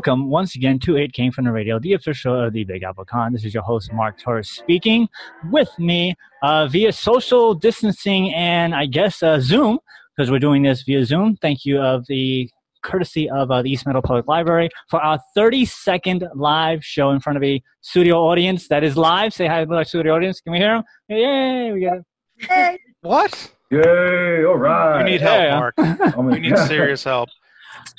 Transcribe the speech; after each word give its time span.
Welcome 0.00 0.30
once 0.30 0.54
again 0.54 0.78
to 0.78 0.96
It 0.96 1.12
Came 1.12 1.30
From 1.30 1.44
the 1.44 1.52
Radio, 1.52 1.78
the 1.78 1.92
official 1.92 2.34
of 2.34 2.54
the 2.54 2.64
Big 2.64 2.82
Apple 2.82 3.04
Con. 3.04 3.34
This 3.34 3.44
is 3.44 3.52
your 3.52 3.62
host, 3.62 3.92
Mark 3.92 4.18
Torres, 4.18 4.48
speaking 4.48 5.06
with 5.50 5.68
me 5.78 6.14
uh, 6.42 6.68
via 6.68 6.90
social 6.90 7.52
distancing 7.52 8.32
and 8.32 8.74
I 8.74 8.86
guess 8.86 9.22
uh, 9.22 9.40
Zoom, 9.40 9.78
because 10.16 10.30
we're 10.30 10.38
doing 10.38 10.62
this 10.62 10.84
via 10.84 11.04
Zoom. 11.04 11.36
Thank 11.42 11.66
you 11.66 11.78
of 11.82 12.06
the 12.06 12.48
courtesy 12.82 13.28
of 13.28 13.50
uh, 13.50 13.60
the 13.60 13.70
East 13.70 13.84
Meadow 13.84 14.00
Public 14.00 14.26
Library 14.26 14.70
for 14.88 15.02
our 15.02 15.20
30 15.34 15.66
second 15.66 16.26
live 16.34 16.82
show 16.82 17.10
in 17.10 17.20
front 17.20 17.36
of 17.36 17.42
a 17.44 17.62
studio 17.82 18.20
audience 18.20 18.68
that 18.68 18.82
is 18.82 18.96
live. 18.96 19.34
Say 19.34 19.48
hi 19.48 19.66
to 19.66 19.74
our 19.74 19.84
studio 19.84 20.16
audience. 20.16 20.40
Can 20.40 20.54
we 20.54 20.60
hear 20.60 20.76
them? 20.76 20.84
Yay, 21.10 21.72
we 21.72 21.82
got 21.82 21.98
it. 21.98 22.04
Hey. 22.38 22.78
What? 23.02 23.52
Yay, 23.70 24.46
all 24.46 24.56
right. 24.56 25.04
We 25.04 25.10
need 25.10 25.20
help, 25.20 25.74
Mark. 25.76 26.16
we 26.16 26.38
need 26.38 26.56
serious 26.56 27.04
help. 27.04 27.28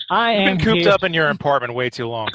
I 0.10 0.32
am 0.32 0.40
You've 0.42 0.58
been 0.58 0.66
cooped 0.66 0.82
here, 0.82 0.92
up 0.92 1.04
in 1.04 1.14
your 1.14 1.30
apartment 1.30 1.74
way 1.74 1.90
too 1.90 2.08
long. 2.08 2.28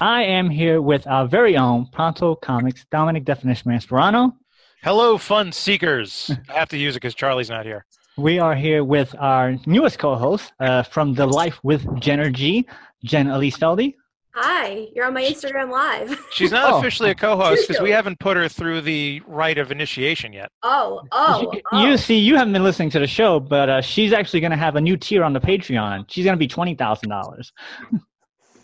I 0.00 0.22
am 0.22 0.50
here 0.50 0.80
with 0.80 1.06
our 1.06 1.26
very 1.26 1.56
own 1.56 1.86
Pronto 1.92 2.34
Comics, 2.34 2.84
Dominic 2.90 3.24
Definition 3.24 3.70
Masperano. 3.70 4.34
Hello, 4.82 5.18
fun 5.18 5.52
seekers. 5.52 6.30
I 6.48 6.52
have 6.54 6.68
to 6.70 6.78
use 6.78 6.96
it 6.96 7.00
because 7.00 7.14
Charlie's 7.14 7.50
not 7.50 7.66
here. 7.66 7.84
We 8.16 8.38
are 8.38 8.54
here 8.54 8.82
with 8.84 9.14
our 9.18 9.56
newest 9.66 9.98
co-host 9.98 10.52
uh, 10.60 10.82
from 10.82 11.14
The 11.14 11.26
Life 11.26 11.58
with 11.62 11.86
Jenner 12.00 12.30
G, 12.30 12.66
Jen 13.04 13.28
Elise 13.28 13.56
Feldy. 13.56 13.94
Hi, 14.34 14.86
you're 14.94 15.06
on 15.06 15.14
my 15.14 15.22
Instagram 15.22 15.70
live. 15.70 16.24
She's 16.30 16.52
not 16.52 16.72
Oh. 16.72 16.78
officially 16.78 17.10
a 17.10 17.14
co-host 17.14 17.66
because 17.66 17.82
we 17.82 17.90
haven't 17.90 18.20
put 18.20 18.36
her 18.36 18.48
through 18.48 18.82
the 18.82 19.20
rite 19.26 19.58
of 19.58 19.72
initiation 19.72 20.32
yet. 20.32 20.50
Oh, 20.62 21.02
oh, 21.10 21.50
you, 21.52 21.60
oh. 21.72 21.84
you 21.86 21.96
see, 21.96 22.16
you 22.18 22.36
haven't 22.36 22.52
been 22.52 22.62
listening 22.62 22.90
to 22.90 23.00
the 23.00 23.08
show, 23.08 23.40
but 23.40 23.68
uh, 23.68 23.80
she's 23.80 24.12
actually 24.12 24.40
going 24.40 24.52
to 24.52 24.56
have 24.56 24.76
a 24.76 24.80
new 24.80 24.96
tier 24.96 25.24
on 25.24 25.32
the 25.32 25.40
Patreon. 25.40 26.04
She's 26.08 26.24
going 26.24 26.36
to 26.36 26.38
be 26.38 26.46
twenty 26.48 26.74
thousand 26.74 27.08
dollars. 27.08 27.52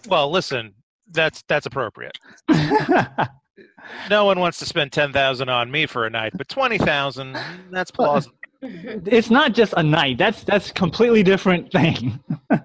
Well, 0.09 0.31
listen, 0.31 0.75
that's 1.11 1.43
that's 1.49 1.67
appropriate. 1.67 2.17
No 4.11 4.25
one 4.25 4.41
wants 4.41 4.59
to 4.59 4.67
spend 4.67 4.91
ten 4.93 5.13
thousand 5.13 5.49
on 5.49 5.71
me 5.71 5.87
for 5.87 6.07
a 6.07 6.11
night, 6.11 6.33
but 6.37 6.49
twenty 6.49 6.77
thousand, 6.77 7.39
that's 7.71 7.91
plausible. 7.91 8.35
it's 8.61 9.31
not 9.31 9.53
just 9.53 9.75
a 9.77 9.83
night. 9.83 10.19
That's 10.19 10.43
that's 10.43 10.71
a 10.71 10.73
completely 10.73 11.23
different 11.23 11.71
thing. 11.71 12.19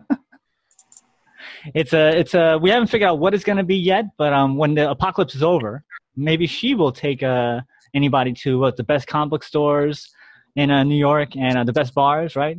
it's 1.73 1.94
a 1.94 2.17
it's 2.17 2.34
a 2.34 2.58
we 2.62 2.70
haven't 2.70 2.88
figured 2.88 3.09
out 3.09 3.20
what 3.20 3.34
it's 3.34 3.44
going 3.44 3.58
to 3.58 3.64
be 3.64 3.78
yet, 3.78 4.06
but 4.17 4.34
um, 4.34 4.58
when 4.58 4.73
the 4.76 4.90
apocalypse 4.90 5.36
is 5.36 5.44
over, 5.44 5.84
maybe 6.16 6.48
she 6.48 6.76
will 6.76 6.92
take 6.92 7.23
uh 7.23 7.62
anybody 7.94 8.34
to 8.34 8.59
what 8.59 8.78
the 8.78 8.84
best 8.84 9.08
comic 9.08 9.30
book 9.30 9.44
stores 9.44 10.09
in 10.56 10.72
uh, 10.72 10.84
New 10.84 10.95
York 10.95 11.36
and 11.36 11.58
uh, 11.58 11.64
the 11.64 11.73
best 11.73 11.94
bars, 11.94 12.36
right? 12.36 12.58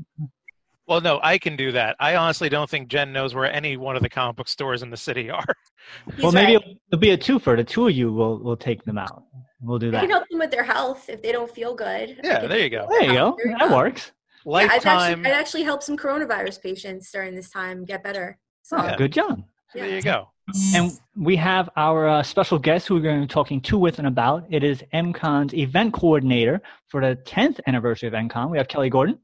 Well, 0.87 1.01
no, 1.01 1.21
I 1.23 1.39
can 1.39 1.57
do 1.57 1.73
that. 1.73 1.97
I 2.01 2.17
honestly 2.17 2.49
don't 2.49 2.69
think 2.69 2.89
Jen 2.89 3.13
knows 3.13 3.35
where 3.35 3.51
any 3.51 3.77
one 3.77 3.97
of 3.97 4.03
the 4.03 4.09
comic 4.09 4.37
book 4.37 4.49
stores 4.49 4.83
in 4.83 4.91
the 4.91 4.97
city 4.97 5.31
are. 5.31 5.45
He's 6.15 6.23
well, 6.23 6.33
maybe 6.33 6.55
right. 6.55 6.63
it'll, 6.63 6.77
it'll 6.89 7.01
be 7.01 7.11
a 7.11 7.19
twofer. 7.19 7.57
The 7.57 7.65
two 7.65 7.89
of 7.89 7.95
you 7.95 8.13
will 8.13 8.39
will 8.39 8.57
take 8.57 8.85
them 8.85 8.99
out. 8.99 9.25
We'll 9.61 9.79
do 9.79 9.89
I 9.89 9.91
that. 9.93 10.01
can 10.01 10.11
help 10.11 10.29
them 10.29 10.41
with 10.41 10.51
their 10.51 10.65
health 10.65 11.09
if 11.09 11.23
they 11.23 11.33
don't 11.33 11.51
feel 11.51 11.75
good. 11.75 12.21
Yeah, 12.23 12.47
there 12.47 12.59
you 12.59 12.71
go. 12.71 12.87
There 12.91 13.05
you 13.05 13.13
go. 13.13 13.37
That 13.59 13.69
go. 13.69 13.77
works. 13.77 14.13
Yeah, 14.45 14.53
I'd 14.53 14.69
Lifetime. 14.69 15.21
actually, 15.21 15.31
I'd 15.31 15.35
actually 15.35 15.63
help 15.63 15.83
some 15.85 15.97
coronavirus 15.97 16.61
patients 16.61 17.13
during 17.13 17.37
this 17.37 17.49
time 17.49 17.85
get 17.85 18.03
better. 18.03 18.39
So, 18.73 18.79
Oh, 18.79 18.85
Yeah. 18.87 18.97
good 18.97 19.13
job. 19.13 19.45
yeah. 19.75 19.83
There 19.85 19.95
you 19.97 20.03
go. 20.03 20.29
And 20.75 20.99
we 21.15 21.37
have 21.37 21.69
our 21.77 22.09
uh, 22.09 22.23
special 22.23 22.59
guest 22.59 22.89
who 22.89 22.95
we're 22.95 23.03
going 23.03 23.21
to 23.21 23.27
be 23.27 23.31
talking 23.33 23.61
to, 23.63 23.79
with, 23.79 23.99
and 23.99 24.09
about. 24.09 24.45
It 24.49 24.65
is 24.65 24.83
MCON's 24.95 25.53
event 25.53 25.93
coordinator 25.93 26.63
for 26.89 27.03
the 27.03 27.17
10th 27.17 27.61
anniversary 27.67 28.09
of 28.09 28.15
MCON. 28.15 28.51
We 28.51 28.57
have 28.57 28.69
Kelly 28.69 28.89
Gordon. 28.89 29.19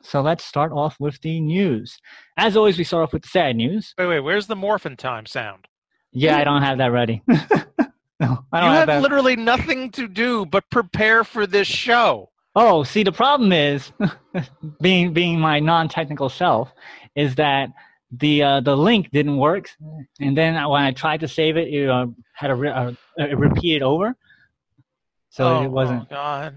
So 0.03 0.21
let's 0.21 0.43
start 0.43 0.71
off 0.71 0.95
with 0.99 1.19
the 1.21 1.39
news. 1.41 1.97
As 2.37 2.57
always, 2.57 2.77
we 2.77 2.83
start 2.83 3.03
off 3.03 3.13
with 3.13 3.23
the 3.23 3.27
sad 3.27 3.55
news. 3.55 3.93
Wait, 3.97 4.07
wait. 4.07 4.19
Where's 4.19 4.47
the 4.47 4.55
morphin 4.55 4.97
time 4.97 5.25
sound? 5.25 5.67
Yeah, 6.11 6.37
I 6.37 6.43
don't 6.43 6.61
have 6.61 6.79
that 6.79 6.91
ready. 6.91 7.21
no, 8.21 8.45
I 8.53 8.59
don't 8.61 8.69
You 8.69 8.75
have 8.77 8.79
have 8.79 8.87
that. 8.87 9.01
literally 9.01 9.35
nothing 9.35 9.91
to 9.91 10.07
do 10.07 10.45
but 10.45 10.69
prepare 10.69 11.23
for 11.25 11.45
this 11.47 11.67
show. 11.67 12.29
Oh, 12.55 12.83
see, 12.83 13.03
the 13.03 13.11
problem 13.11 13.51
is, 13.51 13.91
being 14.81 15.11
being 15.13 15.39
my 15.39 15.59
non-technical 15.59 16.29
self, 16.29 16.71
is 17.15 17.35
that 17.35 17.69
the 18.11 18.43
uh, 18.43 18.59
the 18.61 18.75
link 18.75 19.09
didn't 19.11 19.37
work, 19.37 19.69
and 20.19 20.37
then 20.37 20.53
when 20.69 20.81
I 20.83 20.91
tried 20.91 21.21
to 21.21 21.27
save 21.29 21.55
it, 21.57 21.67
it 21.73 21.89
uh, 21.89 22.07
had 22.33 22.51
a, 22.51 22.55
re- 22.55 22.69
uh, 22.69 22.91
it 23.17 23.37
repeated 23.37 23.83
over, 23.83 24.15
so 25.29 25.43
oh, 25.59 25.63
it 25.63 25.71
wasn't 25.71 26.01
Oh, 26.03 26.07
God. 26.09 26.55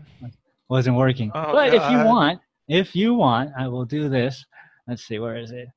wasn't 0.68 0.96
working. 0.96 1.30
Oh, 1.34 1.52
but 1.52 1.72
if 1.72 1.82
you 1.92 1.98
want, 2.04 2.40
if 2.66 2.96
you 2.96 3.14
want, 3.14 3.50
I 3.56 3.68
will 3.68 3.84
do 3.84 4.08
this. 4.08 4.44
Let's 4.88 5.04
see, 5.06 5.20
where 5.20 5.36
is 5.36 5.52
it? 5.52 5.68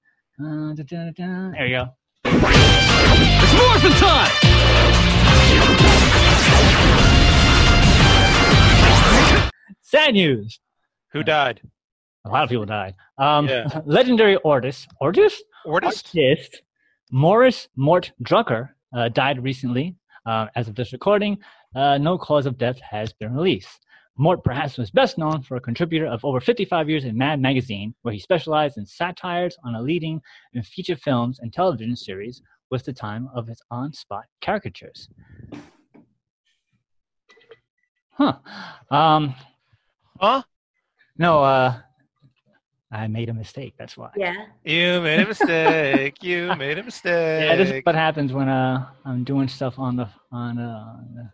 Uh, 0.42 0.74
da, 0.74 0.84
da, 0.84 1.12
da. 1.12 1.52
There 1.52 1.68
you 1.68 1.75
go. 1.78 1.90
It's 2.25 3.54
morphin' 3.54 3.92
time! 4.02 4.56
Sad 9.88 10.16
news. 10.16 10.60
Who 11.13 11.24
died? 11.24 11.62
A 12.25 12.30
lot 12.30 12.44
of 12.44 12.50
people 12.50 12.66
died. 12.66 12.94
Um, 13.18 13.48
Yeah. 13.48 13.68
Legendary 13.86 14.38
artist, 14.44 14.89
artist, 15.00 15.42
Ortist? 15.66 16.13
artist 16.13 16.62
Morris 17.10 17.69
Mort 17.78 18.12
Drucker 18.22 18.72
uh, 18.94 19.07
died 19.07 19.42
recently. 19.42 19.95
Uh, 20.25 20.48
as 20.57 20.68
of 20.68 20.75
this 20.75 20.92
recording, 20.92 21.38
uh, 21.74 21.98
no 21.98 22.18
cause 22.18 22.45
of 22.45 22.57
death 22.57 22.78
has 22.81 23.13
been 23.13 23.34
released. 23.34 23.86
Mort 24.18 24.44
perhaps 24.44 24.78
was 24.78 24.92
best 24.92 25.18
known 25.18 25.42
for 25.42 25.56
a 25.56 25.62
contributor 25.62 26.06
of 26.06 26.25
over 26.25 26.42
55 26.42 26.90
years 26.90 27.06
in 27.06 27.18
Mad 27.18 27.40
Magazine, 27.42 27.95
where 28.01 28.13
he 28.13 28.19
specialized 28.19 28.78
in 28.78 28.86
satires 28.86 29.56
on 29.63 29.75
a 29.75 29.81
leading 29.81 30.19
in 30.54 30.63
feature 30.63 30.98
films 30.98 31.40
and 31.40 31.54
television 31.54 31.95
series 31.95 32.42
with 32.69 32.83
the 32.83 32.92
time 32.92 33.30
of 33.33 33.48
his 33.48 33.62
on-spot 33.72 34.25
caricatures. 34.42 35.07
Huh. 38.18 38.33
Um, 38.92 39.33
Huh? 40.19 40.44
no, 41.18 41.44
uh, 41.44 41.80
I 42.92 43.08
made 43.08 43.28
a 43.30 43.34
mistake. 43.34 43.74
That's 43.78 43.98
why. 43.98 44.10
Yeah. 44.16 44.34
You 44.64 45.02
made 45.02 45.19
a 45.19 45.28
mistake. 45.28 46.24
you 46.24 46.54
made 46.56 46.78
a 46.78 46.84
mistake. 46.84 47.44
Yeah, 47.44 47.56
this 47.58 47.69
is 47.69 47.81
what 47.84 47.96
happens 47.96 48.31
when 48.31 48.48
uh 48.48 48.88
I'm 49.06 49.24
doing 49.25 49.48
stuff 49.50 49.78
on 49.78 49.98
the 49.98 50.08
on 50.31 50.58
uh 50.58 50.96
on 50.98 51.08
the, 51.16 51.30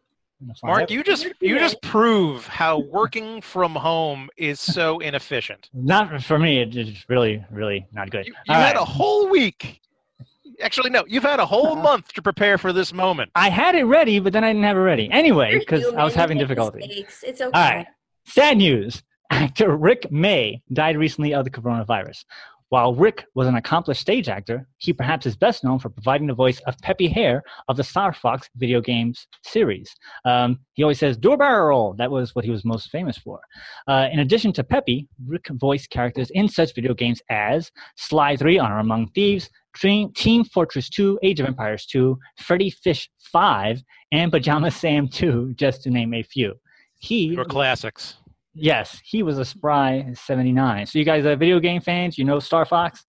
Mark, 0.64 0.90
you 0.92 1.04
just 1.04 1.28
you 1.40 1.58
just 1.60 1.82
prove 1.82 2.46
how 2.48 2.80
working 2.80 3.40
from 3.40 3.76
home 3.76 4.30
is 4.36 4.60
so 4.60 5.00
inefficient. 5.10 5.70
Not 5.74 6.22
for 6.24 6.38
me. 6.40 6.62
it- 6.62 6.76
It's 6.76 7.06
really, 7.08 7.46
really 7.52 7.86
not 7.94 8.10
good. 8.10 8.26
You, 8.28 8.34
you 8.48 8.54
had 8.54 8.74
right. 8.76 8.82
a 8.82 8.84
whole 8.86 9.30
week. 9.30 9.80
Actually, 10.62 10.90
no, 10.90 11.04
you've 11.08 11.24
had 11.24 11.40
a 11.40 11.46
whole 11.46 11.76
month 11.76 12.14
to 12.14 12.22
prepare 12.22 12.58
for 12.58 12.74
this 12.74 12.92
moment. 12.94 13.32
I 13.36 13.50
had 13.50 13.74
it 13.76 13.84
ready, 13.86 14.20
but 14.20 14.34
then 14.34 14.44
I 14.44 14.50
didn't 14.52 14.64
have 14.66 14.76
it 14.78 14.82
ready 14.82 15.10
anyway 15.12 15.60
because 15.60 15.86
I 15.94 16.04
was 16.04 16.14
having 16.14 16.38
difficulty. 16.38 16.80
mistakes. 16.80 17.24
It's 17.24 17.42
okay. 17.42 17.52
All 17.60 17.76
right. 17.76 17.88
Sad 18.25 18.58
news. 18.58 19.04
Actor 19.31 19.75
Rick 19.78 20.12
May 20.12 20.62
died 20.72 20.98
recently 20.98 21.34
of 21.34 21.44
the 21.44 21.52
coronavirus. 21.52 22.24
While 22.70 22.96
Rick 22.96 23.25
was 23.36 23.48
an 23.48 23.56
accomplished 23.56 24.02
stage 24.02 24.28
actor, 24.30 24.68
he 24.78 24.94
perhaps 24.94 25.28
is 25.28 25.36
best 25.36 25.64
known 25.64 25.78
for 25.78 25.90
providing 25.90 26.25
the 26.25 26.34
voice 26.34 26.60
of 26.62 26.75
Peppy 26.80 27.08
Hare 27.08 27.44
of 27.68 27.78
the 27.78 27.84
Star 27.84 28.14
Fox 28.14 28.50
video 28.56 28.81
games 28.81 29.28
series. 29.44 29.94
Um, 30.25 30.58
he 30.74 30.81
always 30.81 30.98
says, 30.98 31.18
do 31.18 31.38
barrel 31.38 31.68
roll. 31.68 31.94
That 31.98 32.10
was 32.10 32.34
what 32.34 32.46
he 32.46 32.50
was 32.50 32.66
most 32.66 32.90
famous 32.90 33.18
for. 33.18 33.40
Uh, 33.88 34.08
in 34.12 34.20
addition 34.20 34.54
to 34.54 34.64
Peppy, 34.64 35.08
Rick 35.28 35.50
voiced 35.52 35.92
characters 35.92 36.31
in 36.31 36.48
such 36.48 36.74
video 36.74 36.96
games 36.96 37.22
as 37.30 37.72
Sly 37.98 38.38
3, 38.38 38.58
Honor 38.58 38.80
Among 38.80 39.08
Thieves, 39.10 39.50
Team 39.75 40.44
Fortress 40.46 40.90
2, 40.90 41.20
Age 41.22 41.40
of 41.40 41.46
Empires 41.46 41.86
2, 41.86 42.18
Freddy 42.40 42.72
Fish 42.72 43.10
5, 43.31 43.84
and 44.12 44.31
Pajama 44.31 44.72
Sam 44.72 45.08
2, 45.08 45.54
just 45.56 45.84
to 45.84 45.92
name 45.92 46.14
a 46.16 46.24
few. 46.24 46.56
He 47.04 47.26
Your 47.26 47.44
classics. 47.44 48.16
Yes, 48.56 49.02
he 49.04 49.24
was 49.24 49.38
a 49.40 49.44
spry 49.44 50.08
79. 50.14 50.86
So 50.86 51.00
you 51.00 51.04
guys 51.06 51.26
are 51.26 51.36
video 51.36 51.60
game 51.60 51.82
fans? 51.82 52.18
You 52.18 52.24
know 52.24 52.40
Star 52.40 52.64
Fox? 52.66 53.06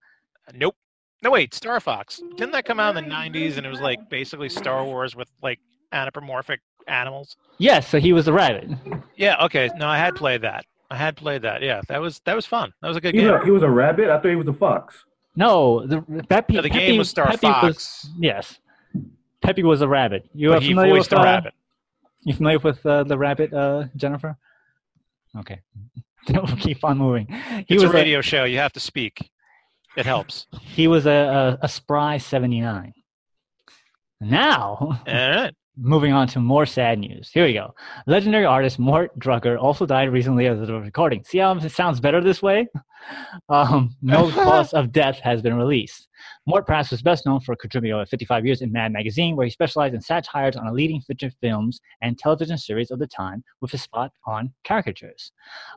Nope. 0.53 0.75
No, 1.23 1.31
wait, 1.31 1.55
Star 1.55 1.79
Fox. 1.79 2.21
Didn't 2.37 2.51
that 2.53 2.65
come 2.65 2.81
out 2.81 2.97
in 2.97 3.05
the 3.09 3.15
90s 3.15 3.57
and 3.57 3.65
it 3.65 3.69
was 3.71 3.81
like 3.81 4.11
basically 4.11 4.49
Star 4.49 4.85
Wars 4.85 5.15
with 5.15 5.29
like 5.43 5.61
anthropomorphic 5.93 6.61
animals? 6.89 7.37
Yes, 7.59 7.87
so 7.89 8.01
he 8.01 8.13
was 8.13 8.27
a 8.27 8.33
rabbit. 8.33 8.69
Yeah, 9.17 9.37
okay. 9.45 9.71
No, 9.77 9.87
I 9.87 9.97
had 9.97 10.17
played 10.17 10.43
that. 10.43 10.65
I 10.91 10.97
had 10.97 11.17
played 11.17 11.43
that. 11.43 11.63
Yeah, 11.63 11.81
that 11.89 12.01
was 12.01 12.21
that 12.25 12.35
was 12.35 12.47
fun. 12.47 12.73
That 12.83 12.89
was 12.89 12.97
a 12.97 13.01
good 13.01 13.15
He 13.15 13.21
game. 13.21 13.31
was, 13.33 13.43
a, 13.43 13.45
he 13.45 13.51
was 13.53 13.63
a 13.63 13.71
rabbit. 13.71 14.11
I 14.11 14.17
thought 14.19 14.29
he 14.29 14.35
was 14.37 14.49
a 14.49 14.53
fox. 14.53 15.05
No, 15.37 15.87
the 15.87 16.03
Peppy, 16.29 16.55
Yeah, 16.55 16.61
the 16.63 16.69
Peppy- 16.69 16.87
game 16.87 16.99
was 16.99 17.09
Star 17.11 17.27
Peppy 17.29 17.47
Was, 17.47 17.55
Fox, 17.77 18.11
yes. 18.19 18.59
Peppy 19.41 19.63
was 19.63 19.83
a 19.83 19.89
rabbit. 19.89 20.29
You 20.35 20.49
but 20.51 20.59
are 20.59 20.61
he 20.61 20.69
familiar 20.69 20.95
voiced 20.95 21.11
with 21.11 21.19
a 21.19 21.23
uh, 21.23 21.25
rabbit. 21.25 21.55
You 22.27 22.33
familiar 22.33 22.59
with 22.59 22.85
uh, 22.87 23.05
the 23.05 23.19
rabbit, 23.19 23.53
uh, 23.53 23.85
Jennifer? 23.97 24.39
Okay. 25.39 25.61
we'll 26.29 26.47
keep 26.57 26.83
on 26.83 26.97
moving. 26.97 27.27
He 27.27 27.75
It's 27.75 27.83
was 27.83 27.91
a 27.91 27.95
radio 27.95 28.23
show. 28.23 28.45
You 28.45 28.59
have 28.59 28.73
to 28.73 28.81
speak. 28.81 29.31
It 29.97 30.07
helps. 30.07 30.47
he 30.63 30.89
was 30.89 31.05
a, 31.07 31.11
a, 31.61 31.67
a 31.67 31.69
spry 31.69 32.17
79. 32.17 32.95
Now, 34.21 34.77
All 34.81 34.99
right. 35.07 35.55
Moving 35.77 36.13
on 36.13 36.29
to 36.29 36.41
more 36.41 36.67
sad 36.67 37.01
news. 37.01 37.31
Here 37.33 37.45
we 37.45 37.53
go. 37.53 37.75
Legendary 38.07 38.45
artist 38.45 38.79
Mort 38.79 39.17
Drucker 39.19 39.59
also 39.61 39.87
died 39.87 40.13
recently 40.13 40.47
as 40.47 40.61
of 40.61 40.69
the 40.69 40.81
recording. 40.81 41.25
See 41.25 41.39
how 41.39 41.53
it 41.57 41.73
sounds 41.73 42.01
better 42.01 42.21
this 42.21 42.43
way? 42.43 42.69
Um, 43.51 43.95
no 44.01 44.31
cause 44.45 44.73
of 44.73 44.91
death 44.91 45.19
has 45.19 45.43
been 45.43 45.55
released. 45.55 46.09
Mort 46.47 46.67
perhaps 46.67 46.91
was 46.91 47.03
best 47.03 47.27
known 47.27 47.41
for 47.41 47.55
contributing 47.55 47.95
over 47.95 48.07
55 48.07 48.47
years 48.47 48.63
in 48.63 48.73
Mad 48.73 48.93
Magazine, 48.93 49.37
where 49.37 49.45
he 49.45 49.51
specialized 49.51 49.95
in 49.95 50.01
satires 50.01 50.57
on 50.57 50.67
a 50.67 50.73
leading 50.73 51.03
feature 51.03 51.31
films 51.43 51.81
and 52.01 52.19
television 52.19 52.57
series 52.57 52.91
of 52.91 52.99
the 52.99 53.07
time 53.07 53.45
with 53.61 53.75
a 53.75 53.79
spot 53.79 54.11
on 54.27 54.55
caricatures. 54.65 55.33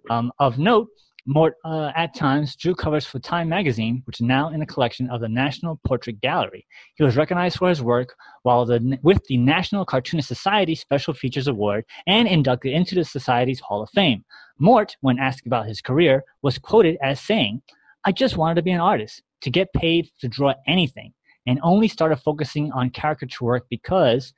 Um, 0.10 0.32
of 0.40 0.58
note, 0.58 0.88
Mort 1.30 1.56
uh, 1.66 1.92
at 1.94 2.16
times 2.16 2.56
drew 2.56 2.74
covers 2.74 3.06
for 3.06 3.20
Time 3.20 3.50
magazine, 3.50 4.02
which 4.06 4.22
is 4.22 4.26
now 4.26 4.50
in 4.50 4.62
the 4.62 4.66
collection 4.66 5.10
of 5.10 5.20
the 5.20 5.28
National 5.28 5.78
Portrait 5.86 6.22
Gallery. 6.22 6.66
He 6.96 7.04
was 7.04 7.18
recognized 7.18 7.58
for 7.58 7.68
his 7.68 7.82
work 7.82 8.16
while 8.44 8.66
the, 8.66 8.98
with 9.04 9.22
the 9.26 9.36
National 9.36 9.84
Cartoonist 9.84 10.30
Society 10.30 10.74
Special 10.74 11.14
Features 11.14 11.50
Award 11.50 11.84
and 12.08 12.30
inducted 12.30 12.72
into 12.72 12.96
the 12.96 13.04
Society's 13.04 13.60
Hall 13.60 13.84
of 13.84 13.90
Fame. 13.90 14.24
Mort, 14.58 14.96
when 15.02 15.20
asked 15.20 15.46
about 15.46 15.68
his 15.68 15.82
career, 15.82 16.24
was 16.44 16.58
quoted 16.58 16.98
as 17.04 17.20
saying, 17.20 17.62
I 18.06 18.14
just 18.14 18.38
wanted 18.38 18.56
to 18.56 18.62
be 18.62 18.72
an 18.72 18.80
artist, 18.80 19.22
to 19.42 19.50
get 19.50 19.74
paid 19.74 20.10
to 20.22 20.30
draw 20.30 20.54
anything, 20.66 21.14
and 21.46 21.60
only 21.62 21.90
started 21.90 22.18
focusing 22.18 22.72
on 22.72 22.90
caricature 22.90 23.44
work 23.44 23.66
because 23.70 24.34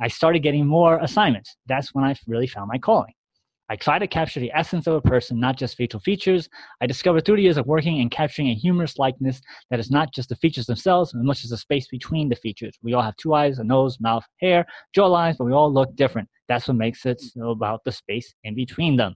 I 0.00 0.08
started 0.08 0.40
getting 0.40 0.66
more 0.66 0.98
assignments. 0.98 1.56
That's 1.66 1.94
when 1.94 2.04
I 2.04 2.16
really 2.26 2.48
found 2.48 2.66
my 2.66 2.78
calling. 2.78 3.14
I 3.72 3.76
try 3.76 3.98
to 3.98 4.06
capture 4.06 4.38
the 4.38 4.52
essence 4.54 4.86
of 4.86 4.92
a 4.92 5.00
person, 5.00 5.40
not 5.40 5.56
just 5.56 5.78
facial 5.78 5.98
features. 5.98 6.46
I 6.82 6.86
discovered 6.86 7.24
through 7.24 7.36
the 7.36 7.42
years 7.42 7.56
of 7.56 7.66
working 7.66 8.02
and 8.02 8.10
capturing 8.10 8.48
a 8.48 8.54
humorous 8.54 8.98
likeness 8.98 9.40
that 9.70 9.80
is 9.80 9.90
not 9.90 10.12
just 10.12 10.28
the 10.28 10.36
features 10.36 10.66
themselves, 10.66 11.14
as 11.14 11.22
much 11.22 11.42
as 11.42 11.48
the 11.48 11.56
space 11.56 11.88
between 11.88 12.28
the 12.28 12.36
features. 12.36 12.74
We 12.82 12.92
all 12.92 13.00
have 13.00 13.16
two 13.16 13.32
eyes, 13.32 13.60
a 13.60 13.64
nose, 13.64 13.98
mouth, 13.98 14.24
hair, 14.42 14.66
jaw 14.94 15.06
lines, 15.06 15.38
but 15.38 15.46
we 15.46 15.54
all 15.54 15.72
look 15.72 15.96
different. 15.96 16.28
That's 16.48 16.68
what 16.68 16.76
makes 16.76 17.06
it 17.06 17.22
about 17.42 17.82
the 17.86 17.92
space 17.92 18.34
in 18.44 18.54
between 18.54 18.98
them. 18.98 19.14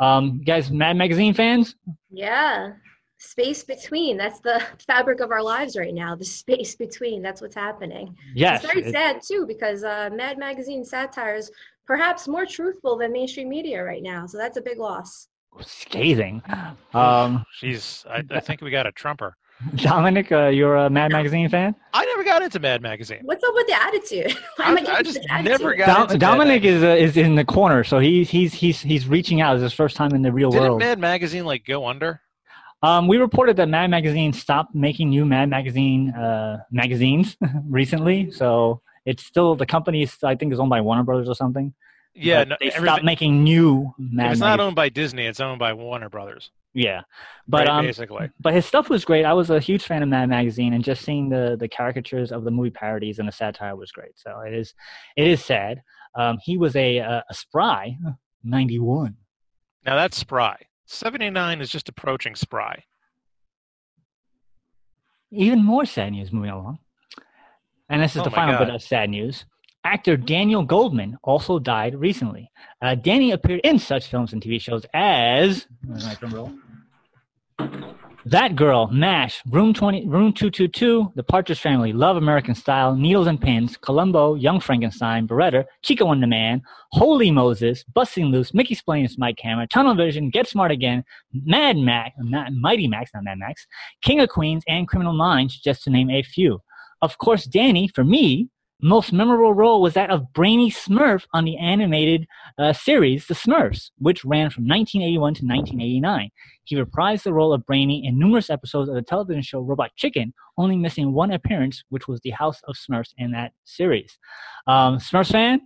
Um, 0.00 0.38
you 0.40 0.44
guys, 0.44 0.72
Mad 0.72 0.96
Magazine 0.96 1.32
fans? 1.32 1.76
Yeah. 2.10 2.72
Space 3.18 3.62
between. 3.62 4.16
That's 4.16 4.40
the 4.40 4.60
fabric 4.88 5.20
of 5.20 5.30
our 5.30 5.40
lives 5.40 5.76
right 5.76 5.94
now. 5.94 6.16
The 6.16 6.24
space 6.24 6.74
between. 6.74 7.22
That's 7.22 7.40
what's 7.40 7.54
happening. 7.54 8.16
Yes. 8.34 8.64
it's 8.64 8.72
very 8.72 8.90
sad 8.90 9.20
too 9.22 9.46
because 9.46 9.84
uh, 9.84 10.10
Mad 10.12 10.36
Magazine 10.36 10.84
satire 10.84 11.36
is 11.36 11.52
perhaps 11.86 12.28
more 12.28 12.46
truthful 12.46 12.96
than 12.96 13.12
mainstream 13.12 13.48
media 13.48 13.82
right 13.82 14.02
now. 14.02 14.26
So 14.26 14.38
that's 14.38 14.56
a 14.56 14.62
big 14.62 14.78
loss. 14.78 15.28
scathing. 15.60 16.42
Um, 16.94 17.44
Jeez, 17.60 18.06
I, 18.06 18.22
I 18.30 18.38
think 18.38 18.60
we 18.60 18.70
got 18.70 18.86
a 18.86 18.92
trumper. 18.92 19.36
Dominic, 19.76 20.30
uh, 20.30 20.46
you're 20.46 20.76
a 20.76 20.90
Mad 20.90 21.10
Magazine 21.10 21.48
fan? 21.48 21.74
I 21.92 22.04
never 22.04 22.22
got 22.22 22.42
into 22.42 22.60
Mad 22.60 22.82
Magazine. 22.82 23.20
What's 23.22 23.42
up 23.42 23.54
with 23.54 23.66
the 23.66 23.82
attitude? 23.82 24.36
Why 24.56 24.66
am 24.66 24.78
I, 24.78 24.92
I, 24.92 25.02
just 25.02 25.20
such 25.20 25.44
never 25.44 25.74
got 25.74 25.86
Dom- 25.86 26.02
into 26.02 26.18
Dominic 26.18 26.62
Magazine. 26.62 26.76
is 26.76 26.82
uh, 26.84 27.04
is 27.04 27.16
in 27.16 27.34
the 27.34 27.44
corner, 27.44 27.82
so 27.82 27.98
he's 27.98 28.30
he's 28.30 28.54
he's 28.54 28.80
he's 28.80 29.08
reaching 29.08 29.40
out. 29.40 29.56
It's 29.56 29.62
his 29.62 29.72
first 29.72 29.96
time 29.96 30.14
in 30.14 30.22
the 30.22 30.32
real 30.32 30.50
world. 30.50 30.54
Didn't 30.54 30.68
world. 30.70 30.80
Mad 30.80 30.98
Magazine 31.00 31.44
like 31.44 31.64
go 31.64 31.86
under? 31.86 32.20
Um, 32.82 33.08
we 33.08 33.16
reported 33.16 33.56
that 33.56 33.68
Mad 33.68 33.90
Magazine 33.90 34.32
stopped 34.32 34.74
making 34.74 35.08
new 35.08 35.24
Mad 35.24 35.48
Magazine 35.48 36.10
uh, 36.10 36.58
magazines 36.70 37.36
recently, 37.68 38.30
so 38.30 38.82
it's 39.04 39.24
still 39.24 39.54
the 39.56 39.66
company. 39.66 40.02
Is, 40.02 40.16
I 40.22 40.34
think 40.34 40.52
is 40.52 40.60
owned 40.60 40.70
by 40.70 40.80
Warner 40.80 41.02
Brothers 41.02 41.28
or 41.28 41.34
something. 41.34 41.74
Yeah, 42.14 42.44
no, 42.44 42.56
they 42.60 42.70
stopped 42.70 43.02
making 43.02 43.42
new 43.42 43.92
Mad. 43.98 44.32
it's 44.32 44.40
not 44.40 44.60
owned 44.60 44.76
by 44.76 44.88
Disney, 44.88 45.26
it's 45.26 45.40
owned 45.40 45.58
by 45.58 45.72
Warner 45.72 46.08
Brothers. 46.08 46.50
yeah, 46.72 47.02
but 47.48 47.66
right, 47.66 47.78
um, 47.78 47.86
basically. 47.86 48.30
but 48.38 48.54
his 48.54 48.64
stuff 48.64 48.88
was 48.88 49.04
great. 49.04 49.24
I 49.24 49.32
was 49.32 49.50
a 49.50 49.58
huge 49.58 49.84
fan 49.84 50.02
of 50.02 50.08
Mad 50.08 50.28
Magazine, 50.28 50.74
and 50.74 50.84
just 50.84 51.04
seeing 51.04 51.28
the 51.28 51.56
the 51.58 51.68
caricatures 51.68 52.30
of 52.30 52.44
the 52.44 52.52
movie 52.52 52.70
parodies 52.70 53.18
and 53.18 53.26
the 53.26 53.32
satire 53.32 53.74
was 53.74 53.90
great. 53.90 54.12
So 54.16 54.40
it 54.40 54.54
is 54.54 54.74
it 55.16 55.26
is 55.26 55.44
sad. 55.44 55.82
Um, 56.14 56.38
he 56.42 56.56
was 56.56 56.76
a 56.76 56.98
a, 56.98 57.24
a 57.28 57.34
spry 57.34 57.96
ninety 58.44 58.78
one. 58.78 59.16
Now 59.84 59.96
that's 59.96 60.16
spry. 60.16 60.56
79 60.86 61.60
is 61.60 61.70
just 61.70 61.88
approaching 61.88 62.34
spry. 62.34 62.84
Even 65.30 65.64
more 65.64 65.84
sad 65.84 66.12
news 66.12 66.32
moving 66.32 66.50
along. 66.50 66.78
And 67.88 68.02
this 68.02 68.14
is 68.16 68.22
Oh 68.22 68.24
the 68.24 68.30
final 68.30 68.54
God. 68.58 68.66
bit 68.66 68.74
of 68.74 68.82
sad 68.82 69.10
news. 69.10 69.44
Actor 69.84 70.16
Daniel 70.16 70.62
Goldman 70.62 71.18
also 71.22 71.58
died 71.58 71.94
recently. 71.94 72.50
Uh, 72.80 72.94
Danny 72.94 73.32
appeared 73.32 73.60
in 73.64 73.78
such 73.78 74.06
films 74.06 74.32
and 74.32 74.40
TV 74.42 74.58
shows 74.60 74.86
as 74.94 75.66
where's 75.84 76.04
my 76.06 76.14
drum 76.14 76.32
roll? 76.34 76.52
That 78.26 78.56
Girl, 78.56 78.86
MASH, 78.88 79.42
Room 79.50 79.74
20, 79.74 80.08
Room 80.08 80.32
222, 80.32 81.12
The 81.14 81.22
Partridge 81.22 81.60
Family, 81.60 81.92
Love 81.92 82.16
American 82.16 82.54
Style, 82.54 82.96
Needles 82.96 83.26
and 83.26 83.38
Pins, 83.38 83.76
Columbo, 83.76 84.34
Young 84.34 84.60
Frankenstein, 84.60 85.28
Baretta, 85.28 85.66
Chico 85.82 86.10
and 86.10 86.22
the 86.22 86.26
Man, 86.26 86.62
Holy 86.92 87.30
Moses, 87.30 87.84
Busting 87.92 88.26
Loose, 88.26 88.54
Mickey 88.54 88.74
Spillane's, 88.74 89.18
Mike 89.18 89.38
Hammer, 89.42 89.66
Tunnel 89.66 89.94
Vision, 89.94 90.30
Get 90.30 90.48
Smart 90.48 90.70
Again, 90.70 91.04
Mad 91.34 91.76
Max, 91.76 92.14
not 92.18 92.50
Mighty 92.54 92.88
Max, 92.88 93.10
not 93.12 93.24
Mad 93.24 93.38
Max, 93.38 93.66
King 94.02 94.20
of 94.20 94.30
Queens, 94.30 94.62
and 94.66 94.88
Criminal 94.88 95.12
Minds, 95.12 95.60
just 95.60 95.84
to 95.84 95.90
name 95.90 96.08
a 96.08 96.22
few. 96.22 96.60
Of 97.02 97.18
course, 97.18 97.44
Danny, 97.44 97.88
for 97.88 98.04
me, 98.04 98.48
most 98.82 99.12
memorable 99.12 99.54
role 99.54 99.80
was 99.80 99.94
that 99.94 100.10
of 100.10 100.32
Brainy 100.32 100.70
Smurf 100.70 101.24
on 101.32 101.44
the 101.44 101.56
animated 101.56 102.26
uh, 102.58 102.72
series 102.72 103.26
The 103.26 103.34
Smurfs, 103.34 103.90
which 103.98 104.24
ran 104.24 104.50
from 104.50 104.64
1981 104.64 105.34
to 105.34 105.46
1989. 105.46 106.30
He 106.64 106.76
reprised 106.76 107.22
the 107.22 107.32
role 107.32 107.52
of 107.52 107.64
Brainy 107.64 108.04
in 108.06 108.18
numerous 108.18 108.50
episodes 108.50 108.88
of 108.88 108.94
the 108.94 109.02
television 109.02 109.42
show 109.42 109.60
Robot 109.60 109.92
Chicken, 109.96 110.34
only 110.58 110.76
missing 110.76 111.12
one 111.12 111.30
appearance, 111.30 111.82
which 111.88 112.08
was 112.08 112.20
the 112.20 112.30
House 112.30 112.60
of 112.64 112.76
Smurfs 112.76 113.14
in 113.16 113.30
that 113.30 113.52
series. 113.64 114.18
Um, 114.66 114.98
Smurfs 114.98 115.32
fan? 115.32 115.62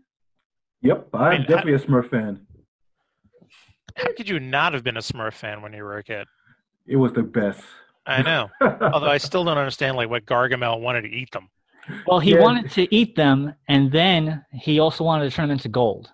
Yep, 0.82 1.08
I'm 1.14 1.38
mean, 1.38 1.40
definitely 1.48 1.74
a 1.74 1.78
Smurf 1.80 2.10
fan. 2.10 2.46
How 3.96 4.12
could 4.12 4.28
you 4.28 4.38
not 4.38 4.74
have 4.74 4.84
been 4.84 4.96
a 4.96 5.00
Smurf 5.00 5.32
fan 5.32 5.60
when 5.60 5.72
you 5.72 5.82
were 5.82 5.98
a 5.98 6.04
kid? 6.04 6.26
It 6.86 6.96
was 6.96 7.12
the 7.12 7.24
best. 7.24 7.62
I 8.08 8.22
know. 8.22 8.48
Although 8.92 9.10
I 9.10 9.18
still 9.18 9.44
don't 9.44 9.58
understand 9.58 9.96
like 9.96 10.08
what 10.10 10.24
Gargamel 10.26 10.80
wanted 10.80 11.02
to 11.02 11.08
eat 11.10 11.30
them. 11.30 11.48
Well, 12.06 12.18
he 12.20 12.32
Yeah. 12.32 12.40
wanted 12.40 12.70
to 12.72 12.94
eat 12.94 13.16
them, 13.16 13.54
and 13.68 13.90
then 13.92 14.44
he 14.52 14.78
also 14.78 15.04
wanted 15.04 15.30
to 15.30 15.34
turn 15.36 15.48
them 15.48 15.56
into 15.58 15.68
gold. 15.68 16.10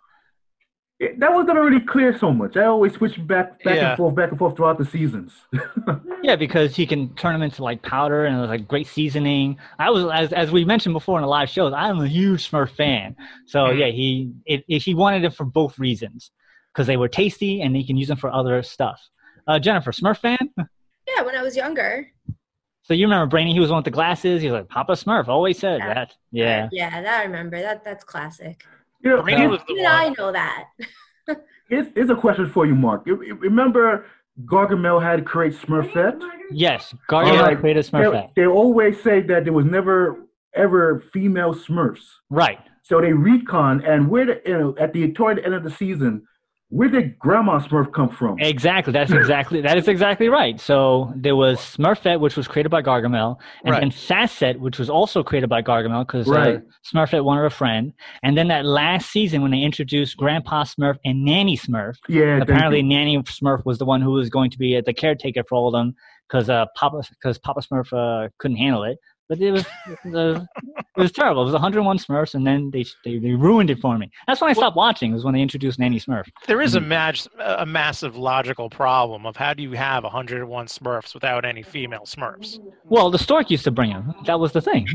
it- 1.00 1.18
that 1.18 1.32
wasn't 1.34 1.58
really 1.58 1.80
clear 1.80 2.16
so 2.16 2.32
much. 2.32 2.56
I 2.56 2.64
always 2.66 2.92
switched 2.94 3.26
back, 3.26 3.62
back 3.64 3.74
Yeah. 3.76 3.88
and 3.90 3.96
forth, 3.96 4.14
back 4.14 4.30
and 4.30 4.38
forth 4.38 4.56
throughout 4.56 4.78
the 4.78 4.84
seasons. 4.84 5.32
Yeah, 6.22 6.36
because 6.36 6.74
he 6.74 6.86
can 6.86 7.14
turn 7.16 7.34
them 7.34 7.42
into 7.42 7.62
like 7.62 7.82
powder 7.82 8.24
and 8.24 8.34
it 8.36 8.40
was 8.40 8.48
like 8.48 8.66
great 8.66 8.86
seasoning. 8.86 9.58
I 9.78 9.90
was 9.90 10.06
as 10.10 10.32
as 10.32 10.50
we 10.50 10.64
mentioned 10.64 10.94
before 10.94 11.18
in 11.18 11.22
the 11.22 11.28
live 11.28 11.50
shows, 11.50 11.74
I'm 11.76 12.00
a 12.00 12.06
huge 12.08 12.48
Smurf 12.50 12.70
fan. 12.70 13.14
So 13.46 13.58
Mhm. 13.66 13.78
yeah, 13.80 13.86
he 13.88 14.32
it, 14.46 14.64
it, 14.66 14.78
he 14.82 14.94
wanted 14.94 15.24
it 15.24 15.34
for 15.34 15.44
both 15.44 15.78
reasons 15.78 16.30
because 16.72 16.86
they 16.86 16.96
were 16.96 17.08
tasty 17.08 17.60
and 17.60 17.76
he 17.76 17.84
can 17.86 17.96
use 17.98 18.08
them 18.08 18.16
for 18.16 18.32
other 18.32 18.62
stuff. 18.62 18.98
Uh, 19.46 19.58
Jennifer, 19.58 19.92
Smurf 19.92 20.18
fan. 20.18 20.38
Yeah, 21.06 21.22
when 21.22 21.36
I 21.36 21.42
was 21.42 21.56
younger. 21.56 22.06
So 22.82 22.92
you 22.94 23.06
remember 23.06 23.26
Brainy? 23.26 23.52
He 23.52 23.60
was 23.60 23.70
one 23.70 23.78
with 23.78 23.84
the 23.86 23.90
glasses. 23.90 24.42
He 24.42 24.48
was 24.50 24.58
like 24.60 24.68
Papa 24.68 24.92
Smurf. 24.92 25.28
Always 25.28 25.58
said 25.58 25.78
Yeah. 25.80 25.94
that. 25.94 26.14
Yeah. 26.32 26.68
Yeah, 26.72 27.00
that 27.02 27.20
I 27.20 27.24
remember. 27.24 27.60
That 27.60 27.82
that's 27.84 28.04
classic. 28.04 28.64
You 29.02 29.10
know, 29.16 29.22
Brainy 29.22 29.46
was 29.46 29.60
the 29.66 29.72
Even 29.72 29.86
I 29.86 30.08
know 30.18 30.32
that. 30.32 30.64
here's, 31.68 31.86
here's 31.94 32.10
a 32.10 32.14
question 32.14 32.48
for 32.48 32.66
you, 32.66 32.74
Mark. 32.74 33.06
You- 33.06 33.22
you 33.22 33.34
Remember 33.36 34.06
Gargamel 34.44 35.02
had 35.02 35.24
create 35.24 35.54
Smurfette? 35.54 36.20
Yes. 36.50 36.94
Gargamel 37.08 37.38
Alright. 37.38 37.58
created 37.60 37.84
They, 37.84 37.90
Smurfette. 37.90 38.34
they 38.34 38.46
always 38.46 39.02
say 39.02 39.20
that 39.22 39.44
there 39.44 39.52
was 39.52 39.64
never 39.66 40.26
ever 40.54 41.02
female 41.12 41.54
Smurfs. 41.54 42.04
Right. 42.30 42.58
So 42.82 43.00
they 43.00 43.12
recon, 43.14 43.82
and 43.84 44.10
where 44.10 44.26
the, 44.26 44.42
you 44.44 44.58
know, 44.58 44.74
at 44.78 44.92
the 44.92 45.10
toward 45.12 45.38
the 45.38 45.44
end 45.46 45.54
of 45.54 45.64
the 45.64 45.70
season, 45.70 46.26
where 46.70 46.88
did 46.88 47.18
Grandma 47.18 47.60
Smurf 47.60 47.92
come 47.92 48.08
from? 48.08 48.38
Exactly. 48.40 48.92
That's 48.92 49.12
exactly 49.12 49.60
that 49.60 49.76
is 49.78 49.86
exactly 49.86 50.28
right. 50.28 50.58
So 50.60 51.12
there 51.14 51.36
was 51.36 51.58
Smurfette, 51.58 52.20
which 52.20 52.36
was 52.36 52.48
created 52.48 52.70
by 52.70 52.82
Gargamel, 52.82 53.36
and 53.64 53.72
Right. 53.72 53.80
then 53.80 53.90
Sassette, 53.90 54.58
which 54.58 54.78
was 54.78 54.90
also 54.90 55.22
created 55.22 55.48
by 55.48 55.62
Gargamel 55.62 56.06
because 56.06 56.26
Right. 56.26 56.56
uh, 56.56 56.60
Smurfette 56.92 57.24
wanted 57.24 57.44
a 57.44 57.50
friend. 57.50 57.92
And 58.22 58.36
then 58.36 58.48
that 58.48 58.64
last 58.64 59.10
season 59.10 59.42
when 59.42 59.50
they 59.52 59.60
introduced 59.62 60.16
Grandpa 60.16 60.64
Smurf 60.64 60.96
and 61.04 61.24
Nanny 61.24 61.56
Smurf, 61.56 61.96
Yeah, 62.08 62.38
apparently. 62.40 62.82
Nanny 62.82 63.16
Smurf 63.18 63.64
was 63.64 63.78
the 63.78 63.84
one 63.84 64.00
who 64.00 64.10
was 64.12 64.28
going 64.28 64.50
to 64.50 64.58
be 64.58 64.76
uh, 64.76 64.82
the 64.84 64.94
caretaker 64.94 65.44
for 65.48 65.54
all 65.56 65.68
of 65.68 65.72
them 65.72 65.94
because 66.28 66.48
uh, 66.50 66.66
Papa 66.76 67.02
because 67.10 67.38
Papa 67.38 67.60
Smurf 67.60 67.92
uh, 67.92 68.28
couldn't 68.38 68.56
handle 68.56 68.82
it. 68.84 68.98
But 69.28 69.40
it 69.40 69.50
was 69.52 69.64
the, 70.04 70.46
it 70.76 71.00
was 71.00 71.10
terrible. 71.10 71.42
It 71.42 71.46
was 71.46 71.54
101 71.54 71.98
Smurfs, 71.98 72.34
and 72.34 72.46
then 72.46 72.70
they, 72.70 72.84
they 73.04 73.18
they 73.18 73.32
ruined 73.32 73.70
it 73.70 73.80
for 73.80 73.96
me. 73.96 74.10
That's 74.26 74.40
when 74.42 74.50
I 74.50 74.52
stopped 74.52 74.76
watching. 74.76 75.12
Was 75.14 75.24
when 75.24 75.32
they 75.32 75.40
introduced 75.40 75.78
Nanny 75.78 75.98
Smurf. 75.98 76.28
There 76.46 76.60
is 76.60 76.74
a, 76.74 76.80
Mhm. 76.80 76.86
mag- 76.88 77.18
a 77.40 77.64
massive 77.64 78.16
logical 78.16 78.68
problem 78.68 79.24
of 79.24 79.34
how 79.36 79.54
do 79.54 79.62
you 79.62 79.72
have 79.72 80.04
101 80.04 80.66
Smurfs 80.66 81.14
without 81.14 81.46
any 81.46 81.62
female 81.62 82.02
Smurfs? 82.04 82.58
Well, 82.84 83.10
the 83.10 83.18
stork 83.18 83.50
used 83.50 83.64
to 83.64 83.70
bring 83.70 83.90
them. 83.90 84.14
That 84.26 84.38
was 84.38 84.52
the 84.52 84.60
thing. 84.60 84.86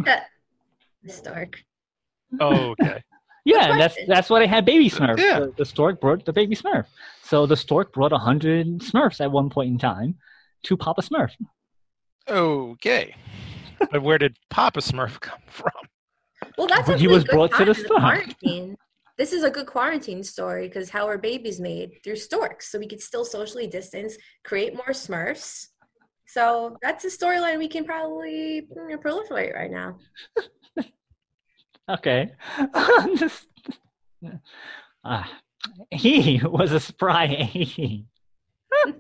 The 1.04 1.12
stork. 1.12 1.64
Oh, 2.40 2.72
okay. 2.72 3.04
Yeah, 3.46 3.78
that's 3.78 3.94
question. 3.96 4.06
that's 4.10 4.30
why 4.30 4.40
they 4.40 4.48
had 4.48 4.64
baby 4.66 4.90
Smurf. 4.92 5.18
Yeah. 5.18 5.40
The, 5.40 5.54
the 5.58 5.66
stork 5.66 6.00
brought 6.00 6.24
the 6.26 6.34
baby 6.34 6.56
Smurf. 6.56 6.86
So 7.24 7.48
the 7.48 7.56
stork 7.58 7.94
brought 7.94 8.12
hundred 8.12 8.68
Smurfs 8.82 9.22
at 9.22 9.32
one 9.32 9.50
point 9.50 9.70
in 9.72 9.80
time 9.80 10.18
to 10.64 10.78
Papa 10.78 11.02
Smurf. 11.02 11.32
Okay. 12.30 13.16
But 13.92 14.02
where 14.04 14.18
did 14.18 14.38
Papa 14.50 14.80
Smurf 14.82 15.20
come 15.20 15.40
from? 15.48 15.72
Well, 16.58 16.68
that's 16.68 16.88
But 16.88 16.98
a 16.98 17.00
he 17.00 17.08
was 17.08 17.24
good 17.24 17.32
brought 17.34 17.52
to 17.52 17.58
time 17.58 17.66
the 17.68 17.72
in 17.72 17.86
stork. 17.86 18.00
quarantine. 18.02 18.76
This 19.18 19.34
is 19.34 19.44
a 19.44 19.50
good 19.52 19.66
quarantine 19.68 20.24
story 20.24 20.68
because 20.68 20.90
how 20.90 21.06
are 21.08 21.18
babies 21.18 21.60
made 21.60 22.00
through 22.04 22.16
storks? 22.16 22.72
So 22.72 22.80
we 22.80 22.88
could 22.88 23.02
still 23.02 23.26
socially 23.26 23.68
distance, 23.68 24.16
create 24.46 24.74
more 24.76 24.90
Smurfs. 24.92 25.68
So 26.28 26.78
that's 26.82 27.04
a 27.06 27.10
storyline 27.10 27.58
we 27.58 27.68
can 27.68 27.84
probably 27.86 28.68
mm, 28.76 28.96
proliferate 29.04 29.54
right 29.56 29.72
now. 29.72 30.00
Okay. 31.90 32.32
Just- 33.16 33.48
Ah, 35.04 35.32
he 35.92 36.42
was 36.44 36.74
a 36.74 36.80
spry 36.80 37.26
he. 37.28 38.06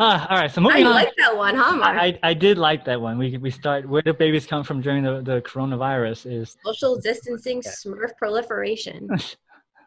Ah, 0.00 0.28
all 0.30 0.36
right, 0.38 0.50
so 0.50 0.60
I 0.60 0.64
moving 0.64 0.86
on. 0.86 0.94
like 0.94 1.14
that 1.16 1.36
one, 1.36 1.56
huh, 1.56 1.74
Mark? 1.76 1.98
I, 1.98 2.06
I 2.06 2.18
I 2.30 2.34
did 2.34 2.56
like 2.56 2.84
that 2.84 3.00
one. 3.00 3.18
We 3.18 3.36
we 3.38 3.50
start 3.50 3.88
where 3.88 4.00
do 4.00 4.14
babies 4.14 4.46
come 4.46 4.62
from 4.62 4.80
during 4.80 5.02
the, 5.02 5.22
the 5.22 5.42
coronavirus 5.42 6.30
is 6.32 6.56
Social 6.64 7.00
distancing, 7.00 7.62
Smurf 7.62 8.16
proliferation. 8.16 9.08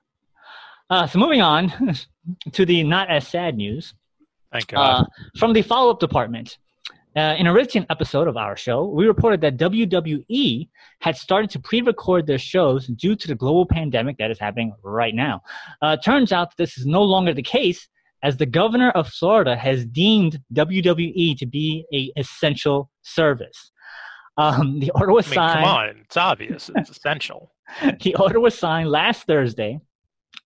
uh, 0.89 1.07
so 1.07 1.17
moving 1.17 1.41
on 1.41 1.95
to 2.51 2.65
the 2.65 2.83
not 2.83 3.09
as 3.09 3.25
sad 3.25 3.55
news. 3.55 3.93
Thank 4.51 4.67
God. 4.67 4.79
Uh, 4.79 5.05
from 5.37 5.53
the 5.53 5.61
follow 5.61 5.91
up 5.91 5.99
department. 5.99 6.57
Uh, 7.13 7.35
in 7.37 7.45
a 7.45 7.53
recent 7.53 7.85
episode 7.89 8.25
of 8.29 8.37
our 8.37 8.55
show, 8.55 8.85
we 8.85 9.05
reported 9.05 9.41
that 9.41 9.57
WWE 9.57 10.69
had 10.99 11.17
started 11.17 11.49
to 11.49 11.59
pre 11.59 11.81
record 11.81 12.25
their 12.25 12.37
shows 12.37 12.87
due 12.87 13.17
to 13.17 13.27
the 13.27 13.35
global 13.35 13.65
pandemic 13.65 14.17
that 14.17 14.31
is 14.31 14.39
happening 14.39 14.73
right 14.81 15.13
now. 15.13 15.41
Uh, 15.81 15.97
turns 15.97 16.31
out 16.31 16.55
this 16.55 16.77
is 16.77 16.85
no 16.85 17.03
longer 17.03 17.33
the 17.33 17.41
case, 17.41 17.89
as 18.23 18.37
the 18.37 18.45
governor 18.45 18.91
of 18.91 19.07
Florida 19.07 19.55
has 19.55 19.85
deemed 19.85 20.41
WWE 20.53 21.37
to 21.37 21.45
be 21.45 21.85
a 21.93 22.11
essential 22.19 22.89
service. 23.01 23.71
Um, 24.37 24.79
the 24.79 24.91
order 24.91 25.11
was 25.11 25.27
I 25.27 25.29
mean, 25.29 25.35
signed. 25.35 25.59
come 25.59 25.75
on. 25.75 25.89
It's 26.03 26.17
obvious. 26.17 26.71
It's 26.75 26.89
essential. 26.89 27.53
the 28.01 28.15
order 28.15 28.39
was 28.39 28.57
signed 28.57 28.89
last 28.89 29.27
Thursday 29.27 29.79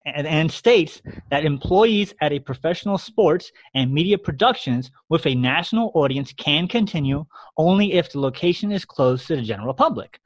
and, 0.06 0.28
and 0.28 0.52
states 0.52 1.02
that 1.30 1.46
employees 1.46 2.14
at 2.22 2.32
a 2.32 2.40
professional 2.40 2.98
sports 2.98 3.52
and 3.74 3.94
media 3.94 4.18
productions 4.18 4.92
with 5.10 5.26
a 5.26 5.36
national 5.36 5.92
audience 5.96 6.34
can 6.34 6.68
continue 6.68 7.26
only 7.58 7.94
if 7.94 8.12
the 8.12 8.20
location 8.20 8.72
is 8.72 8.86
closed 8.86 9.28
to 9.28 9.36
the 9.36 9.42
general 9.42 9.74
public. 9.74 10.20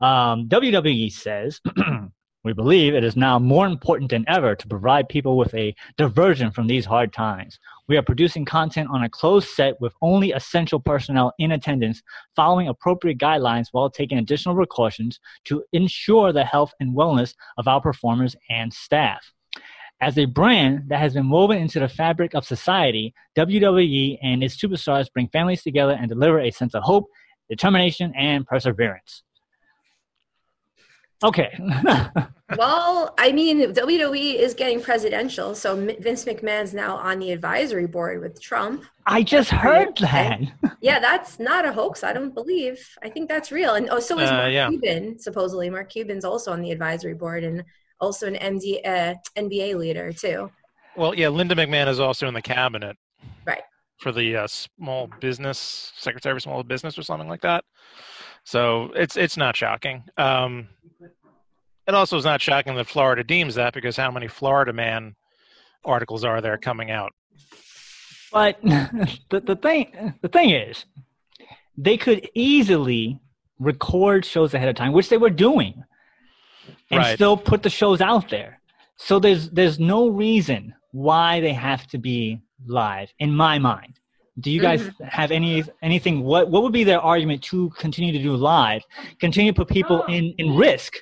Um, 0.00 0.48
WWE 0.48 1.10
says, 1.12 1.60
We 2.44 2.52
believe 2.52 2.94
it 2.94 3.04
is 3.04 3.16
now 3.16 3.38
more 3.38 3.66
important 3.66 4.10
than 4.10 4.26
ever 4.28 4.54
to 4.54 4.68
provide 4.68 5.08
people 5.08 5.38
with 5.38 5.54
a 5.54 5.74
diversion 5.96 6.50
from 6.50 6.66
these 6.66 6.84
hard 6.84 7.10
times. 7.10 7.58
We 7.88 7.96
are 7.96 8.02
producing 8.02 8.44
content 8.44 8.90
on 8.92 9.02
a 9.02 9.08
closed 9.08 9.48
set 9.48 9.80
with 9.80 9.94
only 10.02 10.32
essential 10.32 10.78
personnel 10.78 11.32
in 11.38 11.52
attendance, 11.52 12.02
following 12.36 12.68
appropriate 12.68 13.16
guidelines 13.16 13.68
while 13.72 13.88
taking 13.88 14.18
additional 14.18 14.54
precautions 14.54 15.20
to 15.44 15.64
ensure 15.72 16.34
the 16.34 16.44
health 16.44 16.74
and 16.80 16.94
wellness 16.94 17.34
of 17.56 17.66
our 17.66 17.80
performers 17.80 18.36
and 18.50 18.74
staff. 18.74 19.32
As 20.02 20.18
a 20.18 20.26
brand 20.26 20.90
that 20.90 21.00
has 21.00 21.14
been 21.14 21.30
woven 21.30 21.56
into 21.56 21.80
the 21.80 21.88
fabric 21.88 22.34
of 22.34 22.44
society, 22.44 23.14
WWE 23.38 24.18
and 24.22 24.44
its 24.44 24.56
superstars 24.56 25.10
bring 25.10 25.28
families 25.28 25.62
together 25.62 25.96
and 25.98 26.10
deliver 26.10 26.40
a 26.40 26.50
sense 26.50 26.74
of 26.74 26.82
hope, 26.82 27.06
determination, 27.48 28.12
and 28.14 28.46
perseverance. 28.46 29.22
Okay. 31.22 31.56
well, 32.58 33.14
I 33.18 33.32
mean, 33.32 33.72
WWE 33.72 34.34
is 34.34 34.54
getting 34.54 34.80
presidential, 34.80 35.54
so 35.54 35.74
Vince 35.76 36.24
McMahon's 36.24 36.74
now 36.74 36.96
on 36.96 37.18
the 37.18 37.32
advisory 37.32 37.86
board 37.86 38.20
with 38.20 38.40
Trump. 38.42 38.84
I 39.06 39.22
just 39.22 39.50
heard 39.50 39.96
that. 39.98 40.40
Yeah, 40.80 40.98
that's 41.00 41.38
not 41.40 41.64
a 41.64 41.72
hoax. 41.72 42.04
I 42.04 42.12
don't 42.12 42.34
believe. 42.34 42.78
I 43.02 43.08
think 43.08 43.26
that's 43.30 43.50
real. 43.50 43.74
And 43.74 43.88
oh, 43.90 44.00
so 44.00 44.18
is 44.18 44.28
Uh, 44.28 44.34
Mark 44.34 44.52
yeah. 44.52 44.68
Cuban. 44.68 45.18
Supposedly, 45.18 45.70
Mark 45.70 45.88
Cuban's 45.88 46.26
also 46.26 46.52
on 46.52 46.60
the 46.60 46.72
advisory 46.72 47.14
board 47.14 47.42
and 47.42 47.64
also 48.00 48.26
an 48.26 48.34
MD, 48.34 48.86
uh, 48.86 49.14
NBA 49.34 49.76
leader 49.76 50.12
too. 50.12 50.50
Well, 50.94 51.14
yeah, 51.14 51.28
Linda 51.30 51.54
McMahon 51.54 51.88
is 51.88 52.00
also 52.00 52.28
in 52.28 52.34
the 52.34 52.42
cabinet. 52.42 52.98
Right. 53.46 53.62
For 53.98 54.12
the 54.12 54.36
uh, 54.36 54.46
small 54.46 55.08
business 55.20 55.92
secretary 55.96 56.36
of 56.36 56.42
small 56.42 56.62
business 56.62 56.98
or 56.98 57.02
something 57.02 57.28
like 57.30 57.40
that. 57.40 57.64
So 58.44 58.90
it's 58.94 59.16
it's 59.16 59.38
not 59.38 59.56
shocking. 59.56 60.04
Um, 60.18 60.68
it 61.86 61.94
also 61.94 62.16
is 62.16 62.24
not 62.24 62.40
shocking 62.40 62.74
that 62.76 62.86
Florida 62.86 63.24
deems 63.24 63.54
that 63.56 63.74
because 63.74 63.96
how 63.96 64.10
many 64.10 64.28
Florida 64.28 64.72
man 64.72 65.14
articles 65.84 66.24
are 66.24 66.40
there 66.40 66.58
coming 66.58 66.90
out? 66.90 67.12
But 68.32 68.60
the, 68.62 69.40
the 69.40 69.56
thing 69.56 70.14
the 70.22 70.28
thing 70.28 70.50
is, 70.50 70.84
they 71.76 71.96
could 71.96 72.28
easily 72.34 73.20
record 73.58 74.24
shows 74.24 74.54
ahead 74.54 74.68
of 74.68 74.76
time, 74.76 74.92
which 74.92 75.08
they 75.08 75.18
were 75.18 75.30
doing, 75.30 75.84
and 76.90 76.98
Right. 76.98 77.14
still 77.14 77.36
put 77.36 77.62
the 77.62 77.70
shows 77.70 78.00
out 78.00 78.28
there. 78.28 78.60
So 78.96 79.18
there's 79.18 79.50
there's 79.50 79.78
no 79.78 80.08
reason 80.08 80.74
why 80.92 81.40
they 81.40 81.52
have 81.52 81.86
to 81.88 81.98
be 81.98 82.40
live, 82.66 83.12
in 83.18 83.34
my 83.34 83.58
mind. 83.58 83.98
Do 84.40 84.50
you 84.50 84.60
guys 84.60 84.82
mm-hmm. 84.82 85.04
have 85.04 85.30
any 85.30 85.64
anything? 85.82 86.22
What 86.22 86.50
what 86.50 86.62
would 86.62 86.72
be 86.72 86.84
their 86.84 87.00
argument 87.00 87.42
to 87.44 87.70
continue 87.78 88.12
to 88.12 88.22
do 88.22 88.34
live, 88.34 88.82
continue 89.20 89.52
to 89.52 89.56
put 89.56 89.68
people 89.68 90.04
oh. 90.08 90.12
in 90.12 90.34
in 90.38 90.56
risk, 90.56 90.94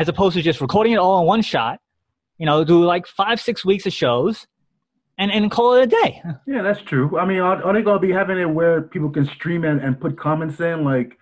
as 0.00 0.08
opposed 0.08 0.34
to 0.34 0.42
just 0.42 0.62
recording 0.62 0.94
it 0.94 0.96
all 0.96 1.20
in 1.20 1.26
one 1.26 1.42
shot? 1.42 1.78
You 2.38 2.46
know, 2.46 2.64
do 2.64 2.82
like 2.82 3.06
five 3.06 3.38
six 3.38 3.66
weeks 3.66 3.84
of 3.84 3.92
shows, 3.92 4.46
and 5.18 5.30
and 5.30 5.50
call 5.50 5.74
it 5.74 5.82
a 5.84 5.86
day. 5.86 6.22
Yeah, 6.46 6.62
that's 6.62 6.80
true. 6.80 7.18
I 7.18 7.26
mean, 7.26 7.40
are, 7.40 7.62
are 7.62 7.74
they 7.74 7.82
gonna 7.82 8.00
be 8.00 8.10
having 8.10 8.38
it 8.38 8.46
where 8.46 8.80
people 8.80 9.10
can 9.10 9.26
stream 9.26 9.64
and, 9.64 9.78
and 9.80 10.00
put 10.00 10.18
comments 10.18 10.58
in, 10.58 10.84
like, 10.84 11.18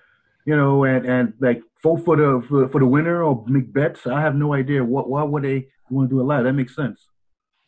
you 0.47 0.57
know, 0.57 0.85
and, 0.85 1.05
and 1.05 1.33
like 1.41 1.61
vote 1.83 2.05
for 2.05 2.17
the 2.17 2.43
for, 2.49 2.69
for 2.69 2.79
the 2.79 2.87
winner 2.87 3.25
or 3.25 3.45
make 3.49 3.73
bets? 3.73 4.07
I 4.07 4.21
have 4.21 4.37
no 4.37 4.55
idea. 4.55 4.85
What 4.85 5.11
why 5.11 5.25
would 5.25 5.43
they 5.43 5.67
want 5.91 6.09
to 6.09 6.15
do 6.15 6.21
a 6.21 6.23
live? 6.23 6.45
That 6.45 6.53
makes 6.53 6.77
sense. 6.77 7.09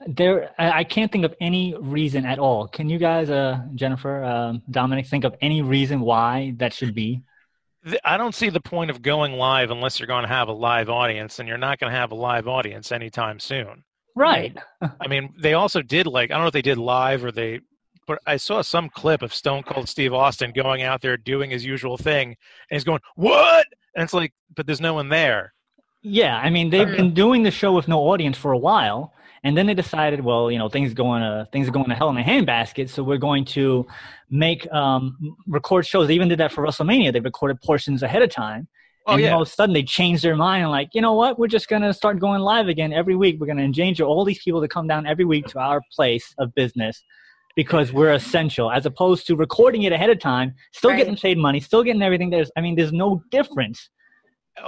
There, 0.06 0.50
I 0.58 0.84
can't 0.84 1.12
think 1.12 1.26
of 1.26 1.34
any 1.42 1.74
reason 1.78 2.24
at 2.24 2.38
all. 2.38 2.68
Can 2.68 2.88
you 2.88 2.98
guys, 2.98 3.28
uh, 3.28 3.60
Jennifer, 3.74 4.24
um, 4.24 4.62
Dominic, 4.70 5.06
think 5.06 5.24
of 5.24 5.34
any 5.42 5.60
reason 5.60 6.00
why 6.00 6.54
that 6.56 6.72
should 6.72 6.94
be? 6.94 7.20
Th- 7.84 8.00
I 8.04 8.16
don't 8.16 8.34
see 8.34 8.50
the 8.50 8.60
point 8.60 8.90
of 8.90 9.02
going 9.02 9.32
live 9.32 9.70
unless 9.70 9.98
you're 9.98 10.06
going 10.06 10.22
to 10.22 10.28
have 10.28 10.48
a 10.48 10.52
live 10.52 10.88
audience, 10.88 11.38
and 11.38 11.48
you're 11.48 11.58
not 11.58 11.78
going 11.78 11.92
to 11.92 11.98
have 11.98 12.12
a 12.12 12.16
live 12.16 12.48
audience 12.48 12.92
anytime 12.92 13.38
soon. 13.38 13.84
Right. 14.14 14.56
I 15.00 15.08
mean, 15.08 15.34
they 15.38 15.54
also 15.54 15.82
did 15.82 16.06
like 16.06 16.30
I 16.30 16.34
don't 16.34 16.42
know 16.42 16.48
if 16.48 16.52
they 16.52 16.62
did 16.62 16.78
live 16.78 17.24
or 17.24 17.32
they, 17.32 17.60
but 18.06 18.18
I 18.26 18.36
saw 18.36 18.62
some 18.62 18.88
clip 18.88 19.22
of 19.22 19.34
Stone 19.34 19.62
Cold 19.64 19.88
Steve 19.88 20.12
Austin 20.12 20.52
going 20.52 20.82
out 20.82 21.00
there 21.00 21.16
doing 21.16 21.50
his 21.50 21.64
usual 21.64 21.96
thing, 21.96 22.28
and 22.28 22.36
he's 22.70 22.84
going 22.84 23.00
what? 23.14 23.66
And 23.94 24.04
it's 24.04 24.12
like, 24.14 24.32
but 24.54 24.66
there's 24.66 24.80
no 24.80 24.94
one 24.94 25.08
there. 25.08 25.54
Yeah, 26.02 26.36
I 26.36 26.50
mean 26.50 26.70
they've 26.70 26.96
been 26.96 27.14
doing 27.14 27.42
the 27.42 27.50
show 27.50 27.72
with 27.72 27.86
no 27.86 28.00
audience 28.00 28.38
for 28.38 28.52
a 28.52 28.58
while, 28.58 29.12
and 29.42 29.56
then 29.56 29.66
they 29.66 29.74
decided, 29.74 30.20
well, 30.22 30.50
you 30.50 30.58
know, 30.58 30.68
things 30.68 30.92
going 30.94 31.22
to 31.22 31.48
things 31.52 31.68
are 31.68 31.72
going 31.72 31.88
to 31.88 31.94
hell 31.94 32.10
in 32.10 32.16
a 32.16 32.22
handbasket, 32.22 32.90
so 32.90 33.02
we're 33.02 33.16
going 33.16 33.44
to 33.46 33.86
make 34.28 34.70
um, 34.72 35.16
record 35.46 35.86
shows. 35.86 36.08
They 36.08 36.14
even 36.14 36.28
did 36.28 36.38
that 36.38 36.52
for 36.52 36.64
WrestleMania. 36.64 37.12
They 37.12 37.20
recorded 37.20 37.60
portions 37.62 38.02
ahead 38.02 38.22
of 38.22 38.30
time, 38.30 38.68
Oh 39.06 39.12
and 39.12 39.22
yeah, 39.22 39.32
all 39.34 39.42
of 39.42 39.48
a 39.48 39.50
sudden 39.50 39.72
they 39.72 39.82
changed 39.82 40.22
their 40.22 40.36
mind 40.36 40.62
and 40.62 40.70
like, 40.70 40.90
you 40.92 41.00
know 41.00 41.14
what? 41.14 41.38
We're 41.38 41.46
just 41.46 41.68
gonna 41.68 41.94
start 41.94 42.18
going 42.20 42.40
live 42.42 42.68
again 42.68 42.92
every 42.92 43.16
week. 43.16 43.40
We're 43.40 43.46
gonna 43.46 43.62
endanger 43.62 44.04
all 44.04 44.24
these 44.24 44.42
people 44.42 44.60
to 44.60 44.68
come 44.68 44.86
down 44.86 45.06
every 45.06 45.24
week 45.24 45.46
to 45.48 45.58
our 45.58 45.80
place 45.94 46.34
of 46.38 46.54
business 46.54 47.02
because 47.56 47.92
we're 47.92 48.12
essential, 48.12 48.70
as 48.70 48.86
opposed 48.86 49.26
to 49.26 49.36
recording 49.36 49.82
it 49.82 49.92
ahead 49.92 50.10
of 50.10 50.18
time, 50.20 50.54
still 50.72 50.90
Right. 50.90 50.98
getting 50.98 51.16
paid 51.16 51.36
money, 51.38 51.60
still 51.60 51.82
getting 51.82 52.02
everything. 52.02 52.30
There's, 52.30 52.50
I 52.56 52.60
mean, 52.60 52.76
there's 52.76 52.92
no 52.92 53.22
difference 53.30 53.88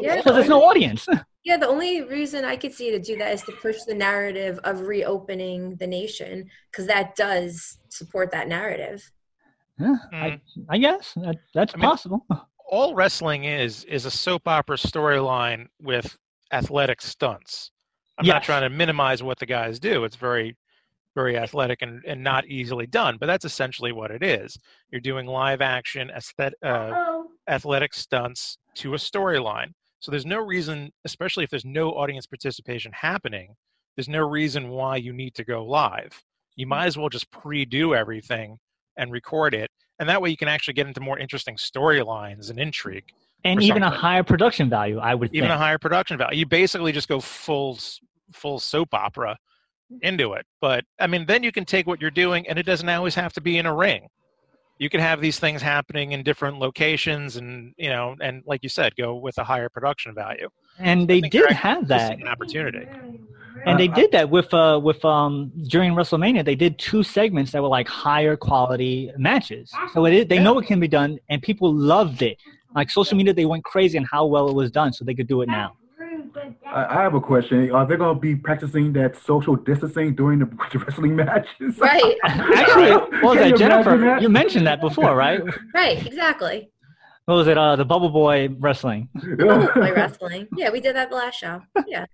Yeah. 0.00 0.16
because 0.16 0.34
there's 0.34 0.48
no 0.48 0.62
audience. 0.64 1.06
Yeah, 1.44 1.56
the 1.56 1.66
only 1.66 2.02
reason 2.02 2.44
I 2.44 2.54
could 2.54 2.72
see 2.72 2.92
to 2.92 3.00
do 3.00 3.16
that 3.18 3.32
is 3.34 3.42
to 3.42 3.52
push 3.60 3.78
the 3.84 3.94
narrative 3.94 4.60
of 4.62 4.82
reopening 4.82 5.74
the 5.74 5.88
nation 5.88 6.48
because 6.70 6.86
that 6.86 7.16
does 7.16 7.78
support 7.88 8.30
that 8.30 8.46
narrative. 8.46 9.10
Yeah, 9.76 9.96
Mm. 10.14 10.22
I, 10.22 10.40
I 10.68 10.78
guess 10.78 11.12
that, 11.16 11.34
that's 11.52 11.74
I 11.74 11.78
mean- 11.78 11.88
possible. 11.90 12.24
all 12.70 12.94
wrestling 12.94 13.42
is 13.42 13.82
is 13.84 14.06
a 14.06 14.10
soap 14.10 14.46
opera 14.46 14.76
storyline 14.76 15.66
with 15.80 16.16
athletic 16.52 17.02
stunts. 17.02 17.72
I'm 18.18 18.26
not 18.26 18.44
trying 18.44 18.62
to 18.62 18.70
minimize 18.70 19.20
what 19.24 19.40
the 19.40 19.46
guys 19.46 19.80
do. 19.80 20.04
It's 20.04 20.14
very, 20.14 20.56
very 21.16 21.36
athletic 21.36 21.82
and, 21.82 22.04
and 22.06 22.22
not 22.22 22.46
easily 22.46 22.86
done, 22.86 23.16
but 23.18 23.26
that's 23.26 23.44
essentially 23.44 23.90
what 23.90 24.12
it 24.12 24.22
is. 24.22 24.56
You're 24.92 25.00
doing 25.00 25.26
live 25.26 25.60
action 25.60 26.08
aesthet- 26.16 26.52
uh, 26.64 27.22
athletic 27.48 27.94
stunts 27.94 28.58
to 28.76 28.94
a 28.94 28.96
storyline. 28.96 29.72
So 30.02 30.10
there's 30.10 30.26
no 30.26 30.44
reason, 30.44 30.92
especially 31.04 31.44
if 31.44 31.50
there's 31.50 31.64
no 31.64 31.90
audience 31.90 32.26
participation 32.26 32.92
happening, 32.92 33.54
there's 33.96 34.08
no 34.08 34.26
reason 34.26 34.68
why 34.68 34.96
you 34.96 35.12
need 35.12 35.34
to 35.34 35.44
go 35.44 35.64
live. 35.64 36.22
You 36.56 36.66
hmm. 36.66 36.70
might 36.70 36.86
as 36.86 36.98
well 36.98 37.08
just 37.08 37.30
pre-do 37.30 37.94
everything 37.94 38.58
and 38.96 39.12
record 39.12 39.54
it, 39.54 39.70
and 39.98 40.08
that 40.08 40.20
way 40.20 40.28
you 40.28 40.36
can 40.36 40.48
actually 40.48 40.74
get 40.74 40.88
into 40.88 41.00
more 41.00 41.18
interesting 41.18 41.56
storylines 41.56 42.50
and 42.50 42.58
intrigue, 42.58 43.04
And 43.44 43.62
even 43.62 43.82
a 43.84 43.90
higher 43.90 44.24
production 44.24 44.68
value, 44.68 44.98
I 44.98 45.14
would 45.14 45.30
even 45.32 45.48
think. 45.48 45.54
a 45.54 45.58
higher 45.58 45.78
production 45.78 46.18
value. 46.18 46.40
You 46.40 46.46
basically 46.46 46.92
just 46.92 47.08
go 47.08 47.20
full 47.20 47.78
full 48.32 48.58
soap 48.58 48.94
opera 48.94 49.38
into 50.00 50.32
it. 50.32 50.44
But 50.60 50.84
I 50.98 51.06
mean, 51.06 51.26
then 51.26 51.42
you 51.42 51.52
can 51.52 51.64
take 51.64 51.86
what 51.86 52.00
you're 52.00 52.10
doing, 52.10 52.48
and 52.48 52.58
it 52.58 52.66
doesn't 52.66 52.88
always 52.88 53.14
have 53.14 53.32
to 53.34 53.40
be 53.40 53.56
in 53.58 53.66
a 53.66 53.74
ring. 53.74 54.08
You 54.82 54.90
can 54.90 54.98
have 54.98 55.20
these 55.20 55.38
things 55.38 55.62
happening 55.62 56.10
in 56.10 56.24
different 56.24 56.58
locations, 56.58 57.36
and 57.36 57.72
you 57.76 57.88
know, 57.88 58.16
and 58.20 58.42
like 58.52 58.64
you 58.64 58.68
said, 58.68 58.90
go 58.96 59.14
with 59.14 59.38
a 59.38 59.44
higher 59.44 59.68
production 59.68 60.12
value. 60.12 60.48
and 60.90 61.06
they 61.06 61.20
did 61.20 61.50
have 61.52 61.86
that. 61.86 62.18
An 62.18 62.26
opportunity. 62.26 62.84
And 63.64 63.78
they 63.78 63.86
Uh, 63.86 63.94
did 64.00 64.10
that 64.10 64.28
with 64.36 64.52
uh 64.52 64.80
with 64.82 65.00
um 65.04 65.52
during 65.74 65.92
WrestleMania. 65.94 66.44
They 66.44 66.56
did 66.64 66.72
two 66.80 67.04
segments 67.04 67.52
that 67.52 67.62
were 67.62 67.74
like 67.78 67.86
higher 67.86 68.36
quality 68.48 69.12
matches. 69.28 69.70
So 69.92 70.04
it 70.06 70.14
is, 70.18 70.26
they 70.26 70.40
know 70.40 70.58
it 70.58 70.66
can 70.66 70.80
be 70.80 70.88
done, 71.00 71.10
and 71.30 71.40
people 71.50 71.72
loved 71.72 72.20
it. 72.22 72.36
Like 72.74 72.90
social 72.90 73.16
media, 73.16 73.32
they 73.40 73.46
went 73.54 73.62
crazy 73.72 73.96
on 73.98 74.06
how 74.14 74.26
well 74.26 74.46
it 74.48 74.56
was 74.62 74.70
done, 74.80 74.92
so 74.92 75.04
they 75.04 75.14
could 75.14 75.28
do 75.28 75.42
it 75.42 75.48
now. 75.60 75.70
I, 76.66 76.98
I 76.98 77.02
have 77.02 77.14
a 77.14 77.20
question. 77.20 77.70
Are 77.70 77.86
they 77.86 77.96
going 77.96 78.14
to 78.14 78.20
be 78.20 78.34
practicing 78.36 78.92
that 78.94 79.16
social 79.16 79.56
distancing 79.56 80.14
during 80.14 80.38
the, 80.40 80.46
the 80.72 80.78
wrestling 80.78 81.16
matches? 81.16 81.78
Right, 81.78 82.16
Actually, 82.24 82.92
what 82.92 83.22
was 83.22 83.38
that, 83.38 83.48
you 83.50 83.56
Jennifer? 83.56 83.96
that? 83.98 84.22
You 84.22 84.28
mentioned 84.28 84.66
that 84.66 84.80
before, 84.80 85.14
right? 85.16 85.40
right, 85.74 86.06
exactly. 86.06 86.70
What 87.26 87.34
was 87.34 87.46
it? 87.46 87.56
Uh, 87.56 87.76
the 87.76 87.84
Bubble 87.84 88.08
Boy 88.10 88.48
wrestling. 88.58 89.08
Play 89.20 89.92
wrestling. 89.92 90.48
Yeah, 90.56 90.70
we 90.70 90.80
did 90.80 90.96
that 90.96 91.10
the 91.10 91.16
last 91.16 91.38
show. 91.38 91.62
Yeah. 91.86 92.06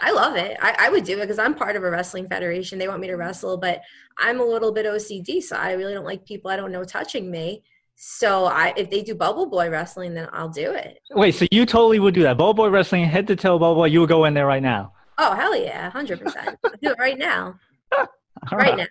I 0.00 0.10
love 0.12 0.36
it. 0.36 0.56
I, 0.60 0.76
I 0.78 0.90
would 0.90 1.04
do 1.04 1.18
it 1.18 1.22
because 1.22 1.38
I'm 1.38 1.54
part 1.54 1.76
of 1.76 1.82
a 1.82 1.90
wrestling 1.90 2.28
federation. 2.28 2.78
They 2.78 2.88
want 2.88 3.00
me 3.00 3.08
to 3.08 3.16
wrestle, 3.16 3.56
but 3.56 3.80
I'm 4.16 4.40
a 4.40 4.44
little 4.44 4.72
bit 4.72 4.86
OCD, 4.86 5.42
so 5.42 5.56
I 5.56 5.72
really 5.72 5.94
don't 5.94 6.04
like 6.04 6.24
people 6.24 6.50
I 6.50 6.56
don't 6.56 6.72
know 6.72 6.84
touching 6.84 7.30
me. 7.30 7.62
So 8.00 8.44
I, 8.44 8.72
if 8.76 8.90
they 8.90 9.02
do 9.02 9.16
Bubble 9.16 9.46
Boy 9.46 9.68
wrestling, 9.70 10.14
then 10.14 10.28
I'll 10.32 10.48
do 10.48 10.70
it. 10.70 11.00
Wait, 11.10 11.34
so 11.34 11.46
you 11.50 11.66
totally 11.66 11.98
would 11.98 12.14
do 12.14 12.22
that? 12.22 12.38
Bubble 12.38 12.54
Boy 12.54 12.68
wrestling, 12.68 13.04
head 13.04 13.26
to 13.26 13.34
toe 13.34 13.58
Bubble 13.58 13.74
Boy. 13.74 13.86
You 13.86 13.98
would 14.00 14.08
go 14.08 14.24
in 14.24 14.34
there 14.34 14.46
right 14.46 14.62
now. 14.62 14.92
Oh 15.18 15.34
hell 15.34 15.56
yeah, 15.56 15.90
hundred 15.90 16.20
percent. 16.20 16.56
Do 16.80 16.90
it 16.90 16.96
right 17.00 17.18
now. 17.18 17.58
All 17.98 18.06
Right 18.52 18.76
now. 18.76 18.86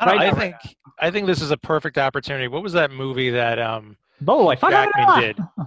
I, 0.00 0.06
Right 0.06 0.20
I 0.20 0.30
now. 0.30 0.34
think 0.38 0.56
I 0.98 1.10
think 1.10 1.26
this 1.26 1.42
is 1.42 1.50
a 1.50 1.56
perfect 1.58 1.98
opportunity. 1.98 2.48
What 2.48 2.62
was 2.62 2.72
that 2.72 2.90
movie 2.90 3.28
that 3.28 3.58
um, 3.58 3.94
Bubble 4.22 4.44
Boy. 4.44 4.56
fuck 4.56 4.70
it 4.70 4.90
Jackman 4.94 5.20
did, 5.20 5.66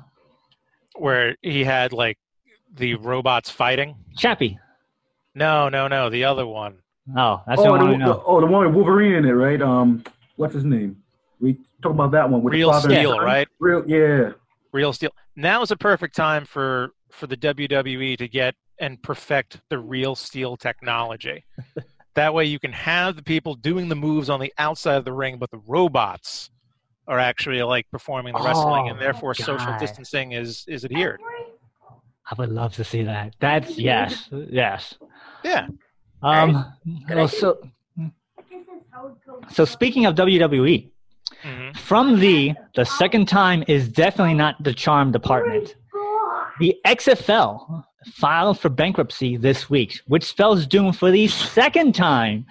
where 0.95 1.36
he 1.43 1.63
had 1.63 1.93
like 1.93 2.17
the 2.75 2.95
robots 2.95 3.52
fighting? 3.52 3.95
Chappie. 4.17 4.58
No, 5.36 5.69
no, 5.69 5.88
no, 5.88 6.10
the 6.10 6.23
other 6.23 6.47
one. 6.47 6.80
Oh, 7.15 7.43
that's 7.45 7.62
the 7.62 7.67
oh, 7.67 7.71
one 7.71 7.99
the, 7.99 8.06
I 8.06 8.08
the, 8.08 8.23
oh, 8.23 8.41
the 8.41 8.47
one 8.47 8.65
with 8.65 8.73
Wolverine 8.73 9.13
in 9.13 9.25
it, 9.25 9.34
right? 9.34 9.62
Um, 9.62 10.04
what's 10.38 10.56
his 10.56 10.63
name? 10.65 11.04
We 11.39 11.60
talk 11.82 11.94
about 11.94 12.12
that 12.12 12.30
one 12.30 12.42
with 12.44 12.54
Real 12.54 12.70
the 12.72 12.76
and 12.76 12.84
Steel, 12.84 13.12
son. 13.12 13.24
right? 13.26 13.48
Real, 13.60 13.84
yeah. 13.88 14.32
Real 14.72 14.94
Steel. 14.94 15.12
Now 15.36 15.62
is 15.62 15.72
a 15.72 15.78
perfect 15.78 16.15
time 16.15 16.46
for 16.46 16.92
for 17.12 17.28
the 17.28 17.38
WWE 17.38 18.18
to 18.18 18.28
get 18.28 18.56
and 18.80 19.02
perfect 19.02 19.62
the 19.70 19.80
Real 19.80 20.15
Steel 20.15 20.56
technology. 20.58 21.44
that 22.15 22.34
way, 22.34 22.46
you 22.46 22.60
can 22.60 22.72
have 22.74 23.15
the 23.15 23.24
people 23.24 23.56
doing 23.56 23.89
the 23.89 23.96
moves 23.96 24.30
on 24.30 24.39
the 24.39 24.54
outside 24.58 24.96
of 24.96 25.06
the 25.06 25.13
ring, 25.13 25.38
but 25.38 25.50
the 25.52 25.62
robots 25.68 26.50
are 27.08 27.20
actually 27.20 27.62
like 27.63 27.89
performing 27.92 28.34
the 28.34 28.42
wrestling, 28.44 28.89
and 28.89 28.98
Oh, 28.98 29.02
therefore 29.02 29.34
social 29.34 29.76
distancing 29.80 30.34
is 30.34 30.63
is 30.68 30.86
adhered. 30.86 31.20
I 32.32 32.36
would 32.36 32.50
love 32.52 32.74
to 32.76 32.84
see 32.84 33.02
that. 33.04 33.34
That's 33.39 33.78
yes, 33.78 34.30
yes. 34.32 34.96
Yeah. 35.44 35.68
Um. 36.22 36.74
Well, 37.10 37.28
so 37.28 37.58
so 39.52 39.65
speaking 39.65 40.06
of 40.06 40.15
WWE, 40.15 40.92
hmm 41.44 41.72
from 41.72 42.20
the 42.20 42.54
the 42.76 42.86
second 42.86 43.28
time 43.28 43.63
is 43.68 43.88
definitely 43.88 44.34
not 44.34 44.62
the 44.63 44.74
charm 44.74 45.12
department. 45.12 45.76
The 46.60 46.76
XFL 46.86 47.84
filed 48.13 48.60
for 48.60 48.70
bankruptcy 48.70 49.38
this 49.38 49.70
week, 49.70 50.00
which 50.08 50.24
spells 50.24 50.65
doom 50.65 50.94
for 50.94 51.12
the 51.12 51.28
second 51.28 51.96
time, 51.96 52.46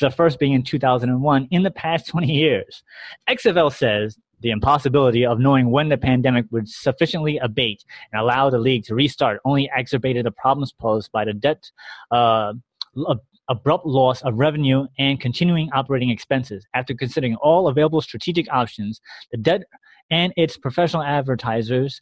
the 0.00 0.10
first 0.10 0.38
being 0.38 0.52
in 0.52 0.62
2001, 0.62 1.48
in 1.50 1.62
the 1.62 1.70
past 1.70 2.08
20 2.08 2.26
years. 2.26 2.82
XFL 3.28 3.72
says 3.72 4.18
the 4.40 4.50
impossibility 4.50 5.24
of 5.24 5.38
knowing 5.38 5.70
when 5.70 5.88
the 5.88 5.96
pandemic 5.96 6.44
would 6.50 6.68
sufficiently 6.68 7.38
abate 7.38 7.84
and 8.12 8.20
allow 8.20 8.50
the 8.50 8.58
league 8.58 8.84
to 8.84 8.94
restart 8.94 9.40
only 9.44 9.70
exacerbated 9.74 10.26
the 10.26 10.30
problems 10.30 10.72
posed 10.72 11.10
by 11.12 11.24
the 11.24 11.32
debt, 11.32 11.70
uh, 12.10 12.52
ab- 13.10 13.20
abrupt 13.48 13.86
loss 13.86 14.22
of 14.22 14.34
revenue, 14.34 14.86
and 14.98 15.20
continuing 15.20 15.70
operating 15.72 16.10
expenses. 16.10 16.66
After 16.74 16.94
considering 16.94 17.36
all 17.36 17.68
available 17.68 18.00
strategic 18.00 18.50
options, 18.52 19.00
the 19.30 19.38
debt 19.38 19.62
and 20.10 20.32
its 20.36 20.56
professional 20.56 21.02
advertisers 21.02 22.00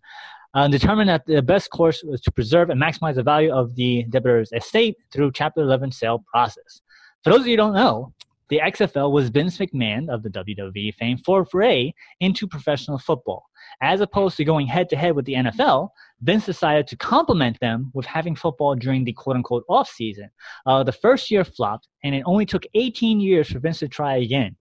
uh, 0.54 0.68
determined 0.68 1.08
that 1.08 1.26
the 1.26 1.42
best 1.42 1.70
course 1.70 2.02
was 2.04 2.20
to 2.20 2.30
preserve 2.30 2.70
and 2.70 2.80
maximize 2.80 3.14
the 3.14 3.22
value 3.22 3.52
of 3.52 3.74
the 3.74 4.04
debitor's 4.10 4.52
estate 4.52 4.96
through 5.10 5.32
Chapter 5.32 5.62
11 5.62 5.92
sale 5.92 6.24
process. 6.30 6.82
For 7.24 7.30
those 7.30 7.40
of 7.40 7.46
you 7.46 7.52
who 7.52 7.56
don't 7.58 7.74
know, 7.74 8.12
the 8.52 8.58
XFL 8.58 9.10
was 9.12 9.30
Vince 9.30 9.56
McMahon 9.56 10.10
of 10.10 10.22
the 10.22 10.28
WWE 10.28 10.94
fame 10.96 11.16
for 11.16 11.46
foray 11.46 11.90
into 12.20 12.46
professional 12.46 12.98
football. 12.98 13.46
As 13.80 14.02
opposed 14.02 14.36
to 14.36 14.44
going 14.44 14.66
head 14.66 14.90
to 14.90 14.96
head 14.96 15.16
with 15.16 15.24
the 15.24 15.32
NFL, 15.32 15.88
Vince 16.20 16.44
decided 16.44 16.86
to 16.88 16.96
complement 16.98 17.58
them 17.60 17.90
with 17.94 18.04
having 18.04 18.36
football 18.36 18.74
during 18.74 19.04
the 19.04 19.12
quote 19.14 19.36
unquote 19.36 19.64
off 19.70 19.88
season. 19.88 20.28
Uh, 20.66 20.82
the 20.82 20.92
first 20.92 21.30
year 21.30 21.44
flopped, 21.44 21.88
and 22.04 22.14
it 22.14 22.24
only 22.26 22.44
took 22.44 22.66
18 22.74 23.20
years 23.20 23.50
for 23.50 23.58
Vince 23.58 23.78
to 23.78 23.88
try 23.88 24.16
again. 24.16 24.54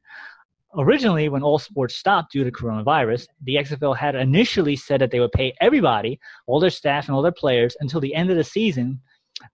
Originally, 0.78 1.28
when 1.28 1.44
all 1.44 1.60
sports 1.60 1.98
stopped 1.98 2.32
due 2.32 2.46
to 2.46 2.52
coronavirus, 2.52 3.28
the 3.44 3.56
XFL 3.56 3.98
had 3.98 4.16
initially 4.16 4.78
said 4.78 5.02
that 5.02 5.12
they 5.12 5.20
would 5.20 5.34
pay 5.34 5.54
everybody, 5.60 6.18
all 6.48 6.62
their 6.62 6.70
staff 6.70 7.10
and 7.10 7.14
all 7.16 7.22
their 7.22 7.34
players, 7.34 7.76
until 7.82 8.00
the 8.00 8.16
end 8.16 8.32
of 8.32 8.38
the 8.38 8.44
season, 8.46 9.02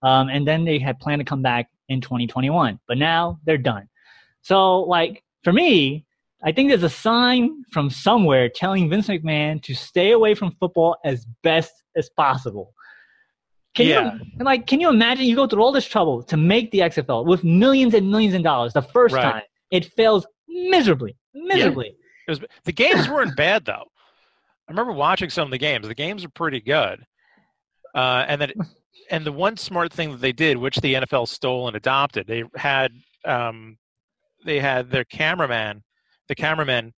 um, 0.03 0.29
and 0.29 0.47
then 0.47 0.63
they 0.63 0.77
had 0.77 0.99
planned 0.99 1.21
to 1.21 1.25
come 1.25 1.41
back 1.41 1.71
in 1.89 2.01
2021. 2.01 2.79
But 2.87 2.99
now 2.99 3.39
they're 3.43 3.57
done. 3.57 3.89
So, 4.47 4.79
like 4.83 5.23
for 5.43 5.51
me, 5.51 6.05
I 6.41 6.53
think 6.53 6.69
there's 6.69 6.83
a 6.83 6.89
sign 6.89 7.63
from 7.73 7.89
somewhere 7.89 8.47
telling 8.47 8.89
Vince 8.89 9.07
McMahon 9.07 9.61
to 9.63 9.73
stay 9.73 10.11
away 10.11 10.35
from 10.35 10.51
football 10.59 10.95
as 11.03 11.25
best 11.43 11.73
as 11.97 12.09
possible. 12.15 12.73
Can 13.75 13.87
Yeah. 13.87 14.13
you 14.15 14.21
and, 14.39 14.45
like 14.45 14.65
can 14.65 14.79
you 14.79 14.87
imagine 14.89 15.25
you 15.25 15.35
go 15.35 15.47
through 15.47 15.61
all 15.61 15.73
this 15.73 15.85
trouble 15.85 16.23
to 16.23 16.37
make 16.37 16.71
the 16.71 16.79
XFL 16.79 17.25
with 17.25 17.43
millions 17.43 17.93
and 17.93 18.09
millions 18.09 18.33
of 18.35 18.41
dollars 18.43 18.71
the 18.71 18.81
first 18.81 19.15
Right. 19.15 19.23
time 19.33 19.43
it 19.69 19.83
fails 19.85 20.25
miserably, 20.47 21.17
miserably. 21.33 21.87
It 22.27 22.31
was 22.31 22.39
the 22.63 22.71
games 22.71 23.09
weren't 23.09 23.35
bad 23.35 23.65
though. 23.65 23.83
I 24.67 24.71
remember 24.71 24.93
watching 24.93 25.29
some 25.29 25.45
of 25.45 25.51
the 25.51 25.57
games. 25.57 25.87
The 25.87 25.93
games 25.95 26.23
are 26.23 26.29
pretty 26.29 26.61
good. 26.61 27.05
Uh, 27.95 28.23
and 28.29 28.39
then, 28.41 28.51
and 29.11 29.25
the 29.25 29.31
one 29.31 29.57
smart 29.57 29.91
thing 29.91 30.11
that 30.11 30.21
they 30.21 30.31
did, 30.33 30.57
which 30.57 30.77
the 30.77 30.93
NFL 30.95 31.27
stole 31.27 31.67
and 31.67 31.75
adopted, 31.75 32.27
they 32.27 32.43
had 32.55 32.91
um, 33.25 33.77
they 34.45 34.59
had 34.59 34.89
their 34.89 35.05
cameraman, 35.05 35.83
the 36.27 36.35
cameraman, 36.35 36.93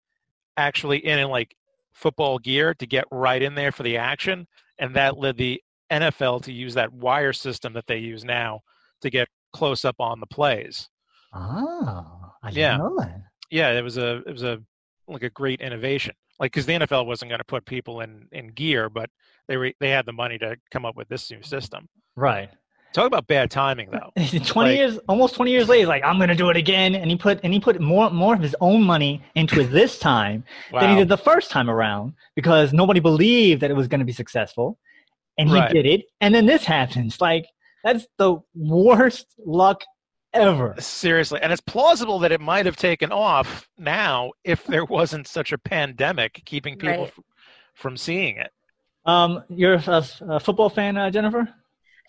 actually 0.58 0.98
in, 1.06 1.20
in 1.20 1.30
like 1.30 1.56
football 1.94 2.38
gear 2.40 2.74
to 2.76 2.86
get 2.86 3.06
right 3.12 3.42
in 3.42 3.56
there 3.56 3.72
for 3.72 3.84
the 3.84 3.98
action, 3.98 4.48
and 4.78 4.96
that 4.96 5.18
led 5.18 5.38
the 5.38 5.62
NFL 5.92 6.44
to 6.44 6.54
use 6.54 6.74
that 6.76 6.92
wire 6.94 7.34
system 7.34 7.74
that 7.74 7.88
they 7.88 7.98
use 7.98 8.24
now 8.24 8.62
to 9.02 9.10
get 9.10 9.28
close 9.54 9.84
up 9.86 9.96
on 10.00 10.20
the 10.20 10.28
plays. 10.28 10.90
Oh, 11.34 12.34
I 12.44 12.50
didn't 12.50 12.58
Yeah. 12.58 12.78
know 12.78 12.96
that. 13.00 13.22
Yeah, 13.50 13.72
it 13.72 13.82
was 13.84 13.98
a 13.98 14.18
it 14.28 14.32
was 14.32 14.44
a 14.44 14.62
like 15.08 15.24
a 15.24 15.30
great 15.30 15.62
innovation. 15.62 16.14
Like 16.40 16.52
because 16.52 16.66
the 16.66 16.74
NFL 16.74 17.06
wasn't 17.06 17.30
going 17.30 17.40
to 17.40 17.46
put 17.46 17.66
people 17.66 18.02
in 18.02 18.28
in 18.32 18.50
gear, 18.50 18.90
but 18.90 19.10
they 19.48 19.58
were 19.58 19.72
they 19.80 19.90
had 19.90 20.06
the 20.06 20.14
money 20.14 20.38
to 20.40 20.56
come 20.72 20.86
up 20.86 20.96
with 20.96 21.08
this 21.08 21.30
new 21.32 21.42
system. 21.42 21.88
Right. 22.16 22.50
Talk 22.92 23.06
about 23.06 23.28
bad 23.28 23.52
timing, 23.52 23.92
though. 23.92 24.12
20 24.40 24.54
Like- 24.56 24.78
years 24.78 24.98
almost 25.08 25.36
20 25.36 25.52
years 25.52 25.70
later 25.70 25.80
he's 25.82 25.88
like 25.88 26.04
i'm 26.04 26.18
gonna 26.20 26.34
do 26.36 26.50
it 26.50 26.58
again 26.58 26.96
and 26.96 27.10
he 27.10 27.16
put 27.18 27.40
and 27.44 27.54
he 27.54 27.60
put 27.60 27.80
more 27.80 28.10
more 28.10 28.34
of 28.34 28.42
his 28.42 28.56
own 28.62 28.82
money 28.84 29.24
into 29.36 29.60
it 29.62 29.66
this 29.66 30.00
time 30.12 30.44
than 30.72 30.90
he 30.90 30.96
did 30.96 31.08
the 31.08 31.18
first 31.18 31.52
time 31.52 31.70
around 31.70 32.14
because 32.36 32.74
nobody 32.74 33.00
believed 33.00 33.62
that 33.62 33.70
it 33.72 33.76
was 33.76 33.88
going 33.88 34.00
to 34.00 34.06
be 34.06 34.12
successful 34.14 34.78
and 35.38 35.50
he 35.50 35.56
Right. 35.56 35.72
did 35.72 35.86
it 35.86 36.06
and 36.20 36.34
then 36.34 36.46
this 36.48 36.66
happens 36.66 37.22
like 37.22 37.46
that's 37.84 38.08
the 38.18 38.38
worst 38.56 39.28
luck 39.46 39.84
ever 40.34 40.76
Seriously, 40.80 41.40
and 41.42 41.52
it's 41.52 41.62
plausible 41.62 42.20
that 42.20 42.32
it 42.32 42.42
might 42.42 42.66
have 42.66 42.76
taken 42.76 43.12
off 43.12 43.68
now 43.78 44.32
if 44.44 44.64
there 44.66 44.86
wasn't 44.86 45.28
such 45.28 45.52
a 45.54 45.58
pandemic 45.58 46.42
keeping 46.46 46.76
people 46.78 47.04
Right. 47.04 47.14
f- 47.18 47.24
from 47.76 47.96
seeing 47.98 48.38
it. 48.38 48.52
um 49.06 49.44
you're 49.50 49.76
a, 49.76 50.04
a 50.28 50.40
football 50.40 50.70
fan 50.70 50.98
uh, 50.98 51.10
jennifer 51.10 51.48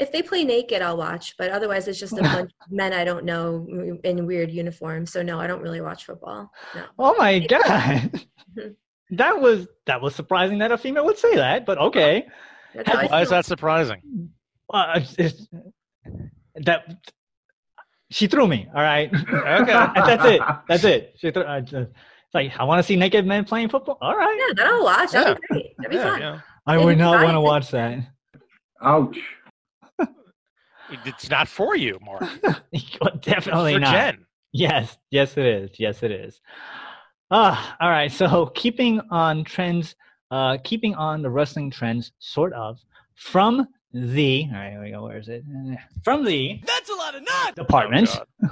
If 0.00 0.10
they 0.12 0.22
play 0.22 0.44
naked, 0.44 0.80
I'll 0.82 0.96
watch, 0.96 1.36
but 1.38 1.50
otherwise, 1.50 1.86
it's 1.86 1.98
just 2.00 2.14
a 2.18 2.22
bunch 2.22 2.50
of 2.66 2.72
men 2.72 2.92
I 2.92 3.04
don't 3.04 3.24
know 3.24 3.66
in 4.02 4.26
weird 4.26 4.50
uniforms. 4.50 5.12
So 5.12 5.22
no, 5.22 5.38
I 5.38 5.46
don't 5.46 5.60
really 5.62 5.80
watch 5.80 6.06
football. 6.06 6.50
No. 6.74 6.84
oh 6.98 7.14
my 7.18 7.38
god 7.40 8.24
that 9.10 9.40
was 9.40 9.66
that 9.86 10.00
was 10.00 10.14
surprising 10.14 10.58
that 10.58 10.70
a 10.72 10.78
female 10.78 11.04
would 11.04 11.18
say 11.18 11.34
that 11.36 11.66
but 11.66 11.76
okay 11.78 12.26
That's 12.74 13.10
Why 13.10 13.22
is 13.22 13.30
that 13.30 13.44
surprising? 13.44 14.30
uh, 14.72 14.92
it's- 14.96 15.14
it's- 15.18 15.48
that 16.64 16.96
she 18.10 18.26
threw 18.26 18.46
me 18.48 18.66
all 18.74 18.82
right 18.82 19.08
Okay. 19.12 19.72
that's 19.94 20.24
it. 20.24 20.40
That's 20.68 20.84
it. 20.84 21.14
She 21.18 21.30
threw, 21.30 21.42
uh, 21.42 21.60
uh, 21.60 21.80
it's 21.80 22.34
like 22.34 22.52
I 22.58 22.64
want 22.64 22.78
to 22.80 22.82
see 22.84 22.96
naked 22.96 23.26
men 23.26 23.44
playing 23.44 23.68
football. 23.68 23.98
All 24.00 24.16
right. 24.16 24.36
Yeah, 24.48 24.54
that 24.64 24.66
I'll 24.72 24.84
watch. 24.84 25.12
That'd 25.12 25.40
be 25.40 25.46
great. 25.48 25.76
That'd 25.78 25.90
be 25.90 25.96
Yeah, 25.96 26.02
fun. 26.10 26.20
yeah. 26.20 26.40
I 26.66 26.76
And 26.76 26.84
would 26.84 26.98
not 26.98 27.12
not 27.20 27.24
want 27.24 27.34
to 27.36 27.40
watch 27.40 27.70
that. 27.72 27.98
Ouch. 28.82 29.18
It's 31.04 31.30
not 31.30 31.48
for 31.48 31.76
you, 31.76 31.98
Mark. 32.04 32.22
Definitely 33.22 33.74
for 33.74 33.80
not. 33.80 33.92
Jen. 33.92 34.26
Yes, 34.52 34.96
yes, 35.10 35.36
it 35.36 35.46
is. 35.46 35.70
Yes, 35.78 36.02
it 36.02 36.10
is. 36.10 36.40
Ah, 37.30 37.76
all 37.80 37.88
right. 37.90 38.10
So 38.10 38.46
keeping 38.46 39.00
on 39.10 39.44
trends, 39.44 39.94
uh, 40.30 40.58
keeping 40.64 40.94
on 40.96 41.22
the 41.22 41.30
wrestling 41.30 41.70
trends, 41.70 42.12
sort 42.18 42.52
of 42.54 42.78
from 43.14 43.66
the. 43.92 44.46
All 44.52 44.58
right, 44.58 44.70
here 44.72 44.82
we 44.82 44.90
go. 44.90 45.04
Where 45.04 45.18
is 45.18 45.28
it? 45.28 45.44
From 46.02 46.24
the 46.24 46.60
That's 46.66 46.90
a 46.90 46.94
lot 46.94 47.14
of 47.14 47.22
nuts! 47.22 47.54
department. 47.56 48.08
Oh, 48.42 48.48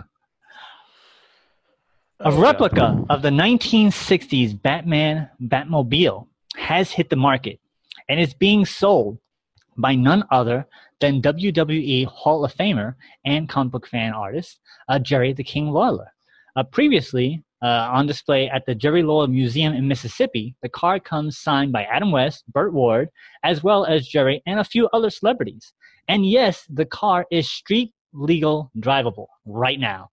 A 2.21 2.29
Oh, 2.29 2.31
God. 2.33 2.41
replica 2.43 3.05
of 3.11 3.23
the 3.23 3.31
1960s 3.31 4.61
Batman 4.61 5.31
Batmobile 5.41 6.27
has 6.57 6.91
hit 6.93 7.11
the 7.11 7.17
market 7.17 7.61
and 8.09 8.19
is 8.19 8.35
being 8.35 8.65
sold 8.65 9.19
by 9.77 9.95
none 9.95 10.25
other 10.31 10.67
than 11.01 11.23
WWE 11.23 12.07
Hall 12.07 12.45
of 12.45 12.55
Famer 12.55 12.95
and 13.25 13.49
comic 13.49 13.73
book 13.73 13.87
fan 13.87 14.13
artist 14.13 14.61
uh, 14.89 14.99
Jerry 14.99 15.33
the 15.33 15.45
King 15.45 15.71
Lawler. 15.71 16.13
Uh, 16.57 16.63
previously 16.65 17.43
uh, 17.63 17.89
on 17.93 18.07
display 18.07 18.49
at 18.49 18.67
the 18.67 18.75
Jerry 18.75 19.03
Lawler 19.03 19.29
Museum 19.29 19.75
in 19.75 19.89
Mississippi, 19.89 20.55
the 20.63 20.69
car 20.69 21.01
comes 21.01 21.39
signed 21.39 21.73
by 21.73 21.85
Adam 21.85 22.11
West, 22.11 22.45
Burt 22.53 22.73
Ward, 22.73 23.09
as 23.43 23.63
well 23.63 23.85
as 23.85 24.07
Jerry 24.07 24.43
and 24.47 24.61
a 24.61 24.65
few 24.65 24.89
other 24.93 25.11
celebrities. 25.11 25.73
And 26.09 26.29
yes, 26.29 26.65
the 26.69 26.87
car 26.87 27.27
is 27.31 27.49
street 27.49 27.93
legal 28.13 28.71
drivable 28.79 29.27
right 29.45 29.79
now. 29.79 30.11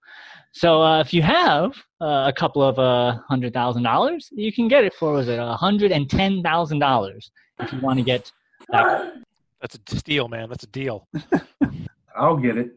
So 0.51 0.81
uh, 0.81 1.01
if 1.01 1.13
you 1.13 1.21
have 1.21 1.73
uh, 2.01 2.25
a 2.27 2.33
couple 2.33 2.63
of 2.63 2.79
uh, 2.79 3.17
hundred 3.27 3.53
thousand 3.53 3.83
dollars, 3.83 4.29
you 4.31 4.53
can 4.53 4.67
get 4.67 4.83
it 4.83 4.93
for 4.93 5.13
was 5.13 5.27
it 5.27 5.39
a 5.39 5.53
hundred 5.53 5.91
and 5.91 6.09
ten 6.09 6.41
thousand 6.41 6.79
dollars 6.79 7.31
if 7.59 7.73
you 7.73 7.79
want 7.81 7.99
to 7.99 8.03
get 8.03 8.31
that. 8.69 9.24
That's 9.61 9.77
a 9.91 9.97
steal, 9.97 10.27
man. 10.27 10.49
That's 10.49 10.63
a 10.63 10.67
deal. 10.67 11.07
I'll 12.15 12.37
get 12.37 12.57
it. 12.57 12.71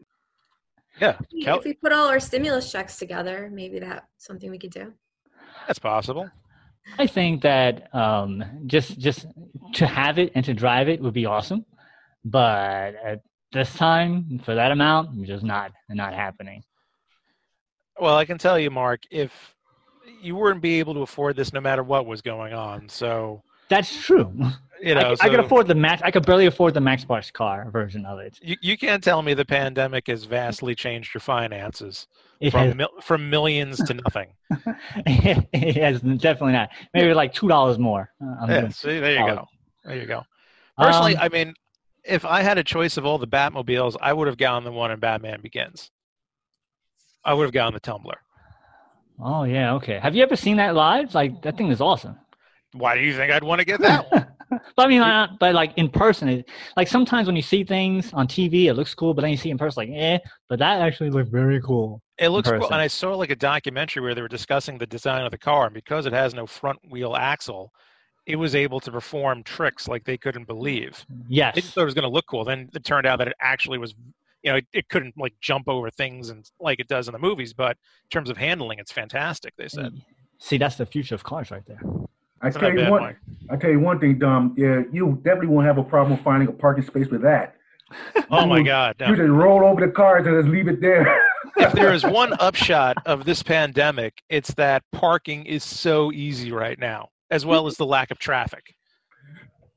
Yeah, 0.99 1.17
Kel- 1.43 1.59
If 1.59 1.65
we 1.65 1.73
put 1.73 1.93
all 1.93 2.07
our 2.07 2.19
stimulus 2.19 2.69
checks 2.71 2.97
together, 2.97 3.49
maybe 3.53 3.79
that's 3.79 4.05
something 4.17 4.49
we 4.51 4.57
could 4.59 4.71
do. 4.71 4.93
that's 5.67 5.79
possible. 5.79 6.29
I 6.97 7.07
think 7.07 7.43
that 7.43 7.93
um, 7.95 8.43
just 8.65 8.97
just 8.99 9.27
to 9.75 9.85
have 9.87 10.17
it 10.19 10.31
and 10.35 10.43
to 10.45 10.53
drive 10.53 10.89
it 10.89 10.99
would 11.01 11.13
be 11.13 11.25
awesome, 11.25 11.63
but 12.25 12.95
at 12.95 13.21
this 13.53 13.73
time 13.75 14.41
for 14.43 14.55
that 14.55 14.71
amount, 14.71 15.23
just 15.25 15.43
not 15.43 15.71
not 15.89 16.13
happening. 16.13 16.63
Well, 17.99 18.15
I 18.17 18.25
can 18.25 18.37
tell 18.37 18.57
you, 18.57 18.71
Mark, 18.71 19.01
if 19.11 19.31
you 20.21 20.35
wouldn't 20.35 20.61
be 20.61 20.79
able 20.79 20.95
to 20.95 21.01
afford 21.01 21.35
this 21.35 21.53
no 21.53 21.61
matter 21.61 21.83
what 21.83 22.05
was 22.07 22.21
going 22.21 22.53
on. 22.53 22.89
So, 22.89 23.43
That's 23.69 23.95
true. 24.03 24.33
You 24.81 24.95
know, 24.95 25.15
I, 25.21 25.25
I 25.25 25.29
could 25.29 25.39
afford 25.39 25.67
the 25.67 25.75
max. 25.75 26.01
I 26.03 26.11
could 26.11 26.25
barely 26.25 26.45
afford 26.45 26.73
the 26.73 26.81
Matchbox 26.81 27.31
car 27.31 27.69
version 27.71 28.05
of 28.05 28.19
it. 28.19 28.39
you, 28.41 28.55
you 28.61 28.77
can't 28.77 29.03
tell 29.03 29.21
me 29.21 29.33
the 29.33 29.43
pandemic 29.45 30.07
has 30.07 30.23
vastly 30.23 30.73
changed 30.75 31.13
your 31.13 31.21
finances 31.21 32.07
It 32.39 32.51
from 32.51 32.67
has, 32.67 32.75
mil- 32.75 33.01
from 33.01 33.29
millions 33.29 33.77
to 33.83 33.93
nothing. 33.93 34.27
it 35.05 35.75
has 35.75 35.99
definitely 36.01 36.53
not. 36.53 36.69
Maybe 36.93 37.13
like 37.13 37.33
two 37.33 37.47
dollars 37.49 37.77
more. 37.77 38.09
Uh, 38.21 38.35
I'm 38.41 38.49
yeah, 38.49 38.59
doing- 38.61 38.71
see, 38.71 38.99
there 38.99 39.11
you 39.11 39.17
solid. 39.19 39.35
go. 39.35 39.45
There 39.83 39.97
you 39.97 40.05
go. 40.05 40.23
Personally, 40.77 41.15
Um, 41.17 41.23
I 41.23 41.29
mean, 41.29 41.53
if 42.05 42.23
I 42.23 42.41
had 42.41 42.57
a 42.57 42.63
choice 42.63 42.95
of 42.95 43.05
all 43.05 43.17
the 43.17 43.27
Batmobiles, 43.27 43.97
I 44.01 44.13
would 44.13 44.27
have 44.27 44.37
gone 44.37 44.63
the 44.63 44.71
one 44.71 44.91
in 44.91 44.99
Batman 44.99 45.41
Begins. 45.41 45.91
I 47.25 47.33
would 47.33 47.43
have 47.43 47.53
gone 47.53 47.73
the 47.73 47.81
Tumbler. 47.81 48.17
Oh 49.21 49.43
yeah, 49.43 49.73
okay. 49.75 49.99
Have 49.99 50.15
you 50.15 50.23
ever 50.23 50.37
seen 50.37 50.55
that 50.57 50.75
live? 50.75 51.13
Like 51.13 51.41
that 51.41 51.57
thing 51.57 51.69
is 51.69 51.81
awesome. 51.81 52.17
Why 52.71 52.95
do 52.95 53.01
you 53.01 53.13
think 53.13 53.33
I'd 53.33 53.43
want 53.43 53.59
to 53.59 53.65
get 53.65 53.81
that 53.81 54.09
one? 54.11 54.27
but 54.75 54.85
I 54.85 54.87
mean, 54.87 55.01
uh, 55.01 55.27
but 55.39 55.53
like 55.55 55.73
in 55.77 55.89
person, 55.89 56.27
it, 56.29 56.49
like 56.75 56.87
sometimes 56.87 57.27
when 57.27 57.35
you 57.35 57.41
see 57.41 57.63
things 57.63 58.11
on 58.13 58.27
TV, 58.27 58.65
it 58.65 58.73
looks 58.73 58.93
cool, 58.93 59.13
but 59.13 59.21
then 59.21 59.31
you 59.31 59.37
see 59.37 59.49
it 59.49 59.53
in 59.53 59.57
person, 59.57 59.81
like 59.81 59.89
eh. 59.93 60.19
But 60.47 60.59
that 60.59 60.81
actually 60.81 61.09
looked 61.09 61.31
very 61.31 61.61
cool. 61.61 62.01
It 62.17 62.29
looks 62.29 62.49
cool, 62.49 62.65
and 62.65 62.81
I 62.81 62.87
saw 62.87 63.15
like 63.15 63.29
a 63.29 63.35
documentary 63.35 64.01
where 64.01 64.13
they 64.13 64.21
were 64.21 64.27
discussing 64.27 64.77
the 64.77 64.87
design 64.87 65.23
of 65.25 65.31
the 65.31 65.37
car, 65.37 65.65
and 65.65 65.73
because 65.73 66.05
it 66.05 66.13
has 66.13 66.33
no 66.33 66.45
front 66.45 66.79
wheel 66.89 67.15
axle, 67.15 67.71
it 68.25 68.35
was 68.35 68.55
able 68.55 68.79
to 68.81 68.91
perform 68.91 69.43
tricks 69.43 69.87
like 69.87 70.03
they 70.03 70.17
couldn't 70.17 70.45
believe. 70.45 71.05
They 71.09 71.15
just 71.15 71.29
Yes. 71.29 71.73
thought 71.73 71.81
it 71.81 71.85
was 71.85 71.93
going 71.93 72.03
to 72.03 72.09
look 72.09 72.25
cool. 72.27 72.45
Then 72.45 72.69
it 72.73 72.83
turned 72.83 73.07
out 73.07 73.17
that 73.19 73.27
it 73.27 73.35
actually 73.41 73.77
was, 73.77 73.95
you 74.43 74.51
know, 74.51 74.57
it, 74.57 74.67
it 74.71 74.89
couldn't 74.89 75.17
like 75.17 75.33
jump 75.41 75.67
over 75.67 75.89
things 75.89 76.29
and 76.29 76.45
like 76.59 76.79
it 76.79 76.87
does 76.87 77.07
in 77.07 77.13
the 77.13 77.19
movies, 77.19 77.53
but 77.53 77.71
in 77.71 78.09
terms 78.11 78.29
of 78.29 78.37
handling, 78.37 78.79
it's 78.79 78.91
fantastic. 78.91 79.53
They 79.57 79.67
said. 79.67 79.93
See, 80.39 80.57
that's 80.57 80.75
the 80.75 80.85
future 80.85 81.15
of 81.15 81.23
cars 81.23 81.51
right 81.51 81.65
there. 81.65 81.81
I 82.41 82.49
tell 82.49 82.73
you 82.73 82.89
one. 82.89 83.01
Mike. 83.01 83.17
I 83.49 83.57
tell 83.57 83.71
you 83.71 83.79
one 83.79 83.99
thing, 83.99 84.19
Dom. 84.19 84.53
Yeah, 84.57 84.81
you 84.91 85.19
definitely 85.23 85.47
won't 85.47 85.65
have 85.65 85.77
a 85.77 85.83
problem 85.83 86.19
finding 86.23 86.47
a 86.47 86.51
parking 86.51 86.83
space 86.83 87.07
with 87.07 87.21
that. 87.23 87.55
Oh 88.31 88.45
my 88.45 88.61
God! 88.61 88.95
no. 88.99 89.07
You 89.09 89.15
just 89.15 89.29
roll 89.29 89.65
over 89.65 89.83
the 89.83 89.91
cars 89.91 90.27
and 90.27 90.39
just 90.39 90.47
leave 90.47 90.67
it 90.67 90.79
there. 90.79 91.19
if 91.57 91.73
there 91.73 91.91
is 91.91 92.03
one 92.03 92.33
upshot 92.39 92.97
of 93.07 93.25
this 93.25 93.41
pandemic, 93.41 94.21
it's 94.29 94.53
that 94.53 94.83
parking 94.91 95.47
is 95.47 95.63
so 95.63 96.11
easy 96.11 96.51
right 96.51 96.77
now, 96.77 97.09
as 97.31 97.47
well 97.47 97.65
as 97.65 97.77
the 97.77 97.87
lack 97.87 98.11
of 98.11 98.19
traffic. 98.19 98.75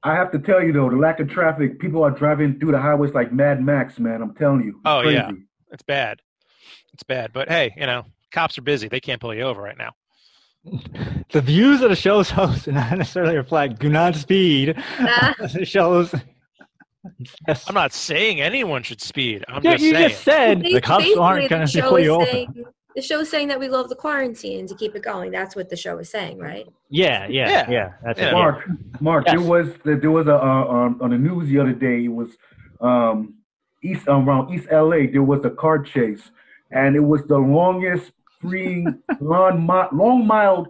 I 0.04 0.14
have 0.14 0.30
to 0.32 0.38
tell 0.38 0.62
you 0.62 0.72
though, 0.72 0.90
the 0.90 0.96
lack 0.96 1.20
of 1.20 1.30
traffic, 1.30 1.78
people 1.78 2.02
are 2.02 2.10
driving 2.10 2.58
through 2.58 2.72
the 2.72 2.80
highways 2.80 3.14
like 3.14 3.32
Mad 3.32 3.64
Max, 3.64 3.98
man. 3.98 4.20
I'm 4.20 4.34
telling 4.34 4.62
you. 4.62 4.70
It's 4.70 4.80
Oh, 4.84 5.02
yeah. 5.02 5.30
It's 5.70 5.82
bad. 5.82 6.20
It's 6.92 7.04
bad. 7.04 7.32
But 7.32 7.48
hey, 7.48 7.72
you 7.76 7.86
know, 7.86 8.04
cops 8.32 8.58
are 8.58 8.62
busy. 8.62 8.88
They 8.88 9.00
can't 9.00 9.20
pull 9.20 9.34
you 9.34 9.42
over 9.42 9.62
right 9.62 9.78
now. 9.78 9.92
The 10.64 11.40
views 11.40 11.80
of 11.82 11.90
the 11.90 11.96
show's 11.96 12.30
host 12.30 12.66
do 12.66 12.72
not 12.72 12.96
necessarily 12.96 13.36
reflect 13.36 13.80
do 13.80 13.88
not 13.88 14.14
speed. 14.14 14.76
The 14.98 15.64
show's. 15.68 16.14
Yes. 17.48 17.64
I'm 17.68 17.74
not 17.74 17.92
saying 17.92 18.40
anyone 18.40 18.84
should 18.84 19.00
speed. 19.00 19.44
I'm 19.48 19.62
Yeah, 19.64 19.72
just 19.72 19.82
you 19.84 19.90
saying. 19.92 20.08
just 20.10 20.22
said 20.22 20.60
the 20.62 20.80
cops 20.80 21.06
aren't 21.18 21.48
going 21.50 21.62
to 21.62 21.66
show 21.66 21.88
pull 21.88 21.96
is 21.96 22.04
you 22.04 22.12
over. 22.14 22.26
saying- 22.26 22.64
The 22.94 23.02
show's 23.02 23.28
saying 23.28 23.48
that 23.48 23.58
we 23.58 23.68
love 23.68 23.88
the 23.88 23.96
quarantine 23.96 24.66
to 24.68 24.74
keep 24.76 24.94
it 24.94 25.02
going. 25.02 25.32
That's 25.32 25.56
what 25.56 25.68
the 25.68 25.74
show 25.76 25.98
is 25.98 26.08
saying, 26.10 26.38
right? 26.38 26.66
Yeah, 26.90 27.26
yeah, 27.26 27.48
Yeah. 27.50 27.70
yeah. 27.70 27.92
That's 28.04 28.20
Yeah. 28.20 28.28
it. 28.28 28.32
Mark, 28.34 28.68
Mark, 29.00 29.24
Yes. 29.26 29.34
there 29.36 29.48
was 29.48 29.68
there 29.84 30.10
was 30.12 30.26
a 30.28 30.36
uh, 30.36 30.64
on, 30.78 30.98
on 31.00 31.10
the 31.10 31.18
news 31.18 31.48
the 31.48 31.58
other 31.58 31.72
day. 31.72 32.04
It 32.04 32.12
was 32.12 32.28
um, 32.80 33.34
east 33.82 34.04
around 34.06 34.54
East 34.54 34.68
LA. 34.70 35.06
There 35.10 35.24
was 35.24 35.44
a 35.44 35.50
car 35.50 35.80
chase, 35.82 36.30
and 36.70 36.94
it 36.94 37.00
was 37.12 37.24
the 37.26 37.38
longest 37.38 38.12
free 38.42 38.86
long 39.20 39.66
long 39.92 40.26
mile 40.26 40.66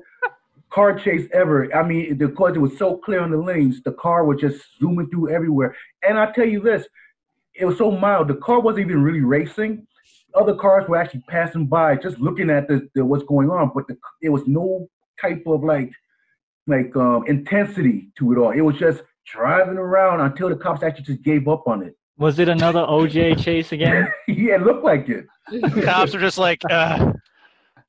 car 0.71 0.99
chase 0.99 1.29
ever. 1.33 1.75
I 1.75 1.83
mean, 1.83 2.17
because 2.17 2.57
it 2.57 2.61
was 2.61 2.79
so 2.79 2.97
clear 2.99 3.21
on 3.21 3.31
the 3.31 3.37
lanes, 3.37 3.83
the 3.83 3.93
car 3.93 4.25
was 4.25 4.41
just 4.41 4.63
zooming 4.79 5.09
through 5.11 5.31
everywhere. 5.31 5.75
And 6.07 6.19
I 6.19 6.31
tell 6.33 6.47
you 6.47 6.61
this, 6.61 6.87
it 7.55 7.65
was 7.67 7.79
so 7.79 7.91
mild. 7.91 8.29
The 8.29 8.37
car 8.37 8.61
wasn't 8.61 8.87
even 8.87 9.03
really 9.03 9.21
racing. 9.21 9.87
Other 10.35 10.55
cars 10.55 10.89
were 10.89 10.97
actually 10.97 11.25
passing 11.29 11.67
by, 11.67 11.97
just 11.97 12.19
looking 12.19 12.49
at 12.49 12.69
the, 12.69 12.89
the 12.95 13.05
what's 13.05 13.25
going 13.25 13.51
on. 13.51 13.73
But 13.75 13.87
the, 13.89 13.99
it 14.23 14.31
was 14.31 14.47
no 14.47 14.89
type 15.21 15.43
of 15.47 15.63
like 15.63 15.93
like 16.67 16.95
um, 16.97 17.25
intensity 17.27 18.11
to 18.19 18.33
it 18.33 18.39
all. 18.39 18.53
It 18.53 18.61
was 18.61 18.79
just 18.79 19.03
driving 19.27 19.77
around 19.77 20.21
until 20.21 20.49
the 20.49 20.57
cops 20.57 20.83
actually 20.83 21.05
just 21.05 21.23
gave 21.23 21.49
up 21.49 21.67
on 21.67 21.83
it. 21.83 21.97
Was 22.19 22.39
it 22.39 22.49
another 22.49 22.81
OJ 22.81 23.43
chase 23.43 23.73
again? 23.73 24.09
yeah, 24.29 24.55
it 24.55 24.63
looked 24.63 24.85
like 24.85 25.09
it. 25.09 25.27
Cops 25.83 26.15
are 26.15 26.21
just 26.21 26.39
like, 26.39 26.63
uh, 26.71 27.13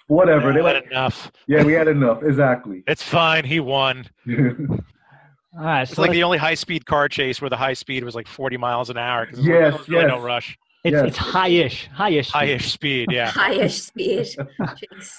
Whatever. 0.07 0.47
yeah, 0.47 0.53
They 0.53 0.63
had 0.63 0.75
like, 0.75 0.85
enough. 0.91 1.31
yeah, 1.47 1.63
we 1.63 1.73
had 1.73 1.87
enough. 1.87 2.23
Exactly. 2.23 2.83
It's 2.87 3.03
fine. 3.03 3.45
He 3.45 3.59
won. 3.59 4.05
All 5.55 5.63
right, 5.65 5.83
It's 5.83 5.97
like 5.99 6.11
the 6.11 6.23
only 6.23 6.37
high-speed 6.39 6.85
car 6.85 7.07
chase 7.07 7.39
where 7.39 7.49
the 7.49 7.57
high 7.57 7.73
speed 7.73 8.03
was 8.03 8.15
like 8.15 8.27
40 8.27 8.57
miles 8.57 8.89
an 8.89 8.97
hour. 8.97 9.27
'cause 9.27 9.39
Yes, 9.39 9.45
there 9.47 9.71
was 9.73 9.89
really 9.89 10.05
no 10.07 10.19
rush. 10.19 10.57
it's, 10.83 10.93
yes. 10.93 11.05
it's 11.09 11.17
high-ish, 11.17 11.87
high-ish. 11.87 12.27
speed. 12.29 12.39
Highish 12.39 12.61
speed, 12.71 13.07
yeah. 13.11 13.29
Highish 13.31 13.81
speed. 13.81 14.25
Jeez. 14.59 15.11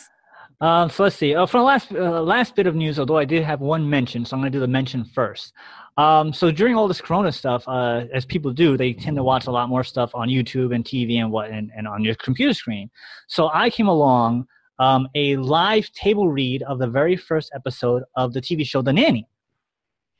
Um, 0.60 0.90
so 0.90 1.04
let's 1.04 1.16
see. 1.16 1.34
Uh, 1.34 1.46
for 1.46 1.58
the 1.58 1.64
last 1.64 1.92
uh, 1.92 2.22
last 2.22 2.54
bit 2.56 2.66
of 2.66 2.74
news, 2.74 2.98
although 2.98 3.16
I 3.18 3.24
did 3.24 3.42
have 3.44 3.60
one 3.60 3.88
mention, 3.88 4.24
so 4.24 4.34
I'm 4.36 4.40
going 4.42 4.50
to 4.52 4.56
do 4.56 4.60
the 4.60 4.66
mention 4.68 5.04
first. 5.04 5.52
Um, 5.96 6.32
so 6.32 6.50
during 6.50 6.74
all 6.74 6.88
this 6.88 7.00
Corona 7.00 7.30
stuff, 7.30 7.62
uh, 7.68 8.04
as 8.12 8.24
people 8.24 8.52
do, 8.52 8.76
they 8.76 8.92
tend 8.92 9.16
to 9.16 9.22
watch 9.22 9.46
a 9.46 9.50
lot 9.52 9.68
more 9.68 9.84
stuff 9.84 10.10
on 10.14 10.28
YouTube 10.28 10.74
and 10.74 10.84
TV 10.84 11.16
and 11.18 11.30
what 11.30 11.50
and, 11.50 11.70
and 11.76 11.86
on 11.86 12.02
your 12.02 12.14
computer 12.16 12.54
screen. 12.54 12.90
So 13.28 13.50
I 13.54 13.70
came 13.70 13.86
along 13.88 14.46
um, 14.78 15.08
a 15.14 15.36
live 15.36 15.90
table 15.92 16.28
read 16.28 16.62
of 16.64 16.78
the 16.78 16.86
very 16.86 17.16
first 17.16 17.50
episode 17.54 18.02
of 18.16 18.32
the 18.32 18.40
TV 18.40 18.66
show 18.66 18.82
The 18.82 18.92
Nanny, 18.92 19.28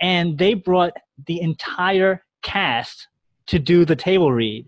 and 0.00 0.38
they 0.38 0.54
brought 0.54 0.92
the 1.26 1.40
entire 1.40 2.24
cast 2.42 3.08
to 3.46 3.58
do 3.58 3.84
the 3.84 3.96
table 3.96 4.32
read. 4.32 4.66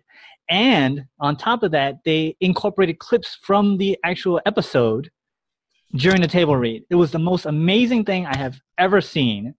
And 0.49 1.07
on 1.19 1.37
top 1.37 1.63
of 1.63 1.73
that, 1.73 1.99
they 2.05 2.37
incorporated 2.41 2.99
clips 2.99 3.39
from 3.43 3.79
the 3.79 3.99
actual 4.05 4.41
episode 4.47 5.11
during 5.97 6.21
the 6.21 6.29
table 6.29 6.57
read. 6.57 6.85
It 6.91 6.95
was 6.95 7.11
the 7.11 7.19
most 7.19 7.47
amazing 7.47 8.05
thing 8.05 8.27
I 8.27 8.37
have 8.37 8.61
ever 8.79 9.01
seen. 9.01 9.55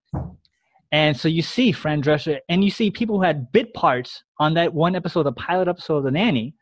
And 0.91 1.17
so 1.17 1.27
you 1.27 1.41
see 1.41 1.73
Fran 1.73 2.01
Drescher, 2.01 2.39
and 2.47 2.63
you 2.63 2.71
see 2.71 2.89
people 2.89 3.17
who 3.17 3.23
had 3.23 3.51
bit 3.51 3.73
parts 3.73 4.23
on 4.39 4.53
that 4.53 4.73
one 4.73 4.95
episode, 4.95 5.23
the 5.23 5.33
pilot 5.33 5.67
episode 5.67 5.97
of 5.97 6.03
The 6.05 6.11
Nanny, 6.11 6.55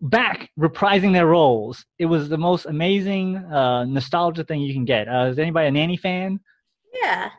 back 0.00 0.50
reprising 0.58 1.12
their 1.12 1.26
roles. 1.26 1.84
It 1.98 2.06
was 2.06 2.28
the 2.28 2.38
most 2.38 2.66
amazing 2.66 3.36
uh, 3.36 3.84
nostalgia 3.84 4.44
thing 4.44 4.60
you 4.60 4.72
can 4.72 4.84
get. 4.84 5.08
Uh, 5.08 5.26
is 5.26 5.38
anybody 5.38 5.68
a 5.68 5.70
Nanny 5.70 5.96
fan? 5.96 6.40
Yeah. 7.02 7.30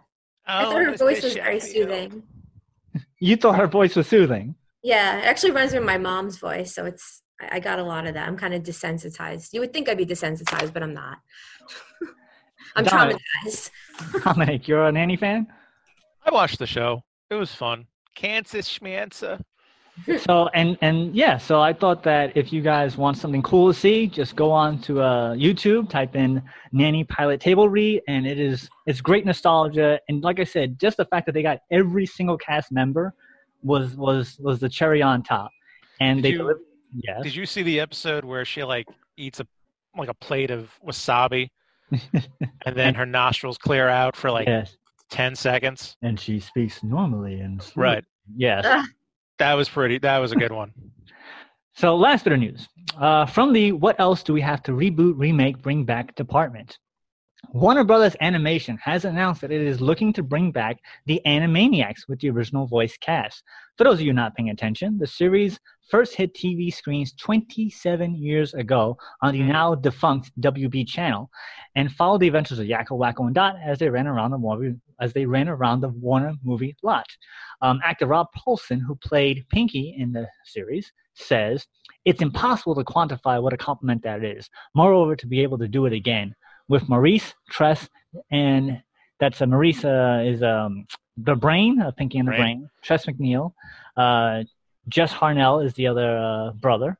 I 0.45 0.65
Oh, 0.65 0.71
thought 0.71 0.81
her 0.85 0.95
voice 0.97 1.23
was 1.23 1.33
very 1.35 1.59
soothing. 1.59 2.23
You 3.21 3.35
thought 3.35 3.55
her 3.59 3.67
voice 3.67 3.95
was 3.95 4.07
soothing. 4.07 4.55
Yeah, 4.81 5.19
it 5.19 5.25
actually 5.25 5.51
reminds 5.51 5.73
me 5.73 5.79
of 5.79 5.85
my 5.85 5.97
mom's 5.97 6.37
voice, 6.37 6.73
so 6.73 6.85
it's 6.85 7.21
I 7.39 7.57
I 7.57 7.59
got 7.59 7.77
a 7.77 7.83
lot 7.83 8.07
of 8.07 8.13
that. 8.15 8.27
I'm 8.27 8.35
kind 8.37 8.53
of 8.53 8.63
desensitized. 8.63 9.49
You 9.53 9.59
would 9.59 9.73
think 9.73 9.87
I'd 9.89 9.97
be 9.97 10.05
desensitized, 10.05 10.73
but 10.73 10.81
I'm 10.83 10.93
not. 10.93 11.17
I'm 12.75 12.85
Got 12.85 13.11
traumatized. 13.45 13.69
Dominic, 14.23 14.67
you're 14.67 14.85
a 14.85 14.91
Nanny 14.91 15.17
fan? 15.17 15.47
I 16.25 16.31
watched 16.31 16.59
the 16.59 16.65
show. 16.67 17.03
It 17.29 17.35
was 17.35 17.53
fun. 17.53 17.85
Kansas 18.15 18.67
schmanza. 18.69 19.39
So 20.19 20.47
and 20.53 20.77
and 20.81 21.15
yeah 21.15 21.37
so 21.37 21.61
i 21.61 21.71
thought 21.73 22.03
that 22.03 22.35
if 22.35 22.51
you 22.53 22.61
guys 22.61 22.97
want 22.97 23.17
something 23.17 23.41
cool 23.41 23.71
to 23.71 23.77
see 23.77 24.07
just 24.07 24.35
go 24.35 24.51
on 24.51 24.79
to 24.79 25.01
uh, 25.01 25.33
youtube 25.35 25.89
type 25.89 26.15
in 26.15 26.41
nanny 26.71 27.03
pilot 27.03 27.39
table 27.41 27.69
read 27.69 28.01
and 28.07 28.25
it 28.27 28.39
is 28.39 28.69
it's 28.85 29.01
great 29.01 29.25
nostalgia 29.25 29.99
and 30.09 30.23
like 30.23 30.39
i 30.39 30.43
said 30.43 30.79
just 30.79 30.97
the 30.97 31.05
fact 31.05 31.25
that 31.25 31.33
they 31.33 31.41
got 31.43 31.59
every 31.71 32.05
single 32.05 32.37
cast 32.37 32.71
member 32.71 33.13
was 33.63 33.95
was 33.95 34.37
was 34.39 34.59
the 34.59 34.69
cherry 34.69 35.01
on 35.01 35.21
top 35.23 35.51
and 35.99 36.17
Did 36.17 36.23
they 36.23 36.29
you- 36.31 36.37
delivered- 36.39 36.61
yes 36.93 37.21
Did 37.23 37.35
you 37.35 37.45
see 37.45 37.61
the 37.63 37.79
episode 37.79 38.23
where 38.25 38.45
she 38.45 38.63
like 38.63 38.87
eats 39.17 39.39
a 39.39 39.47
like 39.97 40.09
a 40.09 40.13
plate 40.13 40.49
of 40.51 40.71
wasabi 40.85 41.49
and 41.91 42.75
then 42.75 42.93
her 42.95 43.05
nostrils 43.05 43.57
clear 43.57 43.89
out 43.89 44.15
for 44.15 44.29
like 44.31 44.47
yes 44.47 44.75
10 45.09 45.35
seconds? 45.35 45.97
and 46.03 46.19
she 46.19 46.39
speaks 46.39 46.83
normally 46.83 47.39
and 47.39 47.61
smooth. 47.61 47.83
Right. 47.83 48.03
yes 48.35 48.63
Ugh. 48.65 48.85
That 49.39 49.53
was 49.53 49.69
pretty 49.69 49.97
that 49.99 50.17
was 50.17 50.31
a 50.33 50.35
good 50.35 50.51
one. 50.51 50.73
So, 51.73 51.95
last 51.95 52.25
bit 52.25 52.33
of 52.33 52.39
news 52.39 52.67
uh, 52.97 53.25
from 53.25 53.53
the 53.53 53.71
What 53.71 53.97
Else 53.99 54.21
Do 54.21 54.33
We 54.33 54.41
Have 54.41 54.61
to 54.63 54.73
Reboot, 54.73 55.13
Remake, 55.15 55.61
Bring 55.61 55.85
Back 55.85 56.13
department. 56.15 56.77
Warner 57.53 57.85
Brothers 57.85 58.17
Animation 58.19 58.77
has 58.83 59.05
announced 59.05 59.39
that 59.39 59.51
it 59.51 59.61
is 59.61 59.79
looking 59.79 60.11
to 60.13 60.23
bring 60.23 60.51
back 60.51 60.77
the 61.05 61.21
Animaniacs 61.25 62.01
with 62.09 62.19
the 62.19 62.29
original 62.29 62.67
voice 62.67 62.97
cast. 62.97 63.43
For 63.77 63.85
those 63.85 64.01
of 64.01 64.01
you 64.01 64.11
not 64.11 64.35
paying 64.35 64.49
attention, 64.49 64.97
the 64.97 65.07
series 65.07 65.57
first 65.89 66.15
hit 66.15 66.33
TV 66.33 66.71
screens 66.71 67.13
27 67.13 68.15
years 68.15 68.53
ago 68.53 68.97
on 69.21 69.33
the 69.33 69.41
now 69.41 69.73
defunct 69.73 70.31
WB 70.41 70.85
channel, 70.85 71.31
and 71.75 71.89
followed 71.89 72.19
the 72.19 72.27
adventures 72.27 72.59
of 72.59 72.67
Yakko, 72.67 72.99
Wakko, 72.99 73.25
and 73.25 73.35
Dot 73.35 73.55
as 73.63 73.79
they 73.79 73.89
ran 73.89 74.05
around 74.05 74.31
the 74.31 74.37
movie 74.37 74.75
as 74.99 75.13
they 75.13 75.25
ran 75.25 75.49
around 75.49 75.81
the 75.81 75.89
Warner 75.89 76.33
movie 76.43 76.75
lot. 76.83 77.05
Um, 77.61 77.79
actor 77.83 78.07
Rob 78.07 78.27
Paulsen, 78.37 78.81
who 78.81 78.95
played 78.95 79.45
Pinky 79.49 79.95
in 79.97 80.11
the 80.11 80.27
series, 80.45 80.91
says 81.13 81.65
it's 82.05 82.21
impossible 82.21 82.75
to 82.75 82.83
quantify 82.83 83.41
what 83.41 83.53
a 83.53 83.57
compliment 83.57 84.03
that 84.03 84.23
is. 84.23 84.49
Moreover, 84.75 85.15
to 85.15 85.27
be 85.27 85.41
able 85.41 85.57
to 85.57 85.67
do 85.67 85.85
it 85.85 85.93
again 85.93 86.35
with 86.67 86.87
Maurice 86.87 87.33
Tress, 87.49 87.89
and 88.31 88.81
that's 89.19 89.41
uh, 89.41 89.45
Maurice 89.45 89.83
uh, 89.83 90.23
is 90.25 90.41
um, 90.43 90.85
the 91.17 91.35
brain 91.35 91.81
of 91.81 91.95
Pinky 91.95 92.19
and 92.19 92.27
the 92.27 92.31
Brain. 92.31 92.59
Brain. 92.59 92.69
Tress 92.81 93.05
MacNeille, 93.05 93.53
uh, 93.97 94.43
Jess 94.87 95.13
Harnell 95.13 95.65
is 95.65 95.73
the 95.73 95.87
other 95.87 96.17
uh, 96.17 96.51
brother. 96.53 96.97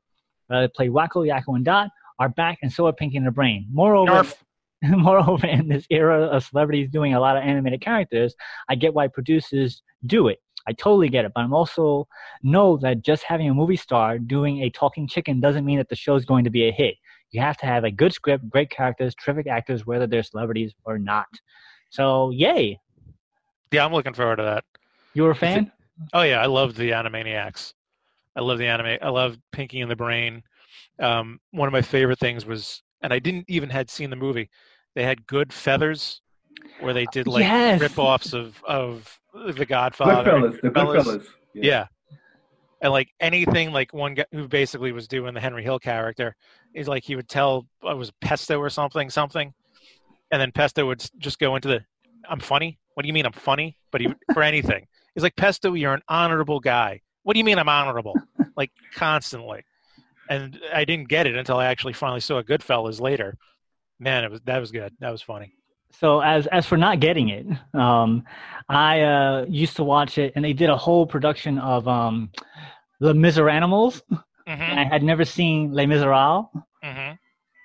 Uh, 0.49 0.61
they 0.61 0.67
play 0.67 0.89
Wakko, 0.89 1.27
Yakko, 1.27 1.55
and 1.55 1.65
Dot 1.65 1.89
are 2.19 2.29
back, 2.29 2.59
and 2.61 2.71
so 2.71 2.87
are 2.87 2.93
Pinky 2.93 3.17
and 3.17 3.25
the 3.25 3.31
Brain. 3.31 3.67
Moreover, 3.71 4.11
Narf. 4.11 4.43
moreover, 4.83 5.47
in 5.47 5.67
this 5.67 5.85
era 5.89 6.25
of 6.25 6.43
celebrities 6.43 6.89
doing 6.89 7.13
a 7.13 7.19
lot 7.19 7.37
of 7.37 7.43
animated 7.43 7.81
characters, 7.81 8.35
I 8.69 8.75
get 8.75 8.93
why 8.93 9.07
producers 9.07 9.81
do 10.05 10.27
it. 10.27 10.39
I 10.67 10.73
totally 10.73 11.09
get 11.09 11.25
it, 11.25 11.31
but 11.33 11.41
I'm 11.41 11.53
also 11.53 12.07
know 12.43 12.77
that 12.77 13.01
just 13.01 13.23
having 13.23 13.49
a 13.49 13.53
movie 13.53 13.75
star 13.75 14.19
doing 14.19 14.63
a 14.63 14.69
talking 14.69 15.07
chicken 15.07 15.39
doesn't 15.39 15.65
mean 15.65 15.77
that 15.77 15.89
the 15.89 15.95
show's 15.95 16.25
going 16.25 16.43
to 16.43 16.49
be 16.49 16.67
a 16.67 16.71
hit. 16.71 16.95
You 17.31 17.41
have 17.41 17.57
to 17.57 17.65
have 17.65 17.83
a 17.83 17.91
good 17.91 18.13
script, 18.13 18.49
great 18.49 18.69
characters, 18.69 19.15
terrific 19.15 19.47
actors, 19.47 19.85
whether 19.85 20.07
they're 20.07 20.23
celebrities 20.23 20.73
or 20.83 20.97
not. 20.97 21.27
So, 21.89 22.31
yay! 22.31 22.79
Yeah, 23.71 23.85
I'm 23.85 23.93
looking 23.93 24.13
forward 24.13 24.37
to 24.37 24.43
that. 24.43 24.63
You 25.13 25.23
were 25.23 25.31
a 25.31 25.35
fan? 25.35 25.71
Oh 26.13 26.21
yeah, 26.21 26.41
I 26.41 26.45
love 26.45 26.75
the 26.75 26.91
Animaniacs. 26.91 27.73
I 28.35 28.41
love 28.41 28.57
the 28.57 28.67
anime. 28.67 28.97
I 29.01 29.09
love 29.09 29.37
Pinky 29.51 29.81
and 29.81 29.91
the 29.91 29.95
Brain. 29.95 30.43
Um, 30.99 31.39
one 31.51 31.67
of 31.67 31.73
my 31.73 31.81
favorite 31.81 32.19
things 32.19 32.45
was, 32.45 32.81
and 33.01 33.13
I 33.13 33.19
didn't 33.19 33.45
even 33.47 33.69
had 33.69 33.89
seen 33.89 34.09
the 34.09 34.15
movie. 34.15 34.49
They 34.95 35.03
had 35.03 35.25
Goodfeathers, 35.27 36.19
where 36.81 36.93
they 36.93 37.05
did 37.05 37.27
like 37.27 37.43
Yes. 37.43 37.79
rip-offs 37.81 38.33
of 38.33 38.61
of 38.65 39.19
The 39.33 39.65
Godfather. 39.65 40.31
Goodfellas, 40.31 40.61
the 40.61 40.69
Goodfellas. 40.69 41.03
Goodfellas. 41.05 41.25
Yeah. 41.53 41.87
And 42.81 42.91
like 42.93 43.09
anything, 43.19 43.71
like 43.71 43.93
one 43.93 44.13
guy 44.13 44.25
who 44.31 44.47
basically 44.47 44.91
was 44.91 45.07
doing 45.07 45.33
the 45.33 45.41
Henry 45.41 45.63
Hill 45.63 45.79
character 45.79 46.35
is 46.73 46.87
like 46.87 47.03
he 47.03 47.15
would 47.15 47.27
tell 47.27 47.67
I 47.85 47.93
was 47.93 48.11
Pesto 48.21 48.57
or 48.57 48.69
something, 48.69 49.09
something, 49.09 49.53
and 50.31 50.41
then 50.41 50.51
Pesto 50.51 50.85
would 50.87 51.03
just 51.17 51.39
go 51.39 51.55
into 51.55 51.67
the, 51.67 51.83
"I'm 52.29 52.39
funny." 52.39 52.79
What 52.93 53.03
do 53.03 53.07
you 53.07 53.13
mean 53.13 53.25
I'm 53.25 53.33
funny? 53.33 53.77
But 53.91 54.01
he 54.01 54.13
for 54.33 54.43
anything, 54.43 54.87
he's 55.13 55.23
like 55.23 55.35
Pesto, 55.35 55.73
you're 55.73 55.93
an 55.93 56.01
honorable 56.07 56.59
guy. 56.59 57.01
What 57.23 57.33
do 57.33 57.39
you 57.39 57.43
mean 57.45 57.59
I'm 57.59 57.69
honorable? 57.69 58.15
like 58.55 58.71
constantly, 58.93 59.63
and 60.29 60.59
I 60.73 60.85
didn't 60.85 61.09
get 61.09 61.27
it 61.27 61.35
until 61.35 61.57
I 61.57 61.65
actually 61.65 61.93
finally 61.93 62.19
saw 62.21 62.41
Goodfellas 62.41 63.01
later. 63.01 63.35
Man, 63.99 64.23
it 64.23 64.31
was 64.31 64.39
that 64.45 64.59
was 64.59 64.71
good. 64.71 64.93
That 64.99 65.09
was 65.11 65.21
funny. 65.21 65.53
So 65.99 66.21
as 66.21 66.47
as 66.47 66.65
for 66.65 66.77
not 66.77 66.99
getting 66.99 67.29
it, 67.29 67.45
um, 67.73 68.23
I 68.69 69.01
uh, 69.01 69.45
used 69.49 69.75
to 69.77 69.83
watch 69.83 70.17
it, 70.17 70.33
and 70.35 70.45
they 70.45 70.53
did 70.53 70.69
a 70.69 70.77
whole 70.77 71.05
production 71.07 71.57
of 71.57 71.87
um, 71.87 72.29
the 72.99 73.13
Miseranimals. 73.13 74.01
hmm 74.11 74.19
I 74.47 74.83
had 74.85 75.03
never 75.03 75.25
seen 75.25 75.73
Les 75.73 75.85
Miserables. 75.87 76.47
hmm 76.83 77.11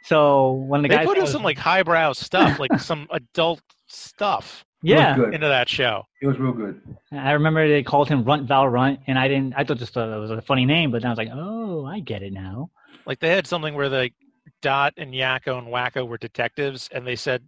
So 0.04 0.52
when 0.52 0.82
the 0.82 0.88
They 0.88 0.96
guys 0.96 1.06
put 1.06 1.16
in 1.18 1.22
was- 1.24 1.32
some 1.32 1.42
like 1.42 1.58
highbrow 1.58 2.12
stuff, 2.14 2.58
like 2.58 2.78
some 2.90 3.06
adult 3.10 3.60
stuff 3.86 4.64
yeah, 4.84 5.16
good. 5.16 5.34
into 5.34 5.48
that 5.48 5.68
show. 5.68 6.04
It 6.20 6.26
was 6.26 6.38
real 6.38 6.52
good. 6.52 6.80
I 7.12 7.32
remember 7.32 7.68
they 7.68 7.82
called 7.82 8.08
him 8.08 8.24
Runt 8.24 8.46
Val 8.46 8.68
Runt, 8.68 9.00
and 9.06 9.18
I 9.18 9.28
didn't. 9.28 9.54
I 9.56 9.64
thought 9.64 9.78
just 9.78 9.94
thought 9.94 10.14
it 10.14 10.18
was 10.20 10.30
a 10.30 10.42
funny 10.42 10.64
name, 10.64 10.90
but 10.90 11.02
then 11.02 11.08
I 11.08 11.12
was 11.12 11.18
like, 11.18 11.30
oh, 11.32 11.84
I 11.86 12.00
get 12.00 12.22
it 12.22 12.32
now. 12.32 12.70
Like 13.06 13.20
they 13.20 13.28
had 13.30 13.46
something 13.46 13.74
where 13.74 13.88
like 13.88 14.14
Dot 14.62 14.94
and 14.96 15.12
Yakko 15.12 15.58
and 15.58 15.68
Wakko 15.68 16.06
were 16.06 16.18
detectives, 16.18 16.88
and 16.92 17.06
they 17.06 17.16
said 17.16 17.42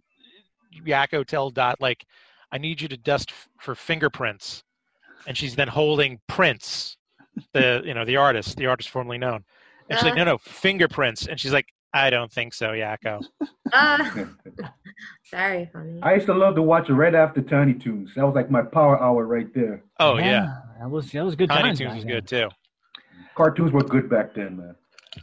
Yakko 0.85 1.25
tell 1.25 1.49
Dot 1.49 1.79
like, 1.79 2.05
"I 2.51 2.57
need 2.57 2.81
you 2.81 2.87
to 2.87 2.97
dust 2.97 3.31
f- 3.31 3.47
for 3.59 3.75
fingerprints," 3.75 4.63
and 5.25 5.37
she's 5.37 5.55
then 5.55 5.67
holding 5.67 6.19
Prince, 6.27 6.97
the 7.53 7.81
you 7.85 7.93
know 7.93 8.05
the 8.05 8.17
artist, 8.17 8.57
the 8.57 8.67
artist 8.67 8.89
formerly 8.89 9.17
known, 9.17 9.43
and 9.89 9.97
she's 9.97 10.03
like, 10.03 10.13
Uh. 10.13 10.17
"No, 10.17 10.23
no, 10.25 10.37
fingerprints," 10.39 11.27
and 11.27 11.39
she's 11.39 11.53
like, 11.53 11.67
"I 11.93 12.09
don't 12.09 12.31
think 12.31 12.53
so, 12.53 12.69
Yakko." 12.69 13.23
Uh, 13.73 14.25
Very 15.31 15.69
funny. 15.73 15.99
I 16.01 16.15
used 16.15 16.25
to 16.27 16.33
love 16.33 16.55
to 16.55 16.61
watch 16.61 16.89
it 16.89 16.93
right 16.93 17.13
after 17.13 17.41
Tiny 17.41 17.73
Toons. 17.73 18.11
That 18.15 18.25
was 18.25 18.35
like 18.35 18.49
my 18.49 18.61
power 18.61 19.01
hour 19.01 19.25
right 19.25 19.53
there. 19.53 19.83
Oh 19.99 20.17
yeah, 20.17 20.59
that 20.79 20.89
was 20.89 21.11
that 21.11 21.25
was 21.25 21.35
good. 21.35 21.49
Tiny 21.49 21.63
times 21.63 21.79
Toons 21.79 21.95
was 21.95 22.03
then. 22.05 22.13
good 22.13 22.27
too. 22.27 22.49
Cartoons 23.35 23.71
were 23.71 23.83
good 23.83 24.09
back 24.09 24.33
then, 24.33 24.57
man. 24.57 24.75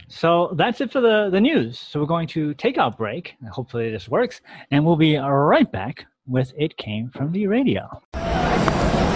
So 0.08 0.54
that's 0.56 0.80
it 0.80 0.92
for 0.92 1.00
the, 1.00 1.30
the 1.30 1.40
news. 1.40 1.78
So 1.78 2.00
we're 2.00 2.06
going 2.06 2.28
to 2.28 2.54
take 2.54 2.78
our 2.78 2.90
break. 2.90 3.34
Hopefully 3.50 3.90
this 3.90 4.08
works. 4.08 4.40
And 4.70 4.84
we'll 4.84 4.96
be 4.96 5.16
right 5.16 5.70
back 5.70 6.06
with 6.26 6.52
It 6.56 6.76
Came 6.76 7.10
From 7.10 7.32
the 7.32 7.46
Radio. 7.46 8.02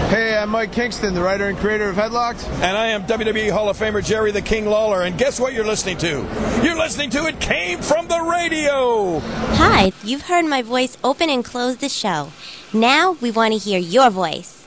Hey, 0.09 0.35
I'm 0.35 0.49
Mike 0.49 0.71
Kingston, 0.71 1.13
the 1.13 1.21
writer 1.21 1.49
and 1.49 1.57
creator 1.59 1.87
of 1.87 1.95
Headlocked. 1.95 2.43
And 2.63 2.75
I 2.75 2.87
am 2.87 3.05
WWE 3.05 3.51
Hall 3.51 3.69
of 3.69 3.77
Famer 3.77 4.03
Jerry 4.03 4.31
the 4.31 4.41
King 4.41 4.65
Lawler. 4.65 5.03
And 5.03 5.15
guess 5.19 5.39
what 5.39 5.53
you're 5.53 5.63
listening 5.63 5.99
to? 5.99 6.27
You're 6.63 6.79
listening 6.79 7.11
to 7.11 7.27
It 7.27 7.39
Came 7.39 7.79
From 7.79 8.07
the 8.07 8.19
Radio. 8.19 9.19
Hi, 9.19 9.91
you've 10.03 10.23
heard 10.23 10.45
my 10.45 10.63
voice 10.63 10.97
open 11.03 11.29
and 11.29 11.45
close 11.45 11.77
the 11.77 11.89
show. 11.89 12.31
Now 12.73 13.17
we 13.21 13.29
want 13.29 13.53
to 13.53 13.59
hear 13.59 13.77
your 13.77 14.09
voice. 14.09 14.65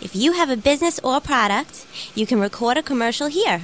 If 0.00 0.14
you 0.14 0.34
have 0.34 0.50
a 0.50 0.56
business 0.56 1.00
or 1.02 1.20
product, 1.20 1.84
you 2.14 2.24
can 2.24 2.38
record 2.38 2.76
a 2.76 2.82
commercial 2.82 3.26
here. 3.26 3.62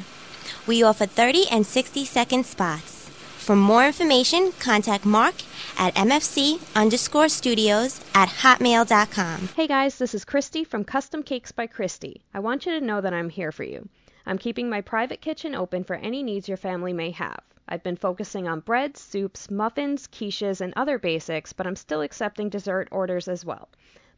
We 0.67 0.83
offer 0.83 1.07
30 1.07 1.45
and 1.53 1.65
60 1.65 2.05
second 2.05 2.47
spots. 2.47 3.09
For 3.39 3.55
more 3.55 3.87
information, 3.87 4.51
contact 4.59 5.05
Mark 5.05 5.37
at 5.83 5.97
MFC 5.97 6.61
underscore 6.77 7.29
studios 7.29 8.01
at 8.15 8.29
hotmail.com. 8.29 9.49
Hey 9.57 9.67
guys, 9.67 9.99
this 9.99 10.15
is 10.15 10.25
Christy 10.25 10.63
from 10.63 10.85
Custom 10.85 11.25
Cakes 11.25 11.51
by 11.51 11.67
Christy. 11.67 12.23
I 12.33 12.39
want 12.39 12.65
you 12.65 12.79
to 12.79 12.87
know 12.87 13.01
that 13.01 13.13
I'm 13.13 13.29
here 13.29 13.51
for 13.51 13.65
you. 13.65 13.89
I'm 14.25 14.39
keeping 14.39 14.71
my 14.71 14.81
private 14.81 15.21
kitchen 15.21 15.57
open 15.57 15.83
for 15.83 15.97
any 15.97 16.23
needs 16.23 16.47
your 16.47 16.57
family 16.57 16.93
may 16.93 17.11
have. 17.11 17.41
I've 17.69 17.83
been 17.83 17.97
focusing 17.97 18.47
on 18.47 18.61
breads, 18.61 19.01
soups, 19.01 19.51
muffins, 19.51 20.07
quiches, 20.07 20.61
and 20.61 20.73
other 20.77 21.01
basics, 21.01 21.53
but 21.53 21.67
I'm 21.67 21.75
still 21.75 22.03
accepting 22.03 22.49
dessert 22.49 22.87
orders 22.93 23.27
as 23.27 23.45
well. 23.45 23.69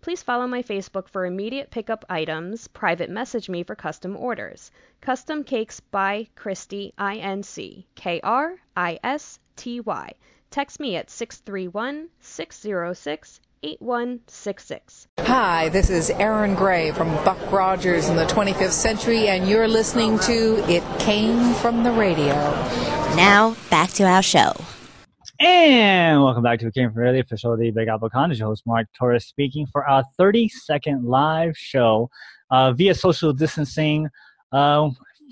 Please 0.03 0.23
follow 0.23 0.47
my 0.47 0.63
Facebook 0.63 1.09
for 1.09 1.25
immediate 1.25 1.71
pickup 1.71 2.05
items, 2.11 2.69
private 2.69 3.09
message 3.09 3.49
me 3.49 3.63
for 3.63 3.75
custom 3.75 4.19
orders. 4.19 4.71
Custom 5.01 5.43
Cakes 5.43 5.81
by 5.81 6.29
Christy, 6.37 6.93
I 6.99 7.17
N 7.17 7.43
C 7.43 7.87
K 7.95 8.21
R 8.23 8.57
I 8.77 8.99
S 9.03 9.39
T 9.57 9.81
Y. 9.81 10.13
Text 10.55 10.79
me 10.79 10.95
at 10.95 11.11
631 11.11 12.11
606 12.21 13.41
8166. 13.65 15.09
Hi, 15.19 15.69
this 15.71 15.91
is 15.91 16.11
Erin 16.11 16.55
Gray 16.55 16.93
from 16.93 17.09
Buck 17.25 17.51
Rogers 17.51 18.09
in 18.09 18.15
the 18.15 18.25
25th 18.27 18.71
Century, 18.71 19.27
and 19.27 19.49
you're 19.49 19.67
listening 19.67 20.17
to 20.21 20.65
It 20.71 20.85
Came 21.01 21.55
From 21.55 21.83
the 21.83 21.91
Radio. 21.91 22.35
Now, 23.17 23.57
back 23.69 23.91
to 23.95 24.05
our 24.05 24.23
show. 24.23 24.53
And 25.41 26.23
welcome 26.23 26.45
back 26.45 26.61
to 26.61 26.67
the 26.67 26.71
Came 26.71 26.91
From 26.91 27.01
the 27.01 27.03
Radio 27.03 27.23
official 27.23 27.55
of 27.55 27.59
the 27.59 27.73
Big 27.73 27.89
Apple 27.89 28.09
Con. 28.09 28.31
It's 28.31 28.39
your 28.39 28.47
host, 28.47 28.63
Mark 28.65 28.87
Torres, 28.97 29.27
speaking 29.27 29.67
for 29.67 29.85
our 29.85 30.05
30 30.17 30.51
second 30.51 31.05
live 31.05 31.59
show 31.59 32.09
uh, 32.53 32.73
via 32.73 32.95
social 32.95 33.33
distancing, 33.33 34.09
uh, 34.53 34.89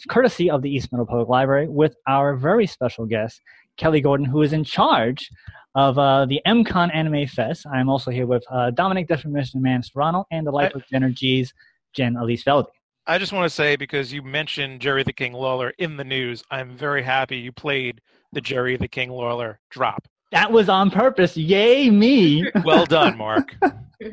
courtesy 0.09 0.51
of 0.51 0.63
the 0.63 0.71
East 0.75 0.91
Meadow 0.91 1.05
Public 1.05 1.29
Library, 1.29 1.69
with 1.69 1.95
our 2.09 2.35
very 2.35 2.67
special 2.67 3.07
guest, 3.07 3.41
Kelly 3.83 4.01
Gordon, 4.01 4.25
who 4.25 4.43
is 4.43 4.53
in 4.53 4.63
charge 4.63 5.29
of 5.75 5.99
uh, 5.99 6.25
the 6.27 6.41
MCon 6.47 6.95
Anime 6.95 7.27
Fest. 7.27 7.67
I'm 7.67 7.89
also 7.89 8.13
here 8.13 8.29
with 8.29 8.45
uh, 8.49 8.71
Dominic 8.71 9.09
Definition 9.09 9.61
Man 9.61 9.83
Serrano 9.83 10.25
and 10.31 10.47
the 10.47 10.53
Life 10.53 10.73
of 10.77 10.85
Jen 10.89 11.13
G's 11.13 11.53
Jen 11.93 12.17
Elise 12.17 12.45
Veldy. 12.45 12.69
I 13.09 13.19
just 13.19 13.33
want 13.33 13.45
to 13.45 13.51
say 13.51 13.75
because 13.75 14.13
you 14.13 14.23
mentioned 14.23 14.81
Jerry 14.81 15.03
the 15.03 15.13
King 15.13 15.33
Lawler 15.33 15.73
in 15.79 15.97
the 15.97 16.05
news, 16.05 16.45
I'm 16.49 16.77
very 16.77 17.03
happy 17.03 17.39
you 17.39 17.51
played 17.51 18.01
the 18.31 18.41
Jerry 18.41 18.77
the 18.77 18.87
King 18.87 19.11
Lawler 19.11 19.59
drop. 19.71 20.07
That 20.31 20.53
was 20.53 20.69
on 20.69 20.93
purpose. 20.93 21.37
Yay, 21.37 21.91
me. 21.91 22.49
Well 22.65 22.87
done, 22.87 23.19
Mark. 23.19 23.57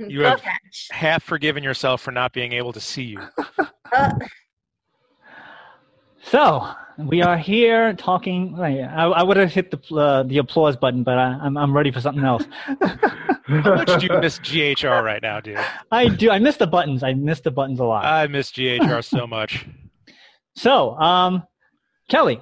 You 0.07 0.21
have 0.21 0.43
catch. 0.43 0.87
half 0.91 1.23
forgiven 1.23 1.63
yourself 1.63 2.01
for 2.01 2.11
not 2.11 2.31
being 2.31 2.53
able 2.53 2.71
to 2.73 2.79
see 2.79 3.05
you. 3.05 3.21
Uh, 3.91 4.11
So 6.23 6.67
we 6.97 7.21
are 7.21 7.37
here 7.37 7.93
talking. 7.93 8.59
I, 8.59 8.81
I 8.81 9.23
would 9.23 9.37
have 9.37 9.51
hit 9.51 9.71
the 9.71 9.95
uh, 9.95 10.23
the 10.23 10.37
applause 10.39 10.75
button, 10.75 11.03
but 11.03 11.17
I, 11.17 11.39
I'm 11.41 11.57
I'm 11.57 11.75
ready 11.75 11.91
for 11.91 12.01
something 12.01 12.23
else. 12.23 12.43
How 13.47 13.75
much 13.75 13.99
do 13.99 14.05
you 14.05 14.19
miss 14.19 14.39
GHR 14.39 15.03
right 15.03 15.21
now, 15.21 15.39
dude? 15.39 15.57
I 15.91 16.07
do. 16.07 16.29
I 16.29 16.39
miss 16.39 16.57
the 16.57 16.67
buttons. 16.67 17.01
I 17.03 17.13
miss 17.13 17.39
the 17.41 17.51
buttons 17.51 17.79
a 17.79 17.85
lot. 17.85 18.05
I 18.05 18.27
miss 18.27 18.51
GHR 18.51 19.03
so 19.03 19.25
much. 19.25 19.65
so, 20.55 20.95
um, 20.99 21.43
Kelly, 22.09 22.41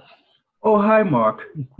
Oh, 0.63 0.81
hi, 0.81 1.03
Mark. 1.03 1.43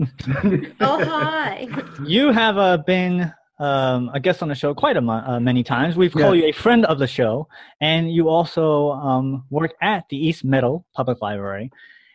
oh, 0.80 1.04
hi. 1.04 1.68
you 2.06 2.32
have 2.32 2.56
uh, 2.56 2.78
been 2.78 3.32
um, 3.58 4.10
a 4.14 4.20
guest 4.20 4.42
on 4.42 4.48
the 4.48 4.54
show 4.54 4.74
quite 4.74 4.96
a 4.96 5.00
mo- 5.00 5.24
uh, 5.26 5.40
many 5.40 5.64
times. 5.64 5.96
We've 5.96 6.12
called 6.12 6.36
you 6.36 6.44
a 6.44 6.52
friend 6.52 6.84
of 6.86 6.98
the 6.98 7.06
show, 7.06 7.48
and 7.80 8.12
you 8.12 8.28
also 8.28 8.90
um, 8.92 9.44
work 9.50 9.74
at 9.82 10.08
the 10.08 10.16
East 10.16 10.44
Meadow 10.44 10.84
Public 10.94 11.20
Library. 11.20 11.70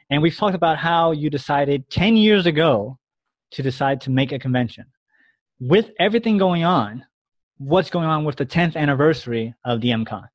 And 0.09 0.21
we've 0.21 0.35
talked 0.35 0.55
about 0.55 0.77
how 0.77 1.11
you 1.11 1.29
decided 1.29 1.89
10 1.89 2.17
years 2.17 2.45
ago 2.45 2.97
to 3.51 3.63
decide 3.63 4.01
to 4.01 4.09
make 4.09 4.31
a 4.31 4.39
convention. 4.39 4.85
With 5.59 5.91
everything 5.99 6.37
going 6.37 6.63
on, 6.63 7.05
what's 7.57 7.89
going 7.89 8.07
on 8.07 8.23
with 8.23 8.35
the 8.35 8.45
10th 8.45 8.75
anniversary 8.75 9.53
of 9.65 9.81
the 9.81 9.89
MCon? 9.89 10.27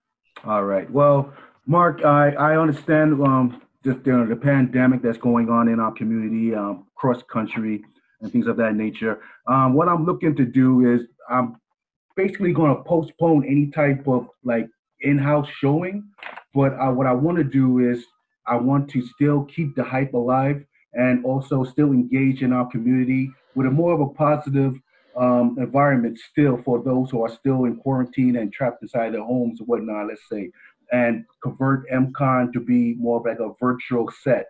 All 0.44 0.64
right. 0.64 0.90
Well, 0.90 1.32
Mark, 1.66 2.04
I, 2.04 2.30
I 2.30 2.56
understand 2.56 3.20
um, 3.22 3.62
just 3.84 3.98
you 4.06 4.16
know, 4.16 4.26
the 4.26 4.36
pandemic 4.36 5.02
that's 5.02 5.18
going 5.18 5.48
on 5.48 5.68
in 5.68 5.80
our 5.80 5.92
community, 5.92 6.54
um, 6.54 6.86
cross 6.94 7.22
country, 7.30 7.84
and 8.20 8.32
things 8.32 8.46
of 8.46 8.56
that 8.56 8.74
nature. 8.74 9.20
Um, 9.46 9.74
what 9.74 9.88
I'm 9.88 10.04
looking 10.04 10.34
to 10.36 10.44
do 10.44 10.92
is 10.94 11.06
I'm 11.30 11.56
basically 12.16 12.52
going 12.52 12.74
to 12.74 12.82
postpone 12.82 13.44
any 13.44 13.70
type 13.70 14.06
of 14.08 14.28
like 14.44 14.68
in-house 15.00 15.48
showing, 15.60 16.08
but 16.54 16.72
uh, 16.74 16.90
what 16.90 17.06
I 17.06 17.12
want 17.12 17.38
to 17.38 17.44
do 17.44 17.78
is 17.78 18.04
I 18.46 18.56
want 18.56 18.90
to 18.90 19.02
still 19.02 19.44
keep 19.44 19.76
the 19.76 19.84
hype 19.84 20.14
alive 20.14 20.64
and 20.94 21.24
also 21.24 21.64
still 21.64 21.92
engage 21.92 22.42
in 22.42 22.52
our 22.52 22.68
community 22.70 23.30
with 23.54 23.66
a 23.66 23.70
more 23.70 23.92
of 23.92 24.00
a 24.00 24.08
positive 24.08 24.74
um, 25.16 25.56
environment 25.58 26.18
still 26.30 26.60
for 26.64 26.82
those 26.82 27.10
who 27.10 27.22
are 27.22 27.28
still 27.28 27.64
in 27.64 27.76
quarantine 27.76 28.36
and 28.36 28.52
trapped 28.52 28.82
inside 28.82 29.12
their 29.12 29.24
homes 29.24 29.60
and 29.60 29.68
whatnot, 29.68 30.08
let's 30.08 30.22
say, 30.30 30.50
and 30.92 31.24
convert 31.42 31.88
MCon 31.90 32.52
to 32.52 32.60
be 32.60 32.94
more 32.94 33.18
of 33.18 33.26
like 33.26 33.40
a 33.40 33.52
virtual 33.60 34.10
set. 34.22 34.46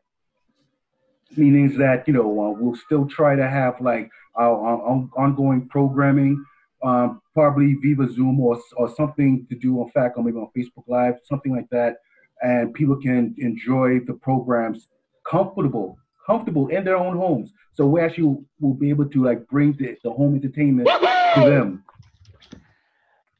Meaning 1.36 1.76
that, 1.78 2.06
you 2.08 2.14
know, 2.14 2.28
uh, 2.28 2.50
we'll 2.58 2.74
still 2.76 3.06
try 3.06 3.36
to 3.36 3.48
have 3.48 3.80
like 3.80 4.10
our, 4.34 4.56
our 4.66 4.82
on- 4.82 5.10
ongoing 5.16 5.68
programming, 5.68 6.44
um, 6.82 7.20
probably 7.34 7.74
Viva 7.74 8.10
Zoom 8.10 8.40
or, 8.40 8.58
or 8.76 8.88
something 8.94 9.46
to 9.48 9.56
do 9.56 9.80
on 9.80 9.90
fact 9.90 10.16
or 10.16 10.24
maybe 10.24 10.38
on 10.38 10.50
Facebook 10.56 10.84
Live, 10.86 11.14
something 11.24 11.54
like 11.54 11.68
that. 11.70 11.96
And 12.40 12.72
people 12.72 12.96
can 12.96 13.34
enjoy 13.38 14.00
the 14.06 14.14
programs 14.14 14.88
comfortable, 15.28 15.98
comfortable 16.24 16.68
in 16.68 16.84
their 16.84 16.96
own 16.96 17.16
homes. 17.16 17.52
So 17.74 17.86
we 17.86 18.00
actually 18.00 18.38
will 18.60 18.74
be 18.74 18.90
able 18.90 19.06
to 19.06 19.24
like 19.24 19.46
bring 19.48 19.72
the, 19.72 19.96
the 20.02 20.10
home 20.10 20.34
entertainment 20.34 20.88
to 21.34 21.40
them. 21.40 21.84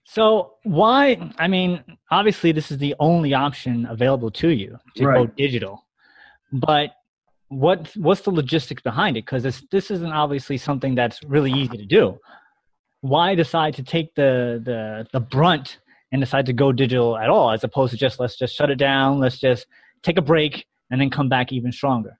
So 0.05 0.55
why? 0.63 1.33
I 1.39 1.49
mean, 1.49 1.85
obviously, 2.11 2.53
this 2.53 2.71
is 2.71 2.79
the 2.79 2.95
only 2.99 3.35
option 3.35 3.87
available 3.87 4.31
to 4.33 4.49
you 4.49 4.79
to 4.97 5.05
go 5.05 5.27
digital. 5.27 5.85
But 6.51 6.93
what 7.49 7.91
what's 7.97 8.23
the 8.23 8.31
logistics 8.31 8.83
behind 8.83 9.17
it? 9.17 9.25
Because 9.25 9.43
this 9.43 9.65
this 9.71 9.91
isn't 9.91 10.13
obviously 10.13 10.59
something 10.59 10.95
that's 10.95 11.23
really 11.25 11.53
easy 11.53 11.77
to 11.77 11.87
do. 11.87 12.19
Why 13.01 13.35
decide 13.35 13.75
to 13.75 13.83
take 13.83 14.15
the 14.15 14.61
the 14.65 15.07
the 15.13 15.21
brunt 15.21 15.79
and 16.13 16.21
decide 16.21 16.47
to 16.47 16.53
go 16.53 16.73
digital 16.73 17.17
at 17.19 17.31
all, 17.31 17.51
as 17.51 17.65
opposed 17.65 17.93
to 17.93 17.99
just 17.99 18.21
let's 18.21 18.37
just 18.37 18.55
shut 18.55 18.71
it 18.71 18.77
down, 18.77 19.19
let's 19.19 19.39
just 19.39 19.67
take 20.03 20.19
a 20.19 20.23
break 20.23 20.67
and 20.91 21.01
then 21.01 21.11
come 21.11 21.29
back 21.29 21.53
even 21.53 21.73
stronger? 21.73 22.19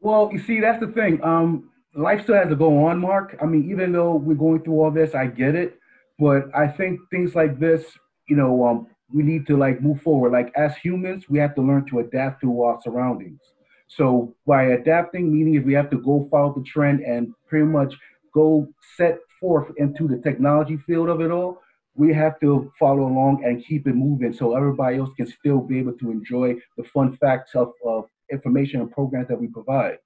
Well, 0.00 0.30
you 0.32 0.38
see, 0.38 0.60
that's 0.60 0.80
the 0.80 0.92
thing. 0.92 1.22
Um, 1.22 1.70
life 1.94 2.22
still 2.22 2.36
has 2.36 2.48
to 2.48 2.56
go 2.56 2.84
on, 2.86 2.98
Mark. 2.98 3.36
I 3.42 3.46
mean, 3.46 3.70
even 3.70 3.92
though 3.92 4.14
we're 4.14 4.34
going 4.34 4.62
through 4.62 4.80
all 4.80 4.90
this, 4.90 5.14
I 5.14 5.26
get 5.26 5.54
it. 5.54 5.78
But 6.18 6.44
I 6.54 6.68
think 6.68 7.00
things 7.10 7.34
like 7.34 7.58
this, 7.58 7.84
you 8.28 8.36
know, 8.36 8.64
um, 8.66 8.86
we 9.12 9.22
need 9.22 9.46
to 9.48 9.56
like 9.56 9.82
move 9.82 10.00
forward. 10.00 10.32
Like 10.32 10.52
as 10.56 10.76
humans, 10.76 11.28
we 11.28 11.38
have 11.38 11.54
to 11.56 11.62
learn 11.62 11.86
to 11.86 12.00
adapt 12.00 12.40
to 12.42 12.62
our 12.62 12.78
surroundings. 12.82 13.40
So 13.88 14.34
by 14.46 14.64
adapting, 14.64 15.32
meaning 15.32 15.54
if 15.54 15.64
we 15.64 15.74
have 15.74 15.90
to 15.90 15.98
go 15.98 16.28
follow 16.30 16.54
the 16.54 16.64
trend 16.64 17.00
and 17.00 17.32
pretty 17.48 17.66
much 17.66 17.94
go 18.34 18.68
set 18.96 19.18
forth 19.40 19.72
into 19.76 20.08
the 20.08 20.18
technology 20.18 20.76
field 20.86 21.08
of 21.08 21.20
it 21.20 21.30
all, 21.30 21.60
we 21.94 22.12
have 22.12 22.38
to 22.40 22.70
follow 22.78 23.06
along 23.06 23.42
and 23.44 23.64
keep 23.64 23.86
it 23.86 23.94
moving 23.94 24.32
so 24.32 24.54
everybody 24.54 24.98
else 24.98 25.10
can 25.16 25.26
still 25.26 25.60
be 25.60 25.78
able 25.78 25.94
to 25.94 26.10
enjoy 26.10 26.54
the 26.76 26.84
fun 26.84 27.16
facts 27.16 27.54
of, 27.54 27.72
of 27.86 28.04
information 28.30 28.80
and 28.80 28.90
programs 28.90 29.28
that 29.28 29.40
we 29.40 29.46
provide. 29.48 29.98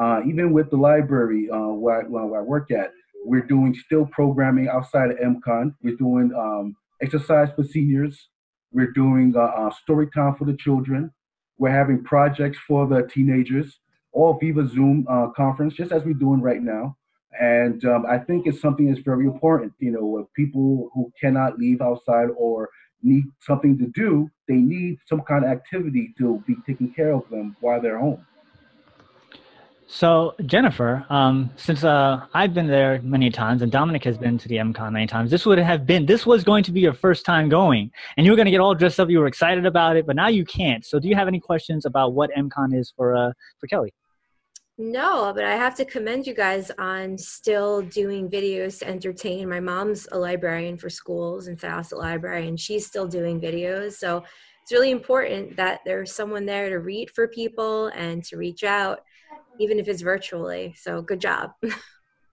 Uh, 0.00 0.20
even 0.26 0.52
with 0.52 0.70
the 0.70 0.76
library 0.76 1.48
uh, 1.50 1.58
where, 1.58 2.00
I, 2.00 2.04
where 2.04 2.40
I 2.40 2.42
work 2.42 2.70
at, 2.70 2.90
we're 3.24 3.46
doing 3.46 3.74
still 3.74 4.06
programming 4.06 4.68
outside 4.68 5.10
of 5.10 5.18
MCon. 5.18 5.74
We're 5.82 5.96
doing 5.96 6.32
um, 6.36 6.76
exercise 7.02 7.48
for 7.54 7.64
seniors. 7.64 8.28
We're 8.72 8.92
doing 8.92 9.34
uh, 9.36 9.40
uh, 9.40 9.70
story 9.70 10.08
time 10.14 10.34
for 10.36 10.44
the 10.44 10.56
children. 10.56 11.12
We're 11.58 11.70
having 11.70 12.04
projects 12.04 12.58
for 12.66 12.86
the 12.86 13.02
teenagers, 13.02 13.80
all 14.12 14.38
Viva 14.38 14.66
Zoom 14.68 15.06
uh, 15.08 15.28
conference, 15.28 15.74
just 15.74 15.92
as 15.92 16.04
we're 16.04 16.14
doing 16.14 16.40
right 16.40 16.62
now. 16.62 16.96
And 17.40 17.84
um, 17.84 18.06
I 18.08 18.18
think 18.18 18.46
it's 18.46 18.60
something 18.60 18.88
that's 18.88 19.04
very 19.04 19.26
important. 19.26 19.72
You 19.78 19.92
know, 19.92 20.28
people 20.34 20.90
who 20.94 21.12
cannot 21.20 21.58
leave 21.58 21.80
outside 21.80 22.28
or 22.36 22.68
need 23.02 23.24
something 23.40 23.78
to 23.78 23.86
do, 23.86 24.28
they 24.48 24.56
need 24.56 24.98
some 25.06 25.20
kind 25.22 25.44
of 25.44 25.50
activity 25.50 26.14
to 26.18 26.42
be 26.46 26.56
taking 26.66 26.92
care 26.92 27.12
of 27.12 27.28
them 27.30 27.56
while 27.60 27.80
they're 27.80 27.98
home. 27.98 28.24
So 29.90 30.34
Jennifer, 30.44 31.06
um, 31.08 31.50
since 31.56 31.82
uh, 31.82 32.20
I've 32.34 32.52
been 32.52 32.66
there 32.66 33.00
many 33.02 33.30
times 33.30 33.62
and 33.62 33.72
Dominic 33.72 34.04
has 34.04 34.18
been 34.18 34.36
to 34.36 34.46
the 34.46 34.56
MCon 34.56 34.92
many 34.92 35.06
times, 35.06 35.30
this 35.30 35.46
would 35.46 35.56
have 35.56 35.86
been 35.86 36.04
this 36.04 36.26
was 36.26 36.44
going 36.44 36.62
to 36.64 36.72
be 36.72 36.80
your 36.80 36.92
first 36.92 37.24
time 37.24 37.48
going, 37.48 37.90
and 38.18 38.26
you 38.26 38.30
were 38.30 38.36
going 38.36 38.44
to 38.44 38.50
get 38.50 38.60
all 38.60 38.74
dressed 38.74 39.00
up. 39.00 39.08
You 39.08 39.20
were 39.20 39.26
excited 39.26 39.64
about 39.64 39.96
it, 39.96 40.06
but 40.06 40.14
now 40.14 40.28
you 40.28 40.44
can't. 40.44 40.84
So, 40.84 41.00
do 41.00 41.08
you 41.08 41.14
have 41.14 41.26
any 41.26 41.40
questions 41.40 41.86
about 41.86 42.12
what 42.12 42.30
MCon 42.36 42.78
is 42.78 42.92
for 42.94 43.16
uh, 43.16 43.32
for 43.58 43.66
Kelly? 43.66 43.94
No, 44.76 45.32
but 45.34 45.44
I 45.44 45.56
have 45.56 45.74
to 45.76 45.86
commend 45.86 46.26
you 46.26 46.34
guys 46.34 46.70
on 46.78 47.16
still 47.16 47.80
doing 47.80 48.28
videos 48.28 48.80
to 48.80 48.88
entertain. 48.88 49.48
My 49.48 49.58
mom's 49.58 50.06
a 50.12 50.18
librarian 50.18 50.76
for 50.76 50.90
schools 50.90 51.48
in 51.48 51.56
Fawcett 51.56 51.98
Library, 51.98 52.46
and 52.46 52.60
she's 52.60 52.86
still 52.86 53.08
doing 53.08 53.40
videos. 53.40 53.94
So 53.94 54.18
it's 54.18 54.70
really 54.70 54.90
important 54.90 55.56
that 55.56 55.80
there's 55.86 56.12
someone 56.12 56.44
there 56.44 56.68
to 56.68 56.78
read 56.78 57.10
for 57.10 57.26
people 57.26 57.86
and 57.86 58.22
to 58.24 58.36
reach 58.36 58.64
out 58.64 59.00
even 59.58 59.78
if 59.78 59.88
it's 59.88 60.02
virtually. 60.02 60.74
So 60.78 61.02
good 61.02 61.20
job. 61.20 61.52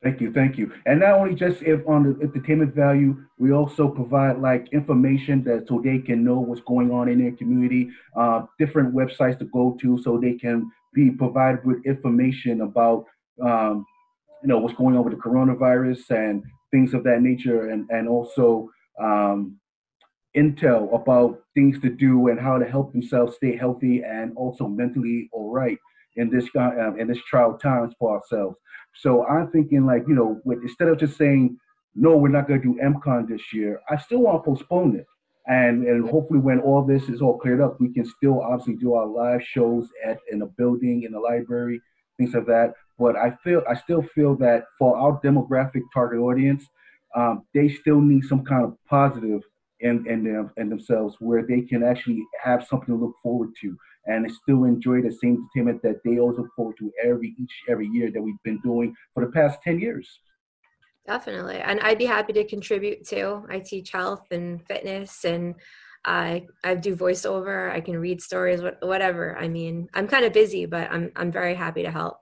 Thank 0.03 0.21
you, 0.21 0.31
thank 0.31 0.55
you. 0.55 0.71
And 0.85 0.99
not 0.99 1.15
only 1.15 1.33
just 1.33 1.63
if 1.63 1.81
on 1.87 2.03
the 2.03 2.23
entertainment 2.23 2.75
value, 2.75 3.25
we 3.39 3.51
also 3.51 3.87
provide 3.87 4.39
like 4.39 4.71
information 4.71 5.43
that 5.45 5.67
so 5.67 5.81
they 5.83 5.97
can 5.97 6.23
know 6.23 6.39
what's 6.39 6.61
going 6.61 6.91
on 6.91 7.09
in 7.09 7.19
their 7.19 7.31
community, 7.31 7.89
uh, 8.15 8.43
different 8.59 8.93
websites 8.93 9.39
to 9.39 9.45
go 9.45 9.75
to 9.81 9.99
so 10.03 10.19
they 10.19 10.33
can 10.33 10.69
be 10.93 11.09
provided 11.09 11.65
with 11.65 11.83
information 11.87 12.61
about 12.61 13.05
um, 13.41 13.83
you 14.43 14.47
know 14.47 14.59
what's 14.59 14.75
going 14.75 14.95
on 14.95 15.03
with 15.03 15.13
the 15.15 15.19
coronavirus 15.19 16.11
and 16.11 16.43
things 16.69 16.93
of 16.93 17.03
that 17.05 17.23
nature, 17.23 17.69
and 17.69 17.89
and 17.89 18.07
also 18.07 18.69
um, 19.01 19.57
intel 20.37 20.93
about 20.93 21.41
things 21.55 21.79
to 21.79 21.89
do 21.89 22.27
and 22.27 22.39
how 22.39 22.59
to 22.59 22.65
help 22.65 22.91
themselves 22.91 23.37
stay 23.37 23.55
healthy 23.55 24.03
and 24.03 24.33
also 24.35 24.67
mentally 24.67 25.29
all 25.31 25.51
right 25.51 25.79
in 26.15 26.29
this 26.29 26.47
um, 26.57 26.95
in 26.99 27.07
this 27.07 27.21
trial 27.29 27.57
times 27.57 27.93
for 27.99 28.15
ourselves. 28.15 28.57
So 28.93 29.25
I'm 29.25 29.51
thinking 29.51 29.85
like 29.85 30.03
you 30.07 30.15
know, 30.15 30.41
with 30.45 30.61
instead 30.61 30.87
of 30.87 30.99
just 30.99 31.17
saying 31.17 31.57
no, 31.95 32.17
we're 32.17 32.27
not 32.27 32.47
going 32.47 32.61
to 32.61 32.67
do 32.73 32.79
MCon 32.83 33.27
this 33.27 33.53
year, 33.53 33.79
I 33.89 33.97
still 33.97 34.19
want 34.19 34.43
to 34.43 34.49
postpone 34.49 34.97
it. 34.97 35.05
And 35.47 35.85
and 35.85 36.09
hopefully 36.09 36.39
when 36.39 36.59
all 36.59 36.83
this 36.83 37.03
is 37.03 37.21
all 37.21 37.37
cleared 37.37 37.61
up, 37.61 37.79
we 37.79 37.93
can 37.93 38.05
still 38.05 38.41
obviously 38.41 38.75
do 38.75 38.93
our 38.93 39.05
live 39.05 39.43
shows 39.43 39.87
at 40.05 40.17
in 40.31 40.41
a 40.41 40.47
building, 40.47 41.03
in 41.03 41.13
a 41.13 41.19
library, 41.19 41.81
things 42.17 42.33
like 42.33 42.47
that. 42.47 42.73
But 42.97 43.15
I 43.15 43.37
feel 43.43 43.61
I 43.69 43.75
still 43.75 44.01
feel 44.01 44.35
that 44.37 44.63
for 44.79 44.97
our 44.97 45.19
demographic 45.21 45.81
target 45.93 46.19
audience, 46.19 46.65
um, 47.15 47.43
they 47.53 47.69
still 47.69 48.01
need 48.01 48.25
some 48.25 48.43
kind 48.43 48.63
of 48.65 48.75
positive 48.89 49.41
in 49.81 50.07
in, 50.07 50.23
them, 50.23 50.51
in 50.57 50.69
themselves 50.69 51.15
where 51.19 51.45
they 51.45 51.61
can 51.61 51.83
actually 51.83 52.23
have 52.43 52.65
something 52.65 52.95
to 52.95 52.99
look 52.99 53.15
forward 53.21 53.49
to 53.61 53.77
and 54.07 54.29
still 54.31 54.63
enjoy 54.65 55.01
the 55.01 55.11
same 55.11 55.47
entertainment 55.55 55.81
that 55.83 56.01
they 56.03 56.19
also 56.19 56.43
look 56.43 56.51
forward 56.55 56.75
to 56.79 56.91
every 57.03 57.35
each 57.39 57.51
every 57.69 57.87
year 57.87 58.11
that 58.11 58.21
we've 58.21 58.41
been 58.43 58.59
doing 58.59 58.95
for 59.13 59.25
the 59.25 59.31
past 59.31 59.59
10 59.63 59.79
years. 59.79 60.07
Definitely. 61.07 61.57
And 61.57 61.79
i'd 61.81 61.97
be 61.97 62.05
happy 62.05 62.33
to 62.33 62.43
contribute 62.43 63.07
too. 63.07 63.45
I 63.49 63.59
teach 63.59 63.91
health 63.91 64.25
and 64.31 64.65
fitness 64.67 65.25
and 65.25 65.55
i 66.05 66.45
i 66.63 66.75
do 66.75 66.95
voiceover. 66.95 67.71
I 67.71 67.81
can 67.81 67.97
read 67.97 68.21
stories 68.21 68.61
whatever. 68.81 69.37
I 69.37 69.47
mean 69.47 69.89
i'm 69.93 70.07
kind 70.07 70.25
of 70.25 70.33
busy 70.33 70.65
but 70.65 70.91
i'm 70.91 71.11
i'm 71.15 71.31
very 71.31 71.55
happy 71.55 71.83
to 71.83 71.91
help. 71.91 72.17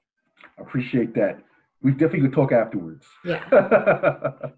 Appreciate 0.58 1.14
that. 1.16 1.40
We 1.82 1.92
definitely 1.92 2.22
could 2.22 2.34
talk 2.34 2.52
afterwards. 2.52 3.06
Yeah. 3.26 3.44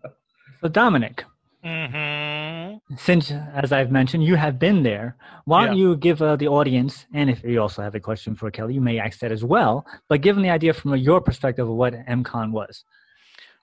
So 0.62 0.70
dominic 0.70 1.26
Mm-hmm. 1.66 2.96
Since, 2.96 3.32
as 3.32 3.72
I've 3.72 3.92
mentioned, 3.92 4.24
you 4.24 4.36
have 4.36 4.60
been 4.60 4.84
there, 4.84 5.16
why 5.46 5.66
don't 5.66 5.78
you 5.78 5.96
give 5.96 6.22
uh, 6.22 6.36
the 6.36 6.48
audience, 6.48 7.08
and 7.12 7.28
if 7.30 7.44
you 7.44 7.60
also 7.60 7.82
have 7.82 7.96
a 7.96 8.00
question 8.00 8.36
for 8.36 8.52
Kelly, 8.52 8.76
you 8.76 8.82
may 8.82 9.00
ask 9.00 9.20
that 9.20 9.32
as 9.32 9.44
well, 9.44 9.84
but 10.08 10.22
give 10.22 10.36
them 10.36 10.44
the 10.44 10.52
idea 10.52 10.74
from 10.74 10.96
your 10.96 11.22
perspective 11.22 11.68
of 11.68 11.76
what 11.76 11.94
MCon 12.06 12.52
was. 12.52 12.84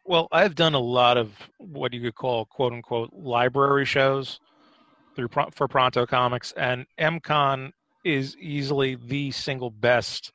Well, 0.05 0.27
I've 0.33 0.57
done 0.57 0.75
a 0.75 0.81
lot 0.81 1.17
of 1.17 1.31
what 1.59 1.93
you 1.93 2.01
could 2.01 2.17
call 2.17 2.45
quote 2.47 2.73
unquote 2.73 3.13
library 3.13 3.85
shows 3.85 4.41
through 5.15 5.29
for 5.53 5.69
Pronto 5.69 6.05
Comics, 6.05 6.53
and 6.57 6.87
MCon 6.99 7.73
is 8.05 8.37
easily 8.39 8.97
the 8.97 9.31
single 9.31 9.71
best 9.71 10.33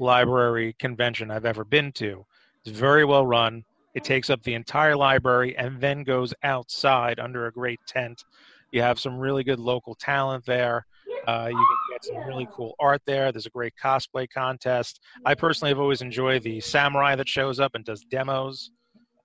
library 0.00 0.74
convention 0.80 1.30
I've 1.30 1.44
ever 1.44 1.64
been 1.64 1.92
to. 1.92 2.26
It's 2.64 2.76
very 2.76 3.04
well 3.04 3.24
run. 3.24 3.64
It 3.96 4.04
takes 4.04 4.28
up 4.28 4.42
the 4.42 4.52
entire 4.52 4.94
library 4.94 5.56
and 5.56 5.80
then 5.80 6.04
goes 6.04 6.34
outside 6.42 7.18
under 7.18 7.46
a 7.46 7.50
great 7.50 7.80
tent. 7.88 8.22
You 8.70 8.82
have 8.82 9.00
some 9.00 9.18
really 9.18 9.42
good 9.42 9.58
local 9.58 9.94
talent 9.94 10.44
there. 10.44 10.84
Uh, 11.26 11.48
you 11.48 11.56
can 11.56 11.94
get 11.94 12.04
some 12.04 12.28
really 12.28 12.46
cool 12.52 12.74
art 12.78 13.00
there. 13.06 13.32
There's 13.32 13.46
a 13.46 13.50
great 13.50 13.72
cosplay 13.82 14.28
contest. 14.28 15.00
I 15.24 15.34
personally 15.34 15.70
have 15.70 15.80
always 15.80 16.02
enjoyed 16.02 16.42
the 16.42 16.60
samurai 16.60 17.16
that 17.16 17.26
shows 17.26 17.58
up 17.58 17.74
and 17.74 17.86
does 17.86 18.04
demos. 18.10 18.70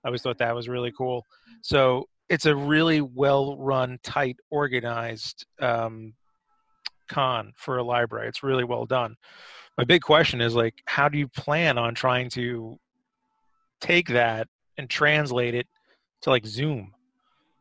I 0.04 0.08
always 0.08 0.22
thought 0.22 0.38
that 0.38 0.54
was 0.54 0.70
really 0.70 0.92
cool. 0.96 1.26
So 1.60 2.08
it's 2.30 2.46
a 2.46 2.56
really 2.56 3.02
well 3.02 3.58
run, 3.58 3.98
tight, 4.02 4.38
organized 4.50 5.44
um, 5.60 6.14
con 7.10 7.52
for 7.56 7.76
a 7.76 7.84
library. 7.84 8.26
It's 8.26 8.42
really 8.42 8.64
well 8.64 8.86
done. 8.86 9.16
My 9.76 9.84
big 9.84 10.00
question 10.00 10.40
is 10.40 10.54
like, 10.54 10.80
how 10.86 11.10
do 11.10 11.18
you 11.18 11.28
plan 11.28 11.76
on 11.76 11.94
trying 11.94 12.30
to 12.30 12.78
take 13.82 14.08
that 14.08 14.48
and 14.78 14.88
translate 14.88 15.54
it 15.54 15.66
to 16.22 16.30
like 16.30 16.46
Zoom. 16.46 16.92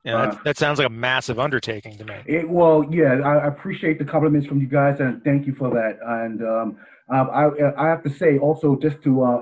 Yeah, 0.03 0.17
uh, 0.17 0.31
that, 0.31 0.43
that, 0.43 0.57
sounds 0.57 0.79
like 0.79 0.87
a 0.87 0.91
massive 0.91 1.39
undertaking 1.39 1.97
to 1.97 2.05
me. 2.05 2.15
It, 2.25 2.49
well, 2.49 2.83
yeah, 2.89 3.19
I 3.23 3.47
appreciate 3.47 3.99
the 3.99 4.05
compliments 4.05 4.47
from 4.47 4.59
you 4.59 4.65
guys, 4.65 4.99
and 4.99 5.23
thank 5.23 5.45
you 5.45 5.53
for 5.53 5.69
that. 5.69 5.99
And 6.03 6.41
um, 6.41 6.77
um, 7.09 7.29
I, 7.31 7.49
I 7.77 7.87
have 7.87 8.03
to 8.03 8.09
say 8.09 8.39
also, 8.39 8.75
just 8.75 9.03
to 9.03 9.21
uh, 9.23 9.41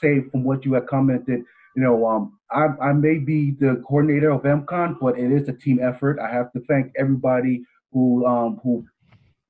say 0.00 0.20
from 0.30 0.44
what 0.44 0.64
you 0.64 0.74
have 0.74 0.86
commented, 0.86 1.42
you 1.74 1.82
know, 1.82 2.06
um, 2.06 2.38
I, 2.52 2.68
I 2.80 2.92
may 2.92 3.18
be 3.18 3.50
the 3.50 3.82
coordinator 3.86 4.30
of 4.30 4.42
MCon, 4.42 4.96
but 5.00 5.18
it 5.18 5.32
is 5.32 5.48
a 5.48 5.52
team 5.52 5.80
effort. 5.82 6.20
I 6.20 6.32
have 6.32 6.52
to 6.52 6.60
thank 6.68 6.92
everybody 6.96 7.64
who 7.92 8.24
um, 8.26 8.60
who 8.62 8.84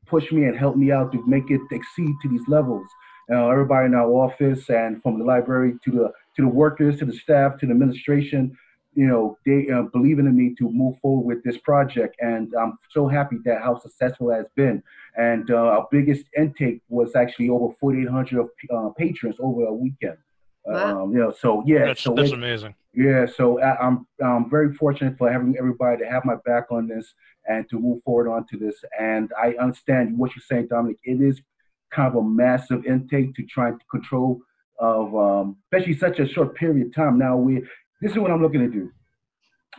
pushed 0.06 0.32
me 0.32 0.44
and 0.44 0.56
helped 0.56 0.78
me 0.78 0.90
out 0.90 1.12
to 1.12 1.26
make 1.26 1.50
it 1.50 1.60
exceed 1.70 2.14
to 2.22 2.28
these 2.28 2.46
levels. 2.48 2.86
You 3.28 3.34
know, 3.34 3.50
everybody 3.50 3.86
in 3.86 3.94
our 3.94 4.10
office 4.10 4.70
and 4.70 5.02
from 5.02 5.18
the 5.18 5.24
library 5.24 5.74
to 5.84 5.90
the 5.90 6.12
to 6.36 6.42
the 6.42 6.48
workers, 6.48 6.98
to 6.98 7.04
the 7.04 7.12
staff, 7.12 7.58
to 7.58 7.66
the 7.66 7.72
administration, 7.72 8.56
you 8.96 9.06
know, 9.06 9.36
they 9.44 9.68
uh, 9.70 9.82
believing 9.92 10.26
in 10.26 10.36
me 10.36 10.54
to 10.58 10.70
move 10.70 10.98
forward 11.00 11.26
with 11.26 11.44
this 11.44 11.58
project. 11.58 12.16
And 12.20 12.52
I'm 12.58 12.78
so 12.90 13.06
happy 13.06 13.36
that 13.44 13.60
how 13.62 13.78
successful 13.78 14.30
it 14.30 14.36
has 14.36 14.46
been. 14.56 14.82
And 15.16 15.50
uh, 15.50 15.56
our 15.56 15.88
biggest 15.90 16.24
intake 16.36 16.80
was 16.88 17.14
actually 17.14 17.50
over 17.50 17.74
4,800 17.78 18.48
uh, 18.70 18.88
patrons 18.96 19.36
over 19.38 19.66
a 19.66 19.72
weekend. 19.72 20.16
Wow. 20.64 21.04
Um, 21.04 21.12
you 21.12 21.18
know, 21.18 21.30
so 21.30 21.62
yeah, 21.66 21.86
that's, 21.86 22.02
so 22.02 22.14
that's 22.14 22.32
amazing. 22.32 22.74
Yeah, 22.92 23.26
so 23.26 23.60
I, 23.60 23.76
I'm 23.78 24.06
I'm 24.24 24.50
very 24.50 24.72
fortunate 24.74 25.18
for 25.18 25.30
having 25.30 25.54
everybody 25.58 26.02
to 26.02 26.10
have 26.10 26.24
my 26.24 26.36
back 26.46 26.72
on 26.72 26.88
this 26.88 27.14
and 27.46 27.68
to 27.68 27.78
move 27.78 28.02
forward 28.02 28.28
onto 28.28 28.58
this. 28.58 28.82
And 28.98 29.30
I 29.40 29.54
understand 29.60 30.18
what 30.18 30.34
you're 30.34 30.42
saying, 30.42 30.68
Dominic. 30.68 30.96
It 31.04 31.20
is 31.20 31.40
kind 31.92 32.08
of 32.08 32.16
a 32.16 32.22
massive 32.26 32.84
intake 32.86 33.34
to 33.34 33.44
try 33.44 33.70
to 33.70 33.78
control 33.90 34.40
of 34.78 35.14
um, 35.14 35.56
especially 35.64 35.96
such 35.96 36.18
a 36.18 36.28
short 36.28 36.54
period 36.54 36.88
of 36.88 36.94
time. 36.94 37.18
Now 37.18 37.36
we 37.36 37.62
this 38.00 38.12
is 38.12 38.18
what 38.18 38.30
I'm 38.30 38.42
looking 38.42 38.60
to 38.60 38.68
do. 38.68 38.90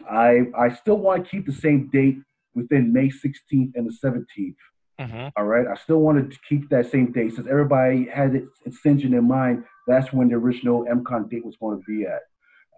I 0.09 0.43
I 0.57 0.69
still 0.69 0.97
want 0.97 1.23
to 1.23 1.29
keep 1.29 1.45
the 1.45 1.53
same 1.53 1.89
date 1.91 2.17
within 2.55 2.91
May 2.91 3.09
16th 3.09 3.71
and 3.75 3.87
the 3.87 3.95
17th. 4.03 4.55
Mm-hmm. 4.99 5.27
All 5.35 5.45
right, 5.45 5.67
I 5.67 5.75
still 5.75 5.99
wanted 5.99 6.31
to 6.31 6.37
keep 6.49 6.69
that 6.69 6.89
same 6.91 7.11
date 7.11 7.35
since 7.35 7.47
everybody 7.47 8.07
had 8.11 8.33
it 8.33 8.45
extension 8.65 9.13
in 9.13 9.27
mind. 9.27 9.63
That's 9.87 10.11
when 10.11 10.29
the 10.29 10.35
original 10.35 10.85
MCon 10.85 11.29
date 11.29 11.45
was 11.45 11.55
going 11.57 11.77
to 11.77 11.83
be 11.87 12.05
at. 12.05 12.21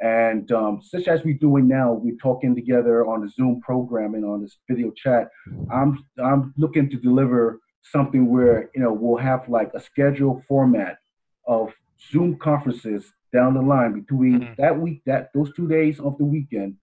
And 0.01 0.49
um, 0.51 0.82
such 0.82 1.07
as 1.07 1.24
we're 1.24 1.38
doing 1.38 1.67
now, 1.67 1.93
we're 1.93 2.17
talking 2.17 2.55
together 2.55 3.05
on 3.05 3.22
the 3.22 3.30
Zoom 3.30 3.61
program 3.61 4.15
and 4.15 4.26
on 4.26 4.41
this 4.41 4.57
video 4.70 4.91
chat. 4.91 5.30
I'm 5.72 6.05
I'm 6.22 6.53
looking 6.57 6.89
to 6.89 6.97
deliver 6.97 7.59
something 7.84 8.30
where 8.30 8.70
you 8.76 8.82
know 8.82 8.93
we'll 8.93 9.17
have 9.17 9.47
like 9.47 9.72
a 9.74 9.80
schedule 9.80 10.43
format 10.47 10.97
of 11.47 11.74
Zoom 12.12 12.38
conferences 12.38 13.14
down 13.34 13.54
the 13.54 13.62
line 13.62 13.93
between 13.93 14.41
mm-hmm. 14.41 14.54
that 14.62 14.78
week, 14.78 15.02
that 15.06 15.32
those 15.34 15.54
two 15.54 15.68
days 15.68 16.00
of 16.00 16.18
the 16.18 16.26
weekend, 16.26 16.76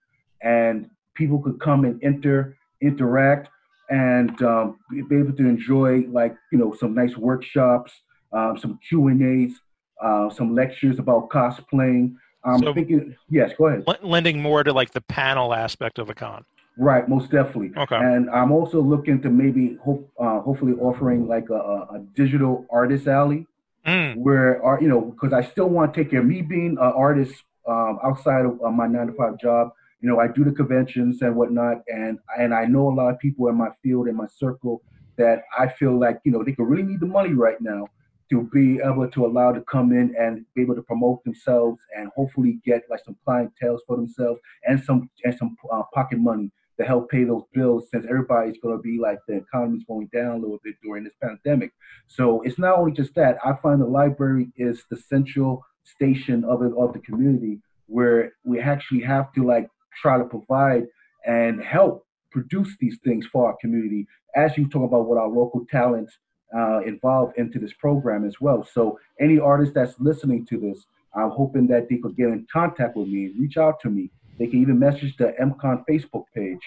and 0.42 0.88
people 1.14 1.40
could 1.40 1.58
come 1.60 1.84
and 1.84 2.02
enter, 2.02 2.56
interact, 2.80 3.48
and 3.88 4.40
um, 4.42 4.78
be 4.90 5.16
able 5.16 5.32
to 5.32 5.46
enjoy 5.46 6.04
like 6.08 6.36
you 6.52 6.58
know 6.58 6.74
some 6.74 6.94
nice 6.94 7.16
workshops, 7.16 7.92
um, 8.32 8.58
some 8.58 8.78
Q 8.88 9.08
and 9.08 9.22
A's, 9.22 9.60
uh, 10.02 10.30
some 10.30 10.54
lectures 10.54 10.98
about 10.98 11.28
cosplaying. 11.30 12.14
I'm 12.44 12.60
so 12.60 12.72
thinking, 12.72 13.16
yes, 13.28 13.52
go 13.58 13.66
ahead. 13.66 13.84
Lending 14.02 14.40
more 14.40 14.62
to 14.62 14.72
like 14.72 14.92
the 14.92 15.00
panel 15.00 15.52
aspect 15.52 15.98
of 15.98 16.06
the 16.06 16.14
con. 16.14 16.44
Right, 16.78 17.08
most 17.08 17.30
definitely. 17.30 17.72
Okay. 17.76 17.96
And 17.96 18.28
I'm 18.30 18.52
also 18.52 18.80
looking 18.80 19.20
to 19.22 19.30
maybe 19.30 19.78
hope, 19.82 20.08
uh, 20.20 20.40
hopefully 20.40 20.74
offering 20.74 21.26
like 21.26 21.48
a, 21.48 21.54
a 21.54 22.04
digital 22.14 22.66
artist 22.70 23.08
alley 23.08 23.46
mm. 23.86 24.16
where 24.16 24.62
are 24.64 24.80
you 24.80 24.88
know 24.88 25.00
because 25.00 25.32
I 25.32 25.42
still 25.42 25.68
want 25.68 25.94
to 25.94 26.00
take 26.00 26.10
care 26.10 26.20
of 26.20 26.26
me 26.26 26.42
being 26.42 26.72
an 26.72 26.78
artist 26.78 27.34
um, 27.68 27.98
outside 28.04 28.44
of 28.44 28.60
uh, 28.64 28.70
my 28.70 28.86
nine 28.86 29.08
to 29.08 29.12
five 29.14 29.38
job. 29.38 29.70
You 30.00 30.10
know, 30.10 30.20
I 30.20 30.28
do 30.28 30.44
the 30.44 30.52
conventions 30.52 31.22
and 31.22 31.34
whatnot, 31.34 31.78
and 31.88 32.18
and 32.38 32.54
I 32.54 32.66
know 32.66 32.88
a 32.88 32.94
lot 32.94 33.12
of 33.12 33.18
people 33.18 33.48
in 33.48 33.56
my 33.56 33.68
field 33.82 34.08
in 34.08 34.16
my 34.16 34.26
circle 34.26 34.82
that 35.16 35.44
I 35.58 35.68
feel 35.68 35.98
like 35.98 36.20
you 36.24 36.32
know 36.32 36.44
they 36.44 36.52
could 36.52 36.68
really 36.68 36.82
need 36.82 37.00
the 37.00 37.06
money 37.06 37.32
right 37.32 37.60
now 37.60 37.86
to 38.30 38.48
be 38.52 38.80
able 38.84 39.08
to 39.08 39.24
allow 39.24 39.52
to 39.52 39.60
come 39.62 39.92
in 39.92 40.14
and 40.18 40.44
be 40.54 40.62
able 40.62 40.74
to 40.74 40.82
promote 40.82 41.22
themselves 41.24 41.80
and 41.96 42.10
hopefully 42.16 42.58
get 42.64 42.82
like 42.90 43.00
some 43.04 43.16
clientele 43.24 43.80
for 43.86 43.96
themselves 43.96 44.40
and 44.64 44.82
some 44.82 45.08
and 45.24 45.34
some 45.36 45.56
uh, 45.72 45.82
pocket 45.94 46.18
money 46.18 46.50
to 46.78 46.86
help 46.86 47.10
pay 47.10 47.24
those 47.24 47.44
bills 47.52 47.88
since 47.90 48.06
everybody's 48.08 48.58
going 48.62 48.76
to 48.76 48.82
be 48.82 48.98
like 48.98 49.18
the 49.26 49.36
economy's 49.36 49.84
going 49.84 50.08
down 50.12 50.36
a 50.36 50.38
little 50.38 50.60
bit 50.62 50.74
during 50.82 51.04
this 51.04 51.14
pandemic. 51.22 51.72
So 52.06 52.42
it's 52.42 52.58
not 52.58 52.78
only 52.78 52.92
just 52.92 53.14
that. 53.14 53.38
I 53.44 53.54
find 53.62 53.80
the 53.80 53.86
library 53.86 54.48
is 54.56 54.84
the 54.90 54.96
central 54.96 55.64
station 55.84 56.44
of 56.44 56.62
it 56.62 56.72
of 56.76 56.92
the 56.92 56.98
community 56.98 57.60
where 57.86 58.32
we 58.44 58.60
actually 58.60 59.02
have 59.02 59.32
to 59.32 59.44
like 59.44 59.68
try 60.00 60.18
to 60.18 60.24
provide 60.24 60.86
and 61.24 61.62
help 61.62 62.06
produce 62.30 62.76
these 62.80 62.98
things 63.04 63.26
for 63.26 63.46
our 63.48 63.56
community 63.60 64.06
as 64.34 64.56
you 64.58 64.68
talk 64.68 64.82
about 64.84 65.06
what 65.06 65.18
our 65.18 65.28
local 65.28 65.64
talents 65.70 66.18
uh, 66.54 66.80
involved 66.80 67.36
into 67.38 67.58
this 67.58 67.72
program 67.72 68.24
as 68.24 68.40
well. 68.40 68.66
So 68.72 68.98
any 69.20 69.38
artist 69.38 69.74
that's 69.74 69.98
listening 69.98 70.46
to 70.46 70.58
this, 70.58 70.86
I'm 71.14 71.30
hoping 71.30 71.66
that 71.68 71.88
they 71.88 71.96
could 71.96 72.16
get 72.16 72.28
in 72.28 72.46
contact 72.52 72.96
with 72.96 73.08
me, 73.08 73.32
reach 73.38 73.56
out 73.56 73.80
to 73.80 73.88
me. 73.88 74.10
They 74.38 74.46
can 74.46 74.60
even 74.60 74.78
message 74.78 75.16
the 75.16 75.34
MCon 75.40 75.84
Facebook 75.88 76.24
page, 76.34 76.60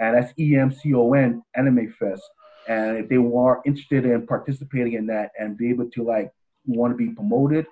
and 0.00 0.16
that's 0.16 0.32
EMCON 0.34 1.42
Anime 1.54 1.94
Fest. 1.98 2.22
And 2.68 2.98
if 2.98 3.08
they 3.08 3.16
are 3.16 3.62
interested 3.66 4.04
in 4.04 4.26
participating 4.26 4.94
in 4.94 5.06
that 5.06 5.30
and 5.38 5.56
be 5.56 5.70
able 5.70 5.90
to 5.90 6.02
like 6.04 6.30
want 6.66 6.92
to 6.92 6.96
be 6.96 7.12
promoted 7.12 7.66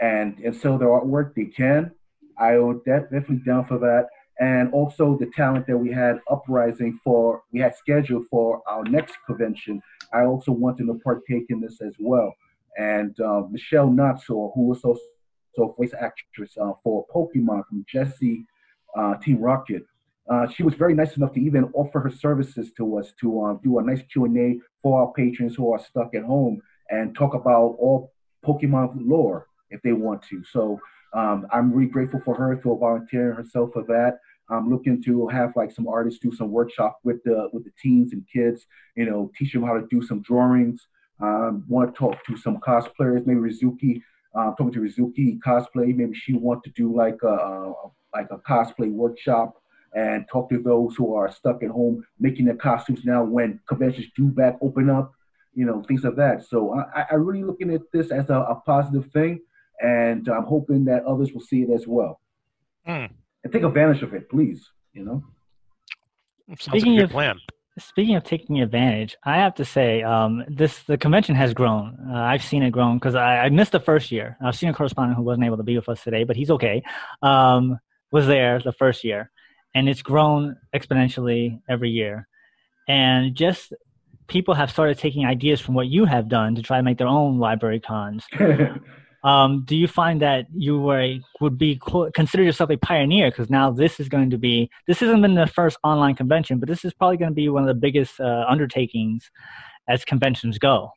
and 0.00 0.38
and 0.38 0.54
sell 0.54 0.78
their 0.78 0.88
artwork, 0.88 1.34
they 1.34 1.46
can. 1.46 1.90
I 2.38 2.58
would 2.58 2.84
definitely 2.84 3.40
down 3.46 3.64
for 3.64 3.78
that. 3.78 4.08
And 4.38 4.72
also 4.74 5.16
the 5.16 5.30
talent 5.34 5.66
that 5.66 5.78
we 5.78 5.90
had 5.90 6.20
uprising 6.30 7.00
for, 7.02 7.42
we 7.52 7.60
had 7.60 7.74
scheduled 7.74 8.26
for 8.28 8.60
our 8.68 8.84
next 8.84 9.16
convention. 9.26 9.80
I 10.12 10.24
also 10.24 10.52
wanted 10.52 10.86
to 10.86 11.00
partake 11.02 11.46
in 11.48 11.60
this 11.60 11.80
as 11.80 11.94
well. 11.98 12.34
And 12.76 13.18
uh, 13.18 13.44
Michelle 13.50 13.88
Knotz, 13.88 14.24
who 14.26 14.52
was 14.54 14.84
also 14.84 15.00
voice 15.78 15.94
actress 15.98 16.56
uh, 16.60 16.72
for 16.84 17.06
Pokemon 17.14 17.66
from 17.66 17.86
Jessie 17.88 18.44
uh, 18.44 18.55
Team 19.22 19.38
Rocket, 19.38 19.84
uh, 20.28 20.46
she 20.48 20.62
was 20.62 20.74
very 20.74 20.94
nice 20.94 21.16
enough 21.16 21.32
to 21.34 21.40
even 21.40 21.64
offer 21.74 22.00
her 22.00 22.10
services 22.10 22.72
to 22.76 22.98
us 22.98 23.12
to 23.20 23.42
uh, 23.42 23.54
do 23.62 23.78
a 23.78 23.82
nice 23.82 24.02
Q&A 24.12 24.58
for 24.82 25.00
our 25.00 25.12
patrons 25.12 25.54
who 25.54 25.72
are 25.72 25.78
stuck 25.78 26.14
at 26.14 26.24
home 26.24 26.60
and 26.90 27.14
talk 27.14 27.34
about 27.34 27.76
all 27.78 28.12
Pokemon 28.44 28.90
lore 28.96 29.46
if 29.70 29.80
they 29.82 29.92
want 29.92 30.22
to. 30.30 30.42
So 30.44 30.80
um, 31.12 31.46
I'm 31.52 31.72
really 31.72 31.90
grateful 31.90 32.20
for 32.24 32.34
her 32.34 32.58
for 32.62 32.78
volunteering 32.78 33.36
herself 33.36 33.70
for 33.72 33.84
that. 33.84 34.18
I'm 34.48 34.70
looking 34.70 35.02
to 35.04 35.26
have 35.28 35.52
like 35.56 35.72
some 35.72 35.88
artists 35.88 36.20
do 36.20 36.32
some 36.32 36.50
workshop 36.50 36.98
with 37.02 37.22
the 37.24 37.48
with 37.52 37.64
the 37.64 37.72
teens 37.82 38.12
and 38.12 38.24
kids. 38.32 38.66
You 38.96 39.06
know, 39.06 39.30
teach 39.36 39.52
them 39.52 39.64
how 39.64 39.74
to 39.74 39.86
do 39.90 40.02
some 40.02 40.22
drawings. 40.22 40.86
Um, 41.20 41.64
want 41.68 41.92
to 41.92 41.98
talk 41.98 42.24
to 42.26 42.36
some 42.36 42.58
cosplayers, 42.58 43.26
maybe 43.26 43.40
Rizuki. 43.40 44.02
Uh, 44.38 44.50
talking 44.50 44.72
to 44.72 44.80
Rizuki 44.80 45.38
cosplay. 45.44 45.96
Maybe 45.96 46.14
she 46.14 46.34
want 46.34 46.62
to 46.64 46.70
do 46.70 46.94
like 46.94 47.18
a, 47.22 47.26
a 47.28 47.90
like 48.16 48.28
a 48.30 48.38
cosplay 48.38 48.90
workshop 48.90 49.62
and 49.94 50.26
talk 50.30 50.50
to 50.50 50.58
those 50.58 50.94
who 50.96 51.14
are 51.14 51.30
stuck 51.30 51.62
at 51.62 51.70
home 51.70 52.04
making 52.18 52.44
their 52.44 52.56
costumes 52.56 53.00
now 53.04 53.24
when 53.24 53.60
conventions 53.68 54.06
do 54.16 54.26
back 54.28 54.56
open 54.60 54.90
up. 54.90 55.12
You 55.54 55.64
know, 55.64 55.82
things 55.82 56.04
of 56.04 56.16
that. 56.16 56.44
So 56.46 56.78
I, 56.94 57.06
I 57.12 57.14
really 57.14 57.42
looking 57.42 57.72
at 57.72 57.80
this 57.90 58.10
as 58.10 58.28
a, 58.28 58.34
a 58.34 58.56
positive 58.66 59.10
thing 59.10 59.40
and 59.80 60.28
I'm 60.28 60.44
hoping 60.44 60.84
that 60.86 61.04
others 61.04 61.32
will 61.32 61.40
see 61.40 61.62
it 61.62 61.70
as 61.70 61.86
well. 61.86 62.20
Mm. 62.86 63.10
And 63.44 63.52
take 63.52 63.62
advantage 63.62 64.02
of 64.02 64.14
it, 64.14 64.28
please. 64.28 64.68
You 64.92 65.04
know. 65.04 65.24
Sounds 66.48 66.62
speaking 66.62 66.96
like 66.96 67.04
of 67.04 67.10
plan. 67.10 67.36
Speaking 67.78 68.16
of 68.16 68.24
taking 68.24 68.62
advantage, 68.62 69.16
I 69.22 69.36
have 69.36 69.54
to 69.56 69.64
say 69.64 70.02
um, 70.02 70.44
this: 70.48 70.82
the 70.84 70.96
convention 70.96 71.34
has 71.34 71.52
grown. 71.52 71.98
Uh, 72.08 72.14
I've 72.14 72.42
seen 72.42 72.62
it 72.62 72.70
grown 72.70 72.96
because 72.96 73.14
I, 73.14 73.38
I, 73.38 73.48
missed 73.50 73.72
the 73.72 73.80
first 73.80 74.10
year. 74.10 74.38
I've 74.42 74.56
seen 74.56 74.70
a 74.70 74.72
correspondent, 74.72 75.18
who 75.18 75.22
wasn't 75.22 75.44
able 75.44 75.58
to 75.58 75.62
be 75.62 75.76
with 75.76 75.88
us 75.88 76.02
today, 76.02 76.24
but 76.24 76.36
he's 76.36 76.50
okay, 76.50 76.82
um, 77.20 77.78
was 78.12 78.26
there 78.26 78.60
the 78.60 78.72
first 78.72 79.04
year, 79.04 79.30
and 79.74 79.88
it's 79.88 80.02
grown 80.02 80.56
exponentially 80.74 81.60
every 81.68 81.90
year. 81.90 82.28
And 82.88 83.34
just 83.34 83.72
people 84.28 84.54
have 84.54 84.70
started 84.70 84.98
taking 84.98 85.26
ideas 85.26 85.60
from 85.60 85.74
what 85.74 85.88
you 85.88 86.04
have 86.04 86.28
done 86.28 86.54
to 86.54 86.62
try 86.62 86.76
to 86.76 86.82
make 86.82 86.98
their 86.98 87.08
own 87.08 87.38
library 87.38 87.80
cons. 87.80 88.24
Um, 89.26 89.64
do 89.64 89.74
you 89.74 89.88
find 89.88 90.22
that 90.22 90.46
you 90.54 90.78
were 90.78 91.00
a, 91.00 91.20
would 91.40 91.58
be 91.58 91.80
consider 92.14 92.44
yourself 92.44 92.70
a 92.70 92.76
pioneer 92.76 93.28
because 93.28 93.50
now 93.50 93.72
this 93.72 93.98
is 93.98 94.08
going 94.08 94.30
to 94.30 94.38
be 94.38 94.70
this 94.86 95.00
hasn't 95.00 95.20
been 95.20 95.34
the 95.34 95.48
first 95.48 95.78
online 95.82 96.14
convention, 96.14 96.60
but 96.60 96.68
this 96.68 96.84
is 96.84 96.94
probably 96.94 97.16
going 97.16 97.32
to 97.32 97.34
be 97.34 97.48
one 97.48 97.64
of 97.64 97.66
the 97.66 97.74
biggest 97.74 98.20
uh, 98.20 98.44
undertakings 98.48 99.28
as 99.88 100.04
conventions 100.04 100.58
go. 100.58 100.90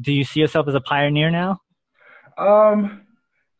Do 0.00 0.14
you 0.14 0.24
see 0.24 0.40
yourself 0.40 0.66
as 0.66 0.74
a 0.74 0.80
pioneer 0.80 1.30
now? 1.30 1.58
Um, 2.38 3.02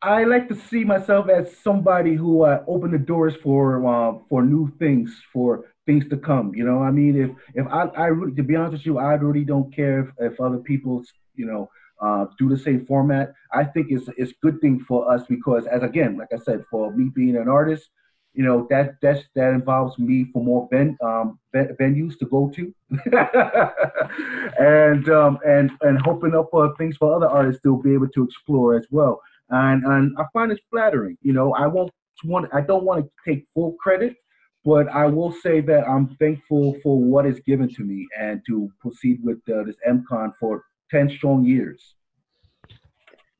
I 0.02 0.24
like 0.24 0.48
to 0.48 0.56
see 0.56 0.82
myself 0.82 1.28
as 1.28 1.56
somebody 1.58 2.14
who 2.14 2.42
uh, 2.42 2.64
opened 2.66 2.94
the 2.94 2.98
doors 2.98 3.34
for 3.36 3.86
uh, 3.86 4.18
for 4.28 4.42
new 4.42 4.72
things, 4.78 5.22
for 5.32 5.66
things 5.86 6.08
to 6.08 6.16
come. 6.16 6.52
You 6.54 6.64
know, 6.64 6.82
I 6.82 6.90
mean, 6.90 7.16
if 7.16 7.30
if 7.54 7.66
I, 7.68 7.84
I 7.96 8.06
really, 8.06 8.34
to 8.34 8.42
be 8.42 8.56
honest 8.56 8.72
with 8.72 8.86
you, 8.86 8.98
I 8.98 9.14
really 9.14 9.44
don't 9.44 9.72
care 9.74 10.00
if, 10.00 10.32
if 10.32 10.40
other 10.40 10.58
people, 10.58 11.04
you 11.36 11.46
know, 11.46 11.70
uh, 12.00 12.26
do 12.36 12.48
the 12.48 12.58
same 12.58 12.84
format. 12.84 13.32
I 13.52 13.62
think 13.64 13.88
it's 13.90 14.08
it's 14.16 14.32
good 14.42 14.60
thing 14.60 14.80
for 14.88 15.08
us 15.12 15.22
because, 15.28 15.66
as 15.66 15.82
again, 15.84 16.16
like 16.18 16.32
I 16.32 16.38
said, 16.38 16.64
for 16.68 16.92
me 16.92 17.10
being 17.14 17.36
an 17.36 17.48
artist, 17.48 17.88
you 18.34 18.44
know 18.44 18.66
that 18.70 18.96
that's 19.00 19.22
that 19.36 19.52
involves 19.52 19.98
me 20.00 20.26
for 20.32 20.42
more 20.42 20.66
ven, 20.72 20.98
um, 21.00 21.38
venues 21.54 22.18
to 22.18 22.26
go 22.26 22.50
to, 22.56 22.74
and 24.58 25.08
um, 25.10 25.38
and 25.46 25.70
and 25.82 26.00
hoping 26.02 26.34
up 26.34 26.48
for 26.50 26.74
things 26.76 26.96
for 26.96 27.14
other 27.14 27.28
artists 27.28 27.62
to 27.62 27.80
be 27.82 27.94
able 27.94 28.08
to 28.08 28.24
explore 28.24 28.74
as 28.74 28.86
well. 28.90 29.20
And 29.52 29.84
and 29.84 30.16
I 30.18 30.24
find 30.32 30.50
it 30.50 30.60
flattering. 30.70 31.16
You 31.22 31.32
know, 31.32 31.54
I 31.54 31.66
won't 31.66 31.92
want 32.24 32.48
I 32.52 32.60
don't 32.60 32.84
want 32.84 33.04
to 33.04 33.10
take 33.24 33.46
full 33.54 33.74
credit, 33.74 34.16
but 34.64 34.88
I 34.88 35.06
will 35.06 35.32
say 35.32 35.60
that 35.60 35.88
I'm 35.88 36.16
thankful 36.16 36.76
for 36.82 36.98
what 36.98 37.26
is 37.26 37.40
given 37.46 37.68
to 37.74 37.82
me 37.82 38.06
and 38.18 38.42
to 38.48 38.70
proceed 38.80 39.20
with 39.22 39.38
uh, 39.48 39.64
this 39.64 39.76
MCon 39.88 40.32
for 40.40 40.64
10 40.90 41.10
strong 41.10 41.44
years. 41.44 41.94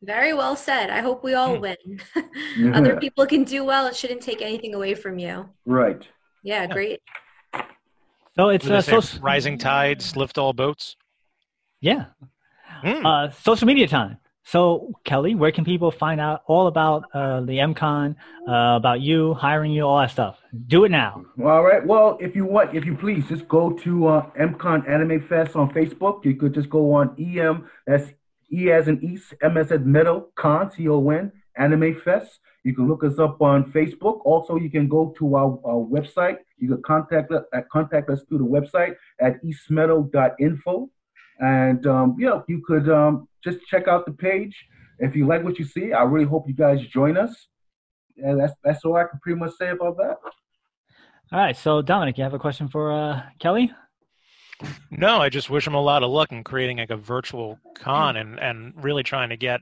Very 0.02 0.32
well 0.34 0.56
said. 0.56 0.90
I 0.90 1.00
hope 1.00 1.22
we 1.22 1.34
all 1.34 1.54
hmm. 1.54 1.62
win. 1.62 2.00
Other 2.74 2.96
people 2.96 3.24
can 3.26 3.44
do 3.44 3.64
well. 3.64 3.86
It 3.86 3.94
shouldn't 3.94 4.22
take 4.22 4.42
anything 4.42 4.74
away 4.74 4.94
from 4.94 5.18
you. 5.18 5.48
Right. 5.64 6.06
Yeah, 6.42 6.66
great. 6.66 7.00
So 8.34 8.48
it's 8.48 8.66
uh, 8.66 8.80
so, 8.80 9.00
rising 9.20 9.58
tides 9.58 10.16
lift 10.16 10.38
all 10.38 10.52
boats. 10.52 10.96
Yeah. 11.80 12.06
Mm. 12.82 13.04
Uh, 13.04 13.30
social 13.30 13.66
media 13.66 13.86
time. 13.86 14.16
So 14.45 14.93
Kelly, 15.05 15.34
where 15.34 15.53
can 15.53 15.64
people 15.64 15.90
find 15.90 16.20
out 16.20 16.43
all 16.47 16.66
about 16.66 17.05
uh, 17.14 17.40
the 17.43 17.59
MCon, 17.59 18.16
uh, 18.49 18.76
about 18.76 19.01
you, 19.01 19.34
hiring 19.34 19.72
you, 19.72 19.84
all 19.84 19.99
that 20.01 20.11
stuff? 20.11 20.38
Do 20.66 20.84
it 20.84 20.90
now. 20.90 21.24
All 21.43 21.62
right. 21.62 21.84
Well, 21.86 22.18
if 22.20 22.34
you 22.34 22.45
want, 22.45 22.74
if 22.74 22.84
you 22.84 22.97
please, 22.97 23.26
just 23.28 23.47
go 23.49 23.70
to 23.70 24.07
uh, 24.09 24.30
MCon 24.38 24.88
Anime 24.88 25.26
Fest 25.26 25.55
on 25.57 25.72
Facebook. 25.72 26.24
You 26.24 26.34
could 26.34 26.55
just 26.55 26.68
go 26.68 26.93
on 26.93 27.14
EM. 27.18 27.68
That's 27.86 28.12
E 28.53 28.70
as 28.70 28.88
in 28.88 29.03
East, 29.03 29.32
M 29.43 29.57
as 29.57 29.70
in 29.70 29.90
Meadow, 29.90 30.28
Con, 30.34 30.70
C 30.70 30.88
O 30.88 31.09
N, 31.09 31.32
Anime 31.57 32.01
Fest. 32.05 32.40
You 32.64 32.74
can 32.74 32.88
look 32.88 33.03
us 33.03 33.18
up 33.18 33.40
on 33.40 33.72
Facebook. 33.72 34.20
Also, 34.24 34.57
you 34.57 34.70
can 34.70 34.88
go 34.88 35.14
to 35.18 35.34
our, 35.34 35.59
our 35.64 35.84
website. 35.84 36.36
You 36.59 36.68
can 36.68 36.82
contact 36.82 37.32
us, 37.32 37.45
uh, 37.53 37.61
contact 37.72 38.11
us 38.11 38.22
through 38.28 38.38
the 38.38 38.45
website 38.45 38.95
at 39.20 39.43
eastmeadow.info. 39.43 40.90
And 41.43 41.86
um, 41.86 42.16
yeah, 42.18 42.40
you 42.49 42.62
could 42.66 42.88
um, 42.88 43.28
just 43.43 43.59
check 43.66 43.88
out 43.88 44.07
the 44.07 44.12
page. 44.12 44.57
If 45.01 45.16
you 45.16 45.26
like 45.26 45.43
what 45.43 45.59
you 45.59 45.64
see, 45.64 45.93
I 45.93 46.05
really 46.05 46.24
hope 46.24 46.47
you 46.47 46.55
guys 46.55 46.80
join 46.86 47.16
us. 47.16 47.49
And 48.16 48.40
that's 48.40 48.55
that's 48.62 48.84
all 48.84 48.97
I 48.97 49.05
can 49.05 49.18
pretty 49.20 49.38
much 49.38 49.53
say 49.59 49.70
about 49.70 49.97
that. 49.99 50.16
All 51.32 51.38
right. 51.38 51.57
So 51.57 51.82
Dominic, 51.82 52.16
you 52.16 52.24
have 52.24 52.34
a 52.34 52.38
question 52.38 52.68
for 52.68 52.93
uh, 52.93 53.22
Kelly? 53.40 53.72
No, 54.90 55.18
I 55.20 55.28
just 55.28 55.51
wish 55.51 55.66
him 55.66 55.74
a 55.74 55.80
lot 55.80 56.05
of 56.05 56.11
luck 56.11 56.30
in 56.30 56.45
creating 56.45 56.78
like 56.78 56.90
a 56.90 56.97
virtual 56.97 57.59
con 57.74 58.16
and, 58.16 58.38
and 58.38 58.72
really 58.76 59.03
trying 59.03 59.30
to 59.30 59.36
get 59.36 59.61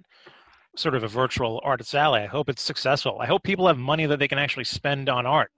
sort 0.77 0.95
of 0.95 1.05
a 1.05 1.09
virtual 1.09 1.61
artist 1.65 1.95
alley. 1.95 2.21
I 2.21 2.27
hope 2.27 2.51
it's 2.51 2.61
successful. 2.61 3.19
I 3.19 3.27
hope 3.27 3.43
people 3.43 3.67
have 3.67 3.79
money 3.79 4.05
that 4.05 4.19
they 4.19 4.29
can 4.29 4.39
actually 4.39 4.65
spend 4.65 5.09
on 5.09 5.25
art. 5.25 5.51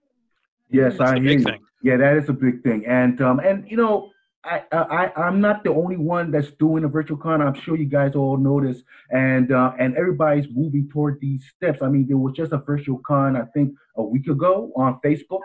Yes, 0.71 0.97
That's 0.99 1.11
I 1.11 1.21
hear 1.21 1.33
you. 1.33 1.43
Thing. 1.43 1.61
Yeah, 1.83 1.97
that 1.97 2.17
is 2.17 2.29
a 2.29 2.33
big 2.33 2.63
thing. 2.63 2.87
And 2.87 3.21
um 3.21 3.41
and 3.41 3.69
you 3.69 3.77
know, 3.77 4.11
I, 4.45 4.63
I 4.73 5.13
I'm 5.17 5.41
not 5.41 5.63
the 5.63 5.71
only 5.71 5.97
one 5.97 6.31
that's 6.33 6.51
doing 6.53 6.85
a 6.85 6.89
virtual 6.89 7.17
con. 7.17 7.41
I'm 7.41 7.55
sure 7.55 7.77
you 7.77 7.85
guys 7.85 8.15
all 8.17 8.37
notice, 8.37 8.83
and 9.11 9.53
uh, 9.53 9.73
and 9.79 9.97
everybody's 9.97 10.47
moving 10.53 10.89
toward 10.93 11.21
these 11.21 11.45
steps. 11.57 11.81
I 11.81 11.89
mean, 11.89 12.07
there 12.09 12.17
was 12.17 12.35
just 12.35 12.53
a 12.53 12.59
virtual 12.59 12.99
con 12.99 13.37
I 13.37 13.45
think 13.55 13.75
a 13.97 14.03
week 14.03 14.27
ago 14.27 14.73
on 14.77 14.99
Facebook, 15.05 15.41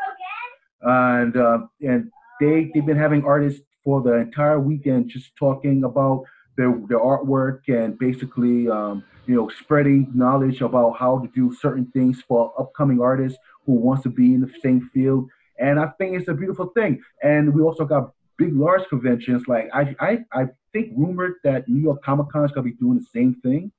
and 0.82 1.38
uh, 1.38 1.60
and 1.82 2.12
they 2.40 2.72
they've 2.74 2.86
been 2.86 2.98
having 2.98 3.24
artists 3.24 3.62
for 3.84 4.02
the 4.02 4.14
entire 4.14 4.60
weekend 4.60 5.10
just 5.10 5.36
talking 5.38 5.84
about 5.84 6.24
their 6.58 6.74
their 6.90 7.00
artwork 7.00 7.60
and 7.68 8.00
basically 8.00 8.68
um, 8.68 9.04
you 9.28 9.36
know 9.36 9.50
spreading 9.60 10.12
knowledge 10.16 10.62
about 10.62 10.98
how 10.98 11.20
to 11.20 11.30
do 11.36 11.56
certain 11.56 11.86
things 11.92 12.24
for 12.28 12.52
upcoming 12.60 13.00
artists 13.00 13.38
who 13.66 13.74
wants 13.74 14.04
to 14.04 14.10
be 14.10 14.34
in 14.34 14.42
the 14.42 14.52
same 14.64 14.90
field. 14.94 15.30
And 15.60 15.80
I 15.80 15.88
think 15.98 16.16
it's 16.16 16.28
a 16.28 16.34
beautiful 16.34 16.68
thing. 16.68 17.02
And 17.24 17.54
we 17.54 17.62
also 17.62 17.84
got 17.84 18.12
big, 18.38 18.56
large 18.56 18.88
conventions. 18.90 19.44
Like 19.48 19.70
I, 19.74 19.96
I, 20.00 20.18
I 20.34 20.46
think 20.74 20.94
rumored 20.96 21.36
that 21.44 21.68
New 21.68 21.82
York 21.82 22.04
Comic 22.04 22.30
Con 22.32 22.46
is 22.46 22.52
gonna 22.52 22.64
be 22.64 22.74
doing 22.74 23.00
the 23.00 23.06
same 23.14 23.36
thing 23.42 23.72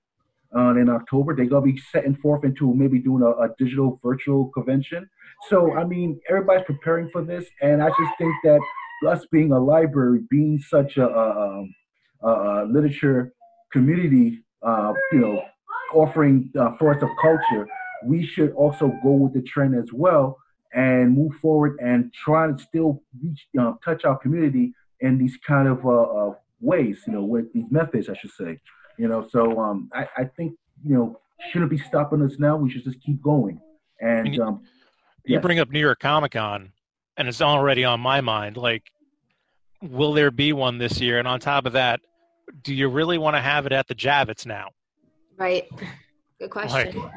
uh, 0.57 0.75
in 0.77 0.89
October. 0.89 1.35
They're 1.35 1.47
gonna 1.47 1.65
be 1.65 1.81
setting 1.93 2.17
forth 2.17 2.45
into 2.45 2.75
maybe 2.75 2.99
doing 2.99 3.23
a, 3.23 3.31
a 3.31 3.49
digital 3.59 4.01
virtual 4.03 4.47
convention. 4.49 5.09
So 5.49 5.75
I 5.75 5.85
mean, 5.85 6.21
everybody's 6.29 6.65
preparing 6.65 7.11
for 7.11 7.23
this, 7.23 7.47
and 7.63 7.83
I 7.83 7.89
just 7.89 8.13
think 8.19 8.35
that 8.45 8.61
us 9.07 9.27
being 9.31 9.53
a 9.53 9.59
library, 9.59 10.21
being 10.29 10.59
such 10.59 10.97
a, 10.97 11.07
a, 11.07 11.65
a, 12.23 12.29
a 12.29 12.65
literature 12.67 13.33
community, 13.73 14.43
uh, 14.63 14.93
you 15.13 15.21
know, 15.21 15.43
offering 15.95 16.51
uh, 16.59 16.77
force 16.79 17.03
of 17.03 17.09
culture, 17.21 17.69
we 18.05 18.27
should 18.27 18.53
also 18.53 18.93
go 19.03 19.13
with 19.13 19.35
the 19.35 19.43
trend 19.43 19.75
as 19.75 19.93
well 19.93 20.37
and 20.73 21.17
move 21.17 21.35
forward 21.37 21.79
and 21.81 22.13
try 22.13 22.47
to 22.47 22.59
still 22.59 23.03
reach, 23.23 23.47
uh, 23.59 23.73
touch 23.85 24.05
our 24.05 24.19
community 24.19 24.73
in 25.01 25.19
these 25.19 25.37
kind 25.47 25.69
of 25.69 25.85
uh, 25.85 25.91
uh, 25.91 26.35
ways, 26.61 26.99
you 27.07 27.13
know, 27.13 27.23
with 27.23 27.53
these 27.53 27.65
methods, 27.71 28.09
I 28.09 28.15
should 28.15 28.33
say. 28.33 28.61
You 28.99 29.09
know, 29.09 29.27
so 29.31 29.59
um, 29.61 29.91
I, 29.95 30.09
I 30.17 30.25
think, 30.25 30.55
you 30.85 30.95
know, 30.95 31.21
shouldn't 31.51 31.71
be 31.71 31.79
stopping 31.79 32.23
us 32.23 32.39
now. 32.39 32.57
We 32.57 32.71
should 32.71 32.85
just 32.85 33.01
keep 33.01 33.23
going. 33.23 33.61
And 34.01 34.35
you, 34.35 34.43
um, 34.43 34.63
you 35.25 35.35
yes. 35.35 35.43
bring 35.43 35.61
up 35.61 35.71
New 35.71 35.81
York 35.81 36.01
Comic 36.01 36.33
Con, 36.33 36.73
and 37.17 37.29
it's 37.29 37.41
already 37.41 37.85
on 37.85 38.01
my 38.01 38.21
mind. 38.21 38.57
Like, 38.57 38.83
will 39.83 40.13
there 40.13 40.31
be 40.31 40.53
one 40.53 40.79
this 40.79 41.01
year? 41.01 41.19
And 41.19 41.29
on 41.29 41.41
top 41.41 41.67
of 41.67 41.73
that, 41.75 42.01
do 42.63 42.75
you 42.75 42.89
really 42.89 43.19
want 43.19 43.37
to 43.37 43.41
have 43.41 43.67
it 43.67 43.73
at 43.73 43.87
the 43.87 43.95
Javits 43.95 44.47
now? 44.47 44.71
Right. 45.37 45.69
Good 46.41 46.51
question. 46.51 47.01
Like, 47.01 47.13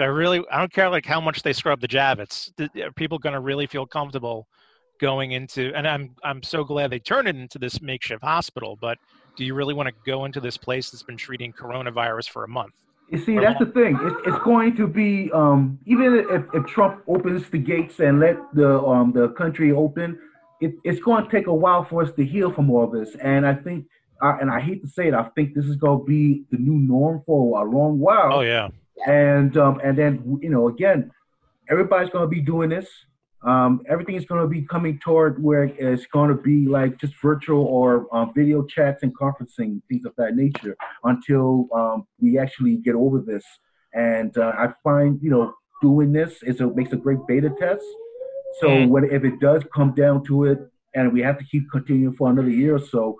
I 0.00 0.06
really? 0.06 0.42
I 0.50 0.58
don't 0.58 0.72
care 0.72 0.88
like 0.88 1.06
how 1.06 1.20
much 1.20 1.42
they 1.42 1.52
scrub 1.52 1.80
the 1.80 1.88
Javits. 1.88 2.50
Are 2.82 2.92
people 2.92 3.18
going 3.18 3.34
to 3.34 3.40
really 3.40 3.66
feel 3.66 3.86
comfortable 3.86 4.46
going 5.00 5.32
into? 5.32 5.72
And 5.74 5.86
I'm 5.86 6.14
I'm 6.24 6.42
so 6.42 6.64
glad 6.64 6.90
they 6.90 6.98
turned 6.98 7.28
it 7.28 7.36
into 7.36 7.58
this 7.58 7.80
makeshift 7.80 8.22
hospital. 8.22 8.76
But 8.80 8.98
do 9.36 9.44
you 9.44 9.54
really 9.54 9.74
want 9.74 9.88
to 9.88 9.94
go 10.06 10.24
into 10.24 10.40
this 10.40 10.56
place 10.56 10.90
that's 10.90 11.02
been 11.02 11.16
treating 11.16 11.52
coronavirus 11.52 12.28
for 12.28 12.44
a 12.44 12.48
month? 12.48 12.72
You 13.10 13.18
see, 13.18 13.38
that's 13.38 13.58
the 13.58 13.66
thing. 13.66 13.98
It's, 14.02 14.16
it's 14.28 14.38
going 14.44 14.76
to 14.76 14.86
be 14.86 15.30
um, 15.32 15.80
even 15.84 16.14
if, 16.30 16.44
if 16.54 16.66
Trump 16.66 17.02
opens 17.08 17.50
the 17.50 17.58
gates 17.58 17.98
and 17.98 18.20
let 18.20 18.36
the 18.54 18.78
um, 18.80 19.12
the 19.12 19.30
country 19.30 19.72
open, 19.72 20.18
it, 20.60 20.74
it's 20.84 21.00
going 21.00 21.24
to 21.24 21.30
take 21.30 21.48
a 21.48 21.54
while 21.54 21.84
for 21.84 22.02
us 22.02 22.12
to 22.12 22.24
heal 22.24 22.52
from 22.52 22.70
all 22.70 22.86
this. 22.86 23.16
And 23.16 23.44
I 23.44 23.54
think, 23.54 23.86
uh, 24.22 24.36
and 24.40 24.48
I 24.48 24.60
hate 24.60 24.82
to 24.82 24.88
say 24.88 25.08
it, 25.08 25.14
I 25.14 25.24
think 25.34 25.54
this 25.54 25.64
is 25.64 25.74
going 25.74 26.00
to 26.00 26.04
be 26.04 26.44
the 26.52 26.58
new 26.58 26.78
norm 26.78 27.22
for 27.26 27.60
a 27.60 27.68
long 27.68 27.98
while. 27.98 28.32
Oh 28.32 28.40
yeah. 28.42 28.68
And 29.06 29.56
um, 29.56 29.80
and 29.82 29.96
then 29.96 30.38
you 30.42 30.50
know 30.50 30.68
again, 30.68 31.10
everybody's 31.70 32.10
going 32.10 32.24
to 32.24 32.28
be 32.28 32.40
doing 32.40 32.70
this. 32.70 32.88
Um, 33.42 33.80
everything 33.88 34.16
is 34.16 34.26
going 34.26 34.42
to 34.42 34.46
be 34.48 34.62
coming 34.66 34.98
toward 34.98 35.42
where 35.42 35.64
it's 35.64 36.04
going 36.06 36.28
to 36.28 36.34
be 36.34 36.66
like 36.66 36.98
just 36.98 37.14
virtual 37.22 37.64
or 37.64 38.06
um, 38.14 38.32
video 38.34 38.62
chats 38.64 39.02
and 39.02 39.16
conferencing 39.16 39.80
things 39.88 40.04
of 40.04 40.12
that 40.16 40.36
nature 40.36 40.76
until 41.04 41.66
um, 41.74 42.06
we 42.20 42.38
actually 42.38 42.76
get 42.76 42.94
over 42.94 43.18
this. 43.20 43.44
And 43.94 44.36
uh, 44.36 44.52
I 44.58 44.68
find 44.84 45.18
you 45.22 45.30
know 45.30 45.54
doing 45.80 46.12
this 46.12 46.42
is 46.42 46.60
a 46.60 46.66
makes 46.66 46.92
a 46.92 46.96
great 46.96 47.20
beta 47.26 47.50
test. 47.58 47.84
So 48.60 48.68
Mm. 48.68 48.88
when 48.88 49.04
if 49.04 49.24
it 49.24 49.40
does 49.40 49.62
come 49.74 49.94
down 49.94 50.22
to 50.24 50.44
it, 50.44 50.58
and 50.94 51.12
we 51.12 51.22
have 51.22 51.38
to 51.38 51.44
keep 51.44 51.70
continuing 51.70 52.14
for 52.14 52.28
another 52.30 52.50
year 52.50 52.74
or 52.74 52.80
so, 52.80 53.16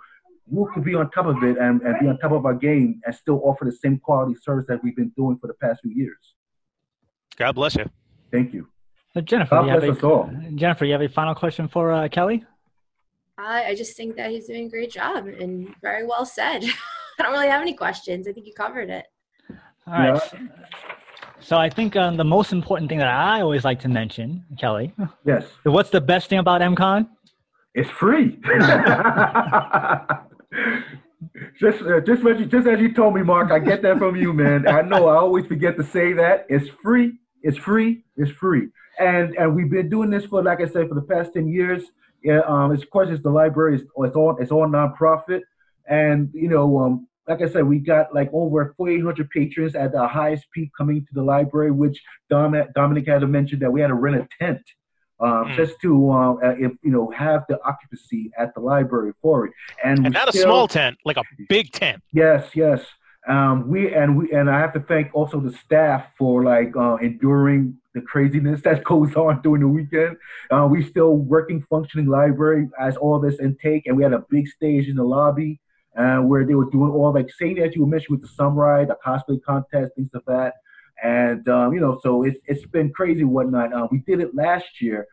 we 0.50 0.66
could 0.74 0.84
be 0.84 0.94
on 0.94 1.10
top 1.10 1.26
of 1.26 1.42
it 1.42 1.56
and, 1.58 1.80
and 1.82 2.00
be 2.00 2.08
on 2.08 2.18
top 2.18 2.32
of 2.32 2.44
our 2.44 2.54
game 2.54 3.00
and 3.04 3.14
still 3.14 3.40
offer 3.44 3.64
the 3.64 3.72
same 3.72 3.98
quality 3.98 4.34
service 4.40 4.66
that 4.68 4.82
we've 4.82 4.96
been 4.96 5.12
doing 5.16 5.38
for 5.40 5.46
the 5.46 5.54
past 5.54 5.80
few 5.82 5.92
years. 5.92 6.34
God 7.36 7.52
bless 7.52 7.76
you. 7.76 7.88
Thank 8.30 8.52
you. 8.52 8.68
So 9.14 9.20
Jennifer, 9.20 9.56
God 9.56 9.64
you 9.64 9.70
have 9.70 9.80
bless 9.80 9.96
a, 9.96 9.98
us 9.98 10.04
all. 10.04 10.30
Jennifer, 10.54 10.84
you 10.84 10.92
have 10.92 11.02
a 11.02 11.08
final 11.08 11.34
question 11.34 11.68
for 11.68 11.92
uh, 11.92 12.08
Kelly? 12.08 12.44
I, 13.38 13.66
I 13.66 13.74
just 13.74 13.96
think 13.96 14.16
that 14.16 14.30
he's 14.30 14.46
doing 14.46 14.66
a 14.66 14.68
great 14.68 14.90
job 14.92 15.26
and 15.26 15.74
very 15.80 16.06
well 16.06 16.26
said. 16.26 16.64
I 17.18 17.22
don't 17.22 17.32
really 17.32 17.48
have 17.48 17.62
any 17.62 17.74
questions. 17.74 18.28
I 18.28 18.32
think 18.32 18.46
you 18.46 18.52
covered 18.54 18.90
it. 18.90 19.06
All 19.86 19.94
right. 19.94 20.22
So 21.40 21.56
I 21.56 21.70
think 21.70 21.96
um, 21.96 22.16
the 22.16 22.24
most 22.24 22.52
important 22.52 22.88
thing 22.88 22.98
that 22.98 23.08
I 23.08 23.40
always 23.40 23.64
like 23.64 23.80
to 23.80 23.88
mention, 23.88 24.44
Kelly, 24.58 24.92
Yes, 25.24 25.46
what's 25.64 25.90
the 25.90 26.00
best 26.00 26.28
thing 26.28 26.38
about 26.38 26.60
MCon? 26.60 27.08
it's 27.74 27.88
free. 27.90 28.38
just, 31.58 31.82
uh, 31.82 32.00
just, 32.00 32.22
you, 32.22 32.46
just 32.46 32.66
as 32.66 32.80
you 32.80 32.92
told 32.92 33.14
me, 33.14 33.22
Mark, 33.22 33.50
I 33.50 33.58
get 33.58 33.82
that 33.82 33.98
from 33.98 34.16
you, 34.16 34.32
man. 34.32 34.66
I 34.68 34.82
know 34.82 35.08
I 35.08 35.16
always 35.16 35.46
forget 35.46 35.76
to 35.76 35.84
say 35.84 36.12
that. 36.14 36.46
It's 36.48 36.68
free. 36.82 37.18
It's 37.42 37.58
free. 37.58 38.04
It's 38.16 38.30
free. 38.30 38.68
And 38.98 39.34
and 39.36 39.54
we've 39.54 39.70
been 39.70 39.88
doing 39.88 40.10
this 40.10 40.26
for, 40.26 40.42
like 40.42 40.60
I 40.60 40.66
said, 40.66 40.88
for 40.88 40.94
the 40.94 41.02
past 41.02 41.32
ten 41.32 41.48
years. 41.48 41.84
Yeah, 42.22 42.40
um, 42.40 42.72
it's, 42.72 42.82
of 42.82 42.90
course, 42.90 43.08
it's 43.10 43.22
the 43.22 43.30
library. 43.30 43.76
It's, 43.76 43.84
it's 43.96 44.16
all 44.16 44.36
it's 44.38 44.50
all 44.50 44.66
nonprofit, 44.66 45.40
and 45.88 46.28
you 46.34 46.48
know, 46.48 46.78
um, 46.78 47.06
like 47.26 47.40
I 47.40 47.48
said, 47.48 47.64
we 47.64 47.78
got 47.78 48.14
like 48.14 48.28
over 48.32 48.74
4,800 48.76 49.30
patrons 49.30 49.74
at 49.74 49.92
the 49.92 50.06
highest 50.06 50.46
peak 50.52 50.70
coming 50.76 51.00
to 51.00 51.14
the 51.14 51.22
library, 51.22 51.70
which 51.70 52.02
Dom, 52.28 52.54
Dominic 52.74 53.06
had 53.06 53.26
mentioned 53.28 53.62
that 53.62 53.70
we 53.70 53.80
had 53.80 53.86
to 53.86 53.94
rent 53.94 54.16
a 54.16 54.44
tent 54.44 54.60
um, 55.20 55.48
Mm. 55.48 55.56
just 55.56 55.80
to, 55.82 56.10
uh, 56.10 56.32
uh, 56.34 56.54
if 56.58 56.72
you 56.82 56.90
know, 56.90 57.10
have 57.10 57.44
the 57.48 57.62
occupancy 57.64 58.30
at 58.38 58.54
the 58.54 58.60
library 58.60 59.12
for 59.22 59.46
it. 59.46 59.52
And, 59.84 60.04
And 60.06 60.14
not 60.14 60.28
a 60.28 60.32
small 60.32 60.66
tent, 60.68 60.98
like 61.04 61.16
a 61.16 61.22
big 61.48 61.72
tent. 61.72 62.02
Yes, 62.12 62.50
yes. 62.54 62.84
Um, 63.28 63.68
we 63.68 63.92
and 63.94 64.16
we 64.16 64.32
and 64.32 64.48
I 64.50 64.58
have 64.58 64.72
to 64.72 64.80
thank 64.80 65.14
also 65.14 65.40
the 65.40 65.52
staff 65.52 66.06
for 66.16 66.42
like 66.42 66.74
uh, 66.74 66.96
enduring 66.96 67.76
the 67.94 68.00
craziness 68.00 68.62
that 68.66 68.82
goes 68.84 69.14
on 69.14 69.42
during 69.42 69.60
the 69.60 69.68
weekend. 69.68 70.16
Uh, 70.50 70.66
we 70.70 70.82
still 70.82 71.16
working, 71.16 71.62
functioning 71.68 72.06
library 72.06 72.68
as 72.80 72.96
all 72.96 73.20
this 73.20 73.38
intake, 73.38 73.86
and 73.86 73.96
we 73.96 74.02
had 74.02 74.14
a 74.14 74.24
big 74.30 74.48
stage 74.48 74.88
in 74.88 74.96
the 74.96 75.04
lobby 75.04 75.60
uh, 75.98 76.18
where 76.18 76.46
they 76.46 76.54
were 76.54 76.70
doing 76.70 76.90
all 76.92 77.12
like 77.12 77.30
same 77.30 77.58
as 77.58 77.76
you 77.76 77.84
mentioned 77.84 78.18
with 78.18 78.22
the 78.22 78.34
samurai, 78.34 78.86
the 78.86 78.96
cosplay 79.04 79.38
contest, 79.42 79.92
things 79.96 80.08
like 80.14 80.24
that. 80.26 80.54
And 81.02 81.48
um, 81.48 81.72
you 81.72 81.80
know, 81.80 81.98
so 82.02 82.22
it's 82.24 82.38
it's 82.46 82.66
been 82.66 82.90
crazy 82.92 83.22
and 83.22 83.30
whatnot. 83.30 83.72
Uh, 83.72 83.88
we 83.90 83.98
did 83.98 84.20
it 84.20 84.34
last 84.34 84.80
year 84.80 85.06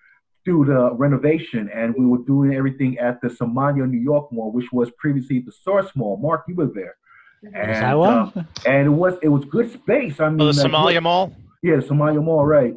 through 0.44 0.66
the 0.66 0.94
renovation, 0.96 1.70
and 1.74 1.94
we 1.98 2.06
were 2.06 2.20
doing 2.20 2.54
everything 2.54 2.98
at 3.00 3.22
the 3.22 3.28
Samanea 3.30 3.90
New 3.90 4.00
York 4.00 4.32
Mall, 4.32 4.52
which 4.52 4.72
was 4.72 4.90
previously 4.98 5.40
the 5.40 5.52
Source 5.52 5.90
Mall. 5.96 6.18
Mark, 6.18 6.44
you 6.48 6.56
were 6.56 6.68
there. 6.74 6.96
And, 7.44 7.54
Yes, 7.72 7.84
I 7.84 7.94
was. 7.96 8.32
uh, 8.36 8.44
and 8.66 8.88
it 8.88 8.96
was 9.04 9.14
it 9.22 9.30
was 9.30 9.46
good 9.46 9.72
space. 9.72 10.20
I 10.20 10.30
mean, 10.30 10.42
Oh, 10.42 10.52
the 10.52 10.62
like, 10.62 10.72
Somalia 10.72 11.02
Mall. 11.04 11.34
yeah, 11.64 11.76
Somalia 11.78 12.24
Mall, 12.24 12.46
right? 12.46 12.74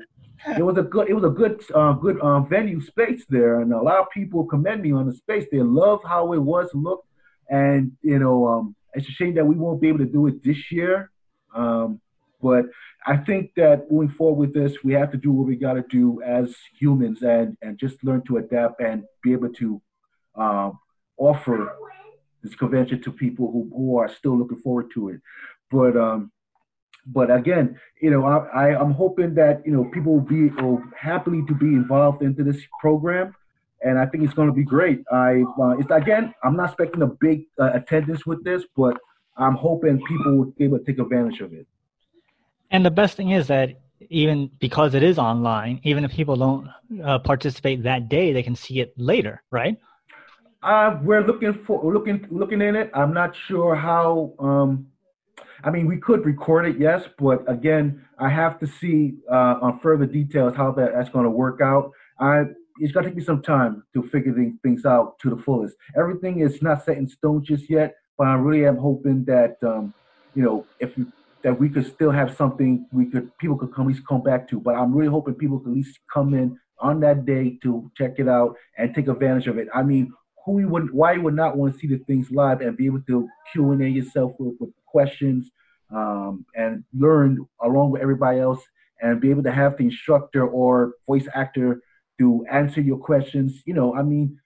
It 0.57 0.63
was 0.63 0.79
a 0.79 0.83
good, 0.83 1.09
it 1.11 1.15
was 1.15 1.25
a 1.25 1.29
good, 1.29 1.63
uh, 1.75 1.93
good 1.93 2.19
um, 2.23 2.49
venue 2.49 2.81
space 2.81 3.25
there, 3.29 3.61
and 3.61 3.73
a 3.73 3.83
lot 3.83 3.99
of 3.99 4.07
people 4.11 4.45
commend 4.47 4.83
me 4.83 4.93
on 4.93 5.07
the 5.07 5.13
space. 5.13 5.47
They 5.53 5.61
love 5.61 6.01
how 6.05 6.33
it 6.33 6.39
was 6.39 6.69
looked, 6.75 7.07
and 7.51 7.93
you 8.03 8.19
know, 8.19 8.47
um, 8.49 8.75
it's 8.95 9.09
a 9.09 9.13
shame 9.13 9.35
that 9.35 9.45
we 9.47 9.55
won't 9.55 9.81
be 9.83 9.89
able 9.89 9.99
to 9.99 10.07
do 10.19 10.27
it 10.29 10.43
this 10.43 10.73
year. 10.73 11.11
Um, 11.55 12.01
but 12.43 12.65
I 13.07 13.17
think 13.17 13.53
that 13.57 13.91
moving 13.91 14.11
forward 14.11 14.39
with 14.39 14.55
this, 14.55 14.85
we 14.85 14.93
have 14.93 15.11
to 15.13 15.17
do 15.17 15.33
what 15.33 15.47
we 15.47 15.57
got 15.57 15.75
to 15.75 15.85
do 15.89 16.23
as 16.23 16.55
humans, 16.79 17.23
and 17.23 17.57
and 17.63 17.79
just 17.79 18.03
learn 18.05 18.23
to 18.27 18.39
adapt 18.39 18.81
and 18.81 19.05
be 19.23 19.33
able 19.33 19.53
to 19.55 19.81
um, 20.35 20.79
offer 21.17 21.77
this 22.43 22.55
convention 22.55 23.03
to 23.03 23.13
people 23.13 23.51
who, 23.51 23.71
who 23.75 23.99
are 23.99 24.09
still 24.09 24.37
looking 24.37 24.59
forward 24.59 24.91
to 24.95 25.09
it. 25.11 25.21
But 25.71 25.97
um, 25.97 26.31
but 27.07 27.31
again, 27.31 27.79
you 28.01 28.11
know, 28.11 28.25
I, 28.25 28.69
I 28.69 28.81
I'm 28.81 28.93
hoping 28.93 29.35
that 29.35 29.63
you 29.65 29.73
know 29.73 29.85
people 29.85 30.13
will 30.15 30.21
be 30.21 30.49
will 30.49 30.83
happily 30.97 31.43
to 31.49 31.55
be 31.55 31.67
involved 31.67 32.23
into 32.23 32.45
this 32.45 32.61
program, 32.81 33.35
and 33.83 33.99
I 33.99 34.07
think 34.07 34.25
it's 34.25 34.35
going 34.35 34.49
to 34.49 34.55
be 34.55 34.65
great. 34.65 35.03
I 35.11 35.45
uh, 35.61 35.79
it's 35.79 35.91
again, 35.91 36.35
I'm 36.45 36.57
not 36.57 36.67
expecting 36.67 37.03
a 37.03 37.07
big 37.07 37.45
uh, 37.59 37.71
attendance 37.73 38.27
with 38.27 38.45
this, 38.45 38.65
but 38.77 38.99
I'm 39.37 39.55
hoping 39.55 40.05
people 40.07 40.37
will 40.37 40.53
be 40.53 40.65
able 40.65 40.79
to 40.79 40.85
take 40.85 40.99
advantage 40.99 41.41
of 41.41 41.53
it. 41.55 41.67
And 42.71 42.85
the 42.85 42.91
best 42.91 43.17
thing 43.17 43.31
is 43.31 43.49
that 43.49 43.81
even 44.09 44.51
because 44.61 44.95
it 44.95 45.03
is 45.03 45.19
online, 45.19 45.81
even 45.83 46.05
if 46.05 46.13
people 46.13 46.37
don't 46.37 46.69
uh, 47.05 47.19
participate 47.19 47.83
that 47.83 48.09
day, 48.09 48.33
they 48.33 48.43
can 48.43 48.55
see 48.55 48.81
it 48.81 48.95
later, 48.97 49.43
right? 49.51 49.77
Uh, 50.63 50.99
we're 51.03 51.27
looking 51.27 51.55
for 51.65 51.93
looking 51.93 52.27
looking 52.31 52.61
in 52.61 52.77
it. 52.77 52.91
I'm 52.95 53.15
not 53.15 53.35
sure 53.35 53.75
how. 53.75 54.35
Um, 54.39 54.87
I 55.63 55.71
mean, 55.71 55.87
we 55.87 55.99
could 55.99 56.25
record 56.25 56.67
it, 56.67 56.79
yes, 56.79 57.05
but 57.19 57.45
again, 57.51 58.03
I 58.19 58.31
have 58.31 58.59
to 58.61 58.67
see 58.67 59.17
uh, 59.31 59.59
on 59.61 59.79
further 59.81 60.07
details 60.07 60.57
how 60.57 60.73
that, 60.73 60.93
that's 60.95 61.11
going 61.11 61.25
to 61.25 61.31
work 61.31 61.61
out. 61.61 61.93
I 62.19 62.45
it's 62.79 62.93
going 62.93 63.05
to 63.05 63.11
take 63.11 63.17
me 63.17 63.23
some 63.23 63.43
time 63.43 63.85
to 63.95 64.03
figure 64.03 64.33
things, 64.33 64.59
things 64.63 64.87
out 64.87 65.19
to 65.19 65.29
the 65.29 65.37
fullest. 65.37 65.77
Everything 65.97 66.41
is 66.41 66.63
not 66.63 66.85
set 66.85 66.97
in 66.97 67.07
stone 67.07 67.45
just 67.45 67.69
yet, 67.69 67.95
but 68.17 68.27
I 68.27 68.35
really 68.35 68.67
am 68.67 68.79
hoping 68.79 69.25
that 69.27 69.57
um, 69.63 69.93
you 70.35 70.43
know 70.43 70.67
if 70.79 70.97
you, 70.97 71.13
that 71.43 71.59
we 71.59 71.69
could 71.69 71.87
still 71.87 72.11
have 72.11 72.37
something 72.37 72.87
we 72.93 73.07
could 73.07 73.37
people 73.39 73.57
could 73.57 73.73
come 73.75 73.87
at 73.87 73.95
least 73.95 74.07
come 74.07 74.23
back 74.23 74.49
to. 74.49 74.61
But 74.61 74.75
I'm 74.75 74.95
really 74.95 75.11
hoping 75.11 75.35
people 75.35 75.59
could 75.59 75.71
at 75.71 75.77
least 75.77 75.99
come 76.13 76.35
in 76.35 76.59
on 76.79 77.01
that 77.01 77.27
day 77.27 77.59
to 77.63 77.91
check 77.97 78.19
it 78.19 78.29
out 78.29 78.57
and 78.79 78.95
take 78.95 79.09
advantage 79.09 79.47
of 79.47 79.59
it. 79.59 79.69
I 79.75 79.83
mean, 79.83 80.13
who 80.45 80.67
would 80.69 80.93
why 80.93 81.13
you 81.13 81.23
would 81.23 81.35
not 81.35 81.57
want 81.57 81.75
to 81.75 81.79
see 81.79 81.87
the 81.87 81.99
things 81.99 82.31
live 82.31 82.61
and 82.61 82.77
be 82.77 82.87
able 82.87 83.03
to 83.03 83.29
Q 83.53 83.73
and 83.73 83.83
A 83.83 83.89
yourself 83.89 84.33
with, 84.39 84.55
with 84.59 84.71
questions 84.87 85.51
um, 85.95 86.45
and 86.55 86.85
learn 86.95 87.47
along 87.63 87.91
with 87.91 88.03
everybody 88.03 88.41
else 88.41 88.61
and 89.01 89.21
be 89.21 89.31
able 89.31 89.43
to 89.43 89.53
have 89.53 89.77
the 89.77 89.85
instructor 89.85 90.47
or 90.47 90.95
voice 91.07 91.27
actor 91.35 91.81
to 92.19 92.45
answer 92.51 92.81
your 92.81 92.99
questions. 92.99 93.63
You 93.65 93.75
know, 93.75 93.95
I 93.95 94.03
mean, 94.03 94.39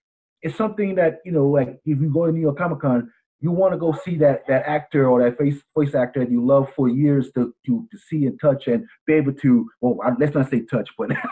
it's 0.43 0.57
something 0.57 0.95
that 0.97 1.21
you 1.25 1.33
know, 1.33 1.47
like 1.47 1.81
if 1.85 2.01
you 2.01 2.13
go 2.13 2.27
to 2.27 2.33
New 2.33 2.41
York 2.41 2.59
Comic 2.59 2.81
Con, 2.81 3.11
you 3.41 3.51
want 3.51 3.73
to 3.73 3.79
go 3.79 3.93
see 4.05 4.17
that 4.17 4.47
that 4.47 4.65
actor 4.67 5.09
or 5.09 5.23
that 5.23 5.37
face 5.37 5.63
voice 5.75 5.95
actor 5.95 6.21
that 6.21 6.31
you 6.31 6.45
love 6.45 6.73
for 6.75 6.89
years 6.89 7.31
to 7.33 7.55
to, 7.67 7.87
to 7.91 7.99
see 7.99 8.27
and 8.27 8.41
touch 8.41 8.67
and 8.69 8.87
be 9.07 9.13
able 9.15 9.33
to 9.33 9.69
well 9.81 9.99
let's 10.19 10.35
not 10.35 10.49
say 10.51 10.63
touch 10.63 10.89
but 10.97 11.09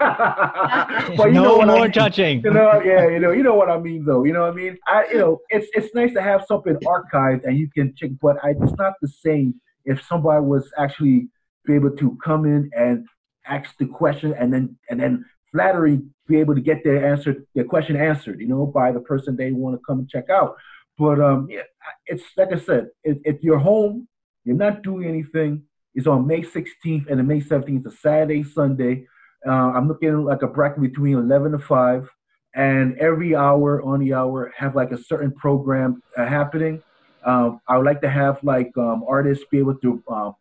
but 1.16 1.26
you 1.26 1.32
no 1.32 1.42
know 1.42 1.62
more 1.62 1.76
I 1.76 1.82
mean. 1.82 1.92
touching. 1.92 2.42
You 2.44 2.50
know 2.52 2.82
yeah 2.84 3.08
you 3.08 3.18
know 3.18 3.30
you 3.32 3.42
know 3.42 3.54
what 3.54 3.70
I 3.70 3.78
mean 3.78 4.04
though. 4.04 4.24
You 4.24 4.32
know 4.32 4.42
what 4.42 4.52
I 4.52 4.56
mean? 4.56 4.78
I 4.86 5.06
you 5.10 5.18
know 5.18 5.38
it's 5.48 5.68
it's 5.72 5.94
nice 5.94 6.12
to 6.14 6.22
have 6.22 6.44
something 6.46 6.76
archived 6.84 7.44
and 7.44 7.56
you 7.58 7.68
can 7.70 7.94
check 7.96 8.10
but 8.20 8.36
I, 8.44 8.50
it's 8.60 8.76
not 8.76 8.94
the 9.00 9.08
same 9.08 9.54
if 9.84 10.04
somebody 10.06 10.44
was 10.44 10.70
actually 10.78 11.28
be 11.64 11.74
able 11.74 11.90
to 11.96 12.18
come 12.24 12.44
in 12.44 12.70
and 12.76 13.06
ask 13.46 13.76
the 13.78 13.86
question 13.86 14.34
and 14.38 14.52
then 14.52 14.76
and 14.90 15.00
then 15.00 15.24
flattery 15.50 16.00
be 16.28 16.38
able 16.38 16.54
to 16.54 16.60
get 16.60 16.82
their 16.84 17.04
answer 17.12 17.44
their 17.54 17.64
question 17.64 17.96
answered 17.96 18.40
you 18.40 18.48
know 18.48 18.66
by 18.66 18.92
the 18.92 19.00
person 19.00 19.36
they 19.36 19.50
want 19.52 19.74
to 19.76 19.82
come 19.86 20.06
check 20.10 20.28
out 20.30 20.54
but 20.98 21.20
um 21.20 21.46
yeah. 21.50 21.62
it's 22.06 22.24
like 22.36 22.52
i 22.52 22.58
said 22.58 22.88
if, 23.04 23.18
if 23.24 23.42
you're 23.42 23.58
home 23.58 24.06
you're 24.44 24.56
not 24.56 24.82
doing 24.82 25.08
anything 25.08 25.62
it's 25.94 26.06
on 26.06 26.26
may 26.26 26.42
16th 26.42 27.10
and 27.10 27.26
may 27.26 27.40
17th 27.40 27.86
it's 27.86 27.94
a 27.94 27.98
saturday 27.98 28.42
sunday. 28.42 29.06
Uh, 29.46 29.72
i'm 29.76 29.88
looking 29.88 30.24
like 30.24 30.42
a 30.42 30.46
bracket 30.46 30.82
between 30.82 31.16
11 31.16 31.52
to 31.52 31.58
5 31.58 32.08
and 32.54 32.98
every 32.98 33.34
hour 33.34 33.82
on 33.82 34.00
the 34.00 34.12
hour 34.12 34.52
have 34.56 34.76
like 34.76 34.92
a 34.92 35.02
certain 35.02 35.32
program 35.32 36.02
uh, 36.18 36.26
happening. 36.26 36.82
Um, 37.24 37.60
i 37.68 37.76
would 37.76 37.86
like 37.86 38.00
to 38.02 38.10
have 38.10 38.38
like 38.42 38.70
um, 38.76 39.04
artists 39.08 39.44
be 39.50 39.58
able 39.58 39.76
to 39.76 40.02
uh, 40.08 40.32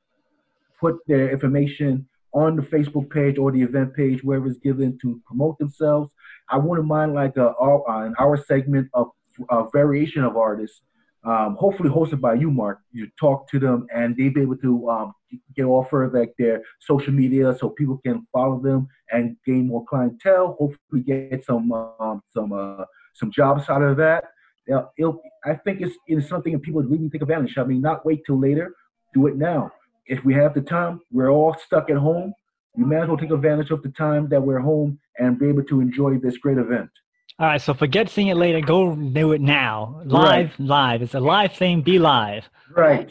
put 0.80 0.97
their 1.08 1.30
information 1.32 2.08
on 2.34 2.56
the 2.56 2.62
Facebook 2.62 3.10
page 3.10 3.38
or 3.38 3.52
the 3.52 3.62
event 3.62 3.93
page, 3.93 4.24
wherever 4.24 4.47
it's 4.47 4.60
given 4.60 4.97
to 5.02 5.22
promote 5.26 5.58
themselves. 5.60 6.12
I 6.49 6.58
wouldn't 6.58 6.88
mind 6.88 7.14
like 7.14 7.38
a, 7.38 7.54
an 7.88 8.16
hour 8.20 8.38
segment 8.38 8.89
of 8.93 9.12
a 9.49 9.65
variation 9.71 10.23
of 10.23 10.38
artists, 10.38 10.82
um, 11.23 11.55
hopefully 11.59 11.89
hosted 11.89 12.19
by 12.19 12.34
you, 12.34 12.49
Mark. 12.49 12.79
You 12.91 13.07
talk 13.19 13.49
to 13.51 13.59
them 13.59 13.88
and 13.93 14.15
they 14.15 14.29
be 14.29 14.41
able 14.41 14.57
to 14.57 14.89
um, 14.89 15.13
get 15.55 15.65
offer 15.65 16.09
like 16.13 16.34
their 16.38 16.63
social 16.79 17.13
media 17.13 17.55
so 17.57 17.69
people 17.69 17.99
can 18.03 18.25
follow 18.32 18.59
them 18.59 18.88
and 19.11 19.38
gain 19.45 19.67
more 19.67 19.86
clientele. 19.86 20.55
Hopefully, 20.59 21.03
get 21.03 21.45
some 21.45 21.71
um, 21.71 22.21
some 22.34 22.51
uh, 22.53 22.86
some 23.13 23.32
jobs 23.32 23.69
out 23.69 23.84
of 23.84 23.97
that. 23.97 24.25
I 25.45 25.55
think 25.55 25.82
it's, 25.82 25.95
it's 26.07 26.29
something 26.29 26.53
that 26.53 26.61
people 26.61 26.82
really 26.84 27.09
take 27.09 27.23
advantage. 27.23 27.57
I 27.57 27.63
mean, 27.63 27.82
not 27.82 28.05
wait 28.05 28.23
till 28.25 28.39
later. 28.39 28.73
Do 29.13 29.27
it 29.27 29.36
now 29.36 29.71
if 30.11 30.25
we 30.25 30.34
have 30.34 30.53
the 30.53 30.61
time, 30.61 30.99
we're 31.11 31.29
all 31.29 31.55
stuck 31.65 31.89
at 31.89 31.95
home. 31.95 32.34
We 32.75 32.84
may 32.84 33.01
as 33.01 33.07
well 33.07 33.17
take 33.17 33.32
advantage 33.32 33.71
of 33.71 33.82
the 33.82 33.89
time 33.89 34.27
that 34.29 34.41
we're 34.41 34.59
home 34.59 34.99
and 35.17 35.39
be 35.39 35.47
able 35.47 35.63
to 35.63 35.79
enjoy 35.82 36.17
this 36.17 36.38
great 36.38 36.57
event. 36.57 36.89
All 37.39 37.47
right, 37.47 37.61
so 37.61 37.73
forget 37.73 38.09
seeing 38.09 38.27
it 38.27 38.38
later. 38.38 38.61
Go 38.61 38.95
do 38.95 39.32
it 39.32 39.41
now. 39.41 40.01
Live, 40.05 40.51
right. 40.51 40.59
live. 40.59 41.01
It's 41.01 41.15
a 41.15 41.19
live 41.19 41.53
thing. 41.53 41.82
Be 41.82 41.97
live. 41.97 42.47
Right. 42.75 43.09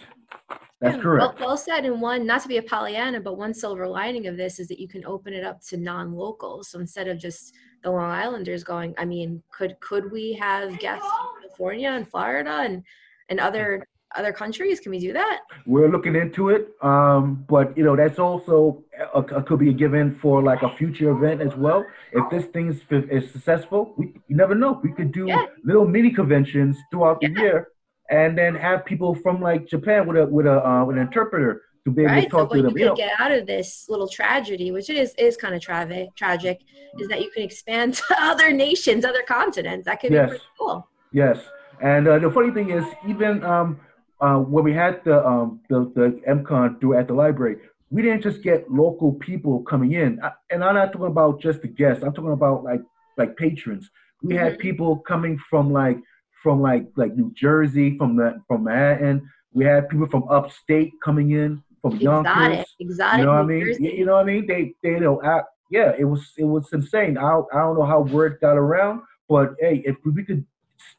That's 0.80 1.00
correct. 1.02 1.38
Well, 1.40 1.48
well, 1.48 1.56
said. 1.56 1.84
And 1.84 2.00
one, 2.00 2.26
not 2.26 2.42
to 2.42 2.48
be 2.48 2.56
a 2.56 2.62
Pollyanna, 2.62 3.20
but 3.20 3.36
one 3.36 3.52
silver 3.52 3.86
lining 3.86 4.26
of 4.28 4.36
this 4.36 4.58
is 4.58 4.68
that 4.68 4.80
you 4.80 4.88
can 4.88 5.04
open 5.04 5.34
it 5.34 5.44
up 5.44 5.60
to 5.68 5.76
non-locals. 5.76 6.70
So 6.70 6.80
instead 6.80 7.06
of 7.06 7.18
just 7.18 7.54
the 7.82 7.90
Long 7.90 8.10
Islanders 8.10 8.64
going, 8.64 8.94
I 8.96 9.04
mean, 9.04 9.42
could 9.52 9.78
could 9.80 10.10
we 10.10 10.32
have 10.34 10.78
guests 10.78 11.06
from 11.06 11.42
California 11.42 11.90
and 11.90 12.08
Florida 12.08 12.60
and 12.62 12.82
and 13.28 13.40
other 13.40 13.86
other 14.16 14.32
countries? 14.32 14.80
Can 14.80 14.90
we 14.90 14.98
do 14.98 15.12
that? 15.12 15.40
We're 15.66 15.88
looking 15.88 16.16
into 16.16 16.50
it, 16.50 16.68
um, 16.82 17.44
but 17.48 17.76
you 17.76 17.84
know 17.84 17.96
that's 17.96 18.18
also 18.18 18.82
a, 19.14 19.20
a, 19.20 19.42
could 19.42 19.58
be 19.58 19.70
a 19.70 19.72
given 19.72 20.18
for 20.20 20.42
like 20.42 20.62
a 20.62 20.74
future 20.76 21.10
event 21.10 21.40
as 21.40 21.54
well. 21.56 21.84
If 22.12 22.30
this 22.30 22.46
thing 22.46 22.68
is, 22.68 22.80
is 22.90 23.30
successful, 23.30 23.94
we 23.96 24.06
you 24.28 24.36
never 24.36 24.54
know. 24.54 24.80
We 24.82 24.92
could 24.92 25.12
do 25.12 25.26
yeah. 25.26 25.46
little 25.64 25.86
mini 25.86 26.10
conventions 26.10 26.76
throughout 26.90 27.20
the 27.20 27.30
year, 27.30 27.68
and 28.10 28.36
then 28.36 28.54
have 28.54 28.84
people 28.84 29.14
from 29.14 29.40
like 29.40 29.66
Japan 29.66 30.06
with 30.06 30.16
a 30.16 30.26
with 30.26 30.46
a 30.46 30.66
uh, 30.66 30.84
with 30.84 30.96
an 30.96 31.02
interpreter 31.02 31.62
to 31.84 31.90
be 31.90 32.02
able 32.02 32.12
right? 32.12 32.24
to 32.24 32.28
talk 32.28 32.50
so 32.50 32.56
to 32.56 32.62
them. 32.62 32.72
You, 32.72 32.84
you 32.84 32.86
know, 32.86 32.96
get 32.96 33.18
out 33.18 33.32
of 33.32 33.46
this 33.46 33.86
little 33.88 34.08
tragedy, 34.08 34.70
which 34.72 34.90
it 34.90 34.96
is 34.96 35.14
is 35.16 35.36
kind 35.36 35.54
of 35.54 35.62
tragic, 35.62 36.08
tragic, 36.16 36.60
is 36.98 37.08
that 37.08 37.20
you 37.22 37.30
can 37.30 37.42
expand 37.42 37.94
to 38.08 38.16
other 38.18 38.52
nations, 38.52 39.04
other 39.04 39.22
continents. 39.22 39.84
That 39.86 40.00
could 40.00 40.10
be 40.10 40.16
yes. 40.16 40.28
pretty 40.28 40.44
cool. 40.58 40.88
Yes, 41.12 41.38
and 41.80 42.06
uh, 42.06 42.18
the 42.18 42.30
funny 42.30 42.50
thing 42.50 42.70
is, 42.70 42.84
even 43.08 43.42
um, 43.44 43.80
uh, 44.20 44.38
when 44.38 44.64
we 44.64 44.72
had 44.72 45.02
the, 45.04 45.26
um, 45.26 45.60
the 45.68 45.90
the 45.94 46.20
MCon 46.28 46.80
do 46.80 46.94
at 46.94 47.08
the 47.08 47.14
library, 47.14 47.56
we 47.90 48.02
didn't 48.02 48.22
just 48.22 48.42
get 48.42 48.70
local 48.70 49.14
people 49.14 49.62
coming 49.62 49.92
in, 49.92 50.20
I, 50.22 50.32
and 50.50 50.62
I'm 50.62 50.74
not 50.74 50.92
talking 50.92 51.08
about 51.08 51.40
just 51.40 51.62
the 51.62 51.68
guests. 51.68 52.02
I'm 52.02 52.12
talking 52.12 52.32
about 52.32 52.64
like 52.64 52.82
like 53.16 53.36
patrons. 53.36 53.90
We 54.22 54.34
had 54.34 54.52
mm-hmm. 54.52 54.60
people 54.60 54.96
coming 54.98 55.38
from 55.48 55.72
like 55.72 55.98
from 56.42 56.60
like 56.60 56.86
like 56.96 57.16
New 57.16 57.32
Jersey, 57.34 57.96
from 57.96 58.16
the 58.16 58.42
from 58.46 58.64
Manhattan. 58.64 59.28
We 59.52 59.64
had 59.64 59.88
people 59.88 60.06
from 60.06 60.28
upstate 60.28 60.92
coming 61.02 61.32
in 61.32 61.62
from 61.82 61.96
Yonkers. 61.96 62.66
Exotic, 62.78 63.18
you 63.18 63.24
know 63.24 63.32
what 63.32 63.40
I 63.40 63.44
mean? 63.44 63.64
Jersey. 63.66 63.94
You 63.96 64.06
know 64.06 64.14
what 64.14 64.22
I 64.22 64.24
mean? 64.24 64.46
They 64.46 64.74
they 64.82 64.90
you 64.90 65.00
know 65.00 65.22
I, 65.22 65.42
yeah, 65.70 65.92
it 65.98 66.04
was 66.04 66.32
it 66.36 66.44
was 66.44 66.68
insane. 66.72 67.16
I 67.16 67.40
I 67.52 67.58
don't 67.58 67.78
know 67.78 67.86
how 67.86 68.00
word 68.00 68.38
got 68.40 68.56
around, 68.56 69.02
but 69.28 69.54
hey, 69.60 69.82
if 69.84 69.96
we 70.04 70.22
could 70.24 70.44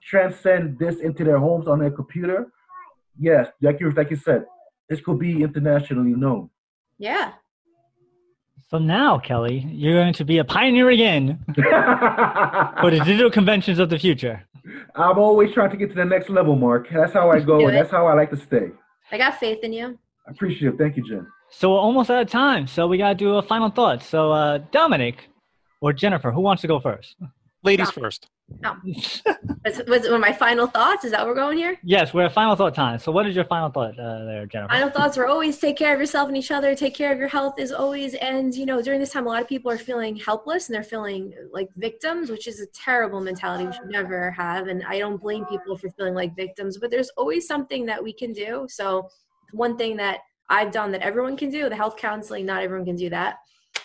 transcend 0.04 0.80
this 0.80 1.00
into 1.00 1.24
their 1.24 1.38
homes 1.38 1.68
on 1.68 1.80
their 1.80 1.92
computer, 1.92 2.52
yes, 3.22 3.48
like 3.62 3.80
you 3.80 3.92
like 3.92 4.10
you 4.10 4.18
said, 4.18 4.46
this 4.90 5.00
could 5.00 5.20
be 5.20 5.42
internationally 5.42 6.14
known. 6.14 6.50
Yeah. 6.98 7.34
So 8.70 8.78
now, 8.78 9.20
Kelly, 9.20 9.68
you're 9.70 10.02
going 10.02 10.14
to 10.14 10.26
be 10.26 10.38
a 10.38 10.46
pioneer 10.46 10.90
again 10.90 11.44
for 11.56 12.90
the 12.90 13.02
digital 13.04 13.30
conventions 13.30 13.80
of 13.80 13.90
the 13.90 14.00
future. 14.00 14.46
I'm 14.96 15.18
always 15.18 15.54
trying 15.54 15.72
to 15.72 15.78
get 15.78 15.90
to 15.90 15.96
the 15.96 16.06
next 16.06 16.30
level, 16.30 16.56
Mark. 16.56 16.88
That's 16.90 17.12
how 17.12 17.30
I 17.32 17.42
go, 17.42 17.68
and 17.68 17.76
that's 17.76 17.92
how 17.92 18.08
I 18.08 18.14
like 18.14 18.30
to 18.30 18.38
stay. 18.38 18.70
I 19.12 19.18
got 19.18 19.38
faith 19.40 19.60
in 19.64 19.74
you. 19.74 19.98
I 20.28 20.32
appreciate 20.32 20.74
it. 20.74 20.78
Thank 20.78 20.96
you, 20.96 21.04
Jen. 21.06 21.28
So 21.50 21.72
we're 21.72 21.80
almost 21.80 22.10
out 22.10 22.22
of 22.22 22.30
time, 22.30 22.66
so 22.66 22.88
we 22.88 22.98
got 22.98 23.10
to 23.10 23.16
do 23.16 23.36
a 23.36 23.42
final 23.42 23.70
thought. 23.70 24.04
So, 24.04 24.32
uh, 24.32 24.60
Dominic 24.72 25.28
or 25.82 25.92
Jennifer, 25.92 26.32
who 26.32 26.40
wants 26.40 26.62
to 26.62 26.68
go 26.70 26.80
first? 26.80 27.16
Ladies 27.64 27.92
first. 27.92 28.30
No. 28.60 28.76
was, 29.66 29.82
was 29.88 30.04
one 30.04 30.14
of 30.14 30.22
my 30.22 30.34
final 30.34 30.68
thoughts? 30.68 31.06
Is 31.06 31.12
that 31.12 31.22
where 31.22 31.30
we're 31.30 31.40
going 31.40 31.58
here? 31.58 31.78
Yes, 31.84 32.14
we're 32.14 32.26
at 32.26 32.34
final 32.34 32.56
thought 32.56 32.76
time. 32.76 33.00
So, 33.00 33.12
what 33.12 33.26
is 33.26 33.36
your 33.36 33.46
final 33.46 33.70
thought 33.70 33.98
uh, 34.00 34.26
there, 34.26 34.46
Jennifer? 34.46 34.74
Final 34.74 34.90
thoughts 34.90 35.18
are 35.18 35.28
always 35.28 35.58
take 35.58 35.78
care 35.78 35.94
of 35.94 36.00
yourself 36.00 36.28
and 36.28 36.38
each 36.38 36.52
other. 36.52 36.76
Take 36.76 36.96
care 36.96 37.12
of 37.12 37.20
your 37.20 37.28
health 37.28 37.60
is 37.60 37.72
always. 37.72 38.14
And 38.16 38.54
you 38.54 38.66
know, 38.66 38.82
during 38.82 39.00
this 39.00 39.12
time, 39.12 39.26
a 39.26 39.30
lot 39.30 39.42
of 39.42 39.48
people 39.48 39.72
are 39.72 39.78
feeling 39.78 40.16
helpless 40.16 40.68
and 40.68 40.76
they're 40.76 40.84
feeling 40.84 41.34
like 41.52 41.70
victims, 41.76 42.30
which 42.30 42.48
is 42.48 42.60
a 42.60 42.68
terrible 42.68 43.22
mentality 43.22 43.66
we 43.66 43.74
should 43.74 43.90
never 43.90 44.32
have. 44.32 44.68
And 44.68 44.84
I 44.88 45.00
don't 45.00 45.22
blame 45.22 45.46
people 45.46 45.78
for 45.78 45.90
feeling 45.92 46.14
like 46.14 46.36
victims, 46.36 46.78
but 46.78 46.92
there's 46.92 47.10
always 47.18 47.48
something 47.48 47.86
that 47.86 48.04
we 48.04 48.14
can 48.14 48.34
do. 48.34 48.68
So, 48.70 49.10
one 49.52 49.78
thing 49.78 49.98
that 49.98 50.20
I've 50.50 50.72
done 50.72 50.92
that 50.92 51.02
everyone 51.02 51.38
can 51.38 51.50
do, 51.50 51.70
the 51.70 51.76
health 51.76 51.98
counseling, 51.98 52.46
not 52.46 52.62
everyone 52.64 52.86
can 52.86 52.96
do 52.96 53.10
that 53.10 53.38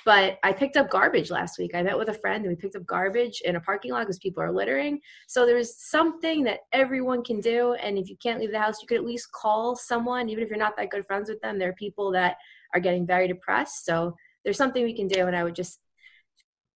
but 0.06 0.38
I 0.44 0.52
picked 0.52 0.76
up 0.76 0.88
garbage 0.88 1.32
last 1.32 1.58
week. 1.58 1.74
I 1.74 1.82
met 1.82 1.98
with 1.98 2.08
a 2.10 2.14
friend 2.14 2.44
and 2.44 2.48
we 2.48 2.54
picked 2.54 2.76
up 2.76 2.86
garbage 2.86 3.42
in 3.44 3.56
a 3.56 3.60
parking 3.60 3.90
lot 3.90 4.02
because 4.02 4.20
people 4.20 4.40
are 4.40 4.52
littering. 4.52 5.00
So 5.26 5.44
there's 5.44 5.82
something 5.90 6.44
that 6.44 6.60
everyone 6.72 7.24
can 7.24 7.40
do. 7.40 7.74
And 7.74 7.98
if 7.98 8.08
you 8.08 8.16
can't 8.22 8.38
leave 8.38 8.52
the 8.52 8.60
house, 8.60 8.80
you 8.80 8.86
could 8.86 8.98
at 8.98 9.04
least 9.04 9.32
call 9.32 9.74
someone, 9.74 10.28
even 10.28 10.44
if 10.44 10.48
you're 10.48 10.60
not 10.60 10.76
that 10.76 10.90
good 10.90 11.04
friends 11.08 11.28
with 11.28 11.40
them. 11.40 11.58
There 11.58 11.70
are 11.70 11.74
people 11.74 12.12
that 12.12 12.36
are 12.72 12.78
getting 12.78 13.04
very 13.04 13.26
depressed. 13.26 13.84
So 13.84 14.14
there's 14.44 14.56
something 14.56 14.84
we 14.84 14.94
can 14.94 15.08
do. 15.08 15.26
And 15.26 15.34
I 15.34 15.42
would 15.42 15.56
just 15.56 15.80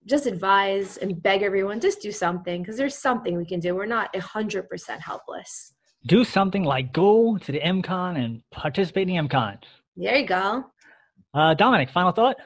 just 0.07 0.27
advise 0.27 0.97
and 0.97 1.23
beg 1.23 1.43
everyone 1.43 1.79
just 1.79 2.01
do 2.01 2.11
something 2.11 2.63
because 2.63 2.77
there's 2.77 2.99
something 2.99 3.37
we 3.37 3.47
can 3.47 3.61
do. 3.61 3.77
We're 3.77 3.87
not 3.87 4.13
100% 4.13 4.99
helpless. 4.99 5.75
Do 6.07 6.25
something 6.25 6.65
like 6.65 6.93
go 6.93 7.39
to 7.39 7.53
the 7.53 7.61
MCon 7.61 8.19
and 8.19 8.43
participate 8.51 9.09
in 9.09 9.15
the 9.15 9.29
MCon. 9.29 9.59
There 9.97 10.17
you 10.17 10.27
go. 10.27 10.65
Uh, 11.33 11.55
Dominic, 11.55 11.91
final 11.91 12.11
thought? 12.11 12.37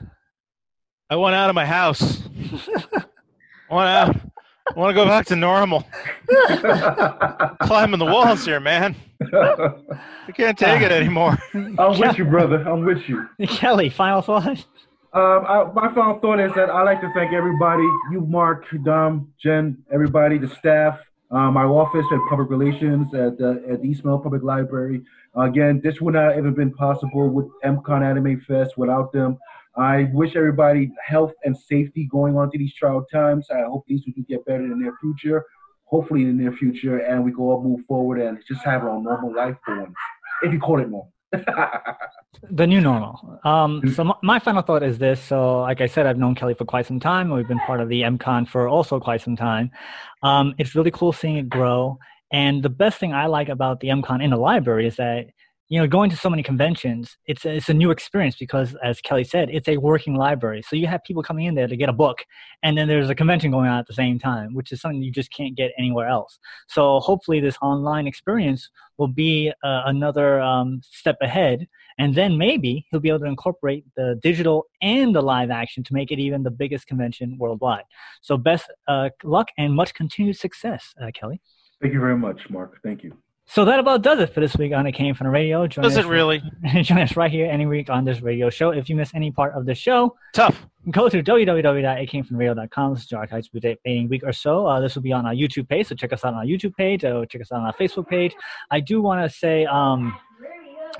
I 1.10 1.16
want 1.16 1.34
out 1.34 1.50
of 1.50 1.54
my 1.54 1.66
house. 1.66 2.22
I 2.28 3.74
want 3.74 3.88
out. 3.88 4.16
I 4.74 4.78
want 4.78 4.90
to 4.90 4.94
go 4.94 5.04
back 5.04 5.26
to 5.26 5.36
normal. 5.36 5.86
Climbing 7.62 7.98
the 7.98 8.06
walls 8.06 8.46
here, 8.46 8.58
man. 8.60 8.96
I 9.20 10.32
can't 10.34 10.56
take 10.56 10.80
it 10.80 10.90
anymore. 10.90 11.36
I'm 11.52 11.98
with 11.98 12.16
you, 12.16 12.24
brother. 12.24 12.66
I'm 12.66 12.84
with 12.84 13.06
you. 13.06 13.28
Kelly, 13.46 13.90
final 13.90 14.22
thought? 14.22 14.64
Um, 15.12 15.44
I, 15.46 15.70
my 15.74 15.94
final 15.94 16.18
thought 16.20 16.40
is 16.40 16.52
that 16.54 16.70
I'd 16.70 16.82
like 16.84 17.02
to 17.02 17.12
thank 17.14 17.34
everybody, 17.34 17.84
you, 18.10 18.26
Mark, 18.26 18.64
Dom, 18.82 19.32
Jen, 19.38 19.76
everybody, 19.92 20.38
the 20.38 20.48
staff, 20.48 20.98
uh, 21.30 21.50
my 21.50 21.64
office 21.64 22.06
at 22.10 22.18
public 22.30 22.48
relations 22.48 23.12
at, 23.14 23.40
uh, 23.40 23.72
at 23.72 23.84
East 23.84 24.04
Meadow 24.04 24.18
Public 24.18 24.42
Library. 24.42 25.02
Uh, 25.36 25.42
again, 25.42 25.80
this 25.84 26.00
would 26.00 26.14
not 26.14 26.34
have 26.34 26.56
been 26.56 26.72
possible 26.72 27.28
with 27.28 27.46
MCon 27.64 28.02
Anime 28.02 28.40
Fest 28.40 28.78
without 28.78 29.12
them. 29.12 29.38
I 29.76 30.08
wish 30.12 30.36
everybody 30.36 30.92
health 31.04 31.32
and 31.44 31.56
safety 31.56 32.08
going 32.10 32.36
on 32.36 32.50
to 32.50 32.58
these 32.58 32.74
trial 32.74 33.04
times. 33.12 33.48
I 33.50 33.62
hope 33.62 33.84
these 33.86 34.02
will 34.06 34.24
get 34.28 34.44
better 34.44 34.64
in 34.64 34.80
their 34.80 34.96
future. 35.00 35.44
hopefully 35.86 36.22
in 36.22 36.36
the 36.36 36.42
near 36.42 36.52
future, 36.52 36.98
and 36.98 37.22
we 37.24 37.30
can 37.30 37.40
all 37.40 37.62
move 37.62 37.80
forward 37.86 38.18
and 38.20 38.38
just 38.48 38.64
have 38.64 38.82
our 38.82 39.00
normal 39.00 39.32
life 39.34 39.56
for 39.64 39.78
once, 39.80 39.94
if 40.42 40.52
you 40.52 40.58
call 40.58 40.80
it 40.80 40.88
normal. 40.88 41.12
the 42.50 42.66
new 42.66 42.80
normal. 42.80 43.40
Um, 43.44 43.82
so 43.94 44.04
my, 44.04 44.14
my, 44.22 44.38
final 44.38 44.62
thought 44.62 44.82
is 44.82 44.98
this. 44.98 45.20
So, 45.20 45.60
like 45.60 45.80
I 45.80 45.86
said, 45.86 46.06
I've 46.06 46.18
known 46.18 46.34
Kelly 46.34 46.54
for 46.54 46.64
quite 46.64 46.86
some 46.86 47.00
time. 47.00 47.30
We've 47.30 47.46
been 47.46 47.60
part 47.60 47.80
of 47.80 47.88
the 47.88 48.02
MCon 48.02 48.48
for 48.48 48.68
also 48.68 49.00
quite 49.00 49.20
some 49.20 49.36
time. 49.36 49.70
Um, 50.22 50.54
it's 50.58 50.74
really 50.74 50.90
cool 50.90 51.12
seeing 51.12 51.36
it 51.36 51.48
grow. 51.48 51.98
And 52.32 52.62
the 52.62 52.70
best 52.70 52.98
thing 52.98 53.12
I 53.12 53.26
like 53.26 53.48
about 53.48 53.80
the 53.80 53.88
MCon 53.88 54.22
in 54.22 54.30
the 54.30 54.36
library 54.36 54.86
is 54.86 54.96
that 54.96 55.26
you 55.68 55.80
know, 55.80 55.86
going 55.86 56.10
to 56.10 56.16
so 56.16 56.28
many 56.28 56.42
conventions, 56.42 57.16
it's 57.26 57.46
a, 57.46 57.56
it's 57.56 57.68
a 57.70 57.74
new 57.74 57.90
experience 57.90 58.36
because, 58.36 58.76
as 58.82 59.00
Kelly 59.00 59.24
said, 59.24 59.48
it's 59.50 59.66
a 59.66 59.78
working 59.78 60.14
library. 60.14 60.62
So 60.62 60.76
you 60.76 60.86
have 60.86 61.02
people 61.04 61.22
coming 61.22 61.46
in 61.46 61.54
there 61.54 61.66
to 61.66 61.76
get 61.76 61.88
a 61.88 61.92
book, 61.92 62.24
and 62.62 62.76
then 62.76 62.86
there's 62.86 63.08
a 63.08 63.14
convention 63.14 63.50
going 63.50 63.68
on 63.68 63.78
at 63.78 63.86
the 63.86 63.94
same 63.94 64.18
time, 64.18 64.54
which 64.54 64.72
is 64.72 64.80
something 64.80 65.02
you 65.02 65.10
just 65.10 65.32
can't 65.32 65.56
get 65.56 65.72
anywhere 65.78 66.06
else. 66.06 66.38
So 66.68 67.00
hopefully, 67.00 67.40
this 67.40 67.56
online 67.62 68.06
experience 68.06 68.68
will 68.98 69.08
be 69.08 69.52
uh, 69.64 69.82
another 69.86 70.40
um, 70.40 70.80
step 70.84 71.16
ahead, 71.22 71.66
and 71.98 72.14
then 72.14 72.36
maybe 72.36 72.86
he'll 72.90 73.00
be 73.00 73.08
able 73.08 73.20
to 73.20 73.26
incorporate 73.26 73.86
the 73.96 74.18
digital 74.22 74.66
and 74.82 75.14
the 75.14 75.22
live 75.22 75.50
action 75.50 75.82
to 75.84 75.94
make 75.94 76.12
it 76.12 76.18
even 76.18 76.42
the 76.42 76.50
biggest 76.50 76.86
convention 76.86 77.38
worldwide. 77.38 77.84
So 78.20 78.36
best 78.36 78.70
uh, 78.86 79.08
luck 79.22 79.48
and 79.56 79.74
much 79.74 79.94
continued 79.94 80.36
success, 80.36 80.92
uh, 81.02 81.10
Kelly. 81.14 81.40
Thank 81.80 81.94
you 81.94 82.00
very 82.00 82.18
much, 82.18 82.50
Mark. 82.50 82.80
Thank 82.82 83.02
you. 83.02 83.16
So 83.46 83.64
that 83.66 83.78
about 83.78 84.02
does 84.02 84.20
it 84.20 84.32
for 84.32 84.40
this 84.40 84.56
week 84.56 84.72
on 84.72 84.86
It 84.86 84.92
Came 84.92 85.14
From 85.14 85.26
the 85.26 85.30
Radio. 85.30 85.66
Join 85.66 85.82
does 85.82 85.96
it 85.96 86.06
really? 86.06 86.42
join 86.82 86.98
us 86.98 87.14
right 87.14 87.30
here 87.30 87.46
any 87.46 87.66
week 87.66 87.90
on 87.90 88.04
this 88.04 88.20
radio 88.22 88.48
show. 88.50 88.70
If 88.70 88.88
you 88.88 88.96
miss 88.96 89.10
any 89.14 89.30
part 89.30 89.54
of 89.54 89.66
the 89.66 89.74
show, 89.74 90.16
tough. 90.32 90.66
Go 90.90 91.08
to 91.08 91.22
www.itcamefromradio.com. 91.22 92.94
This 92.94 93.04
is 93.04 93.12
our 93.12 93.20
archives 93.20 93.50
a 93.54 94.06
week 94.06 94.22
or 94.24 94.32
so. 94.32 94.66
Uh, 94.66 94.80
this 94.80 94.94
will 94.94 95.02
be 95.02 95.12
on 95.12 95.26
our 95.26 95.34
YouTube 95.34 95.68
page, 95.68 95.88
so 95.88 95.94
check 95.94 96.12
us 96.12 96.24
out 96.24 96.34
on 96.34 96.40
our 96.40 96.44
YouTube 96.44 96.74
page. 96.74 97.04
Or 97.04 97.26
check 97.26 97.42
us 97.42 97.52
out 97.52 97.60
on 97.60 97.66
our 97.66 97.74
Facebook 97.74 98.08
page. 98.08 98.34
I 98.70 98.80
do 98.80 99.00
want 99.00 99.30
to 99.30 99.34
say 99.34 99.66
um, 99.66 100.16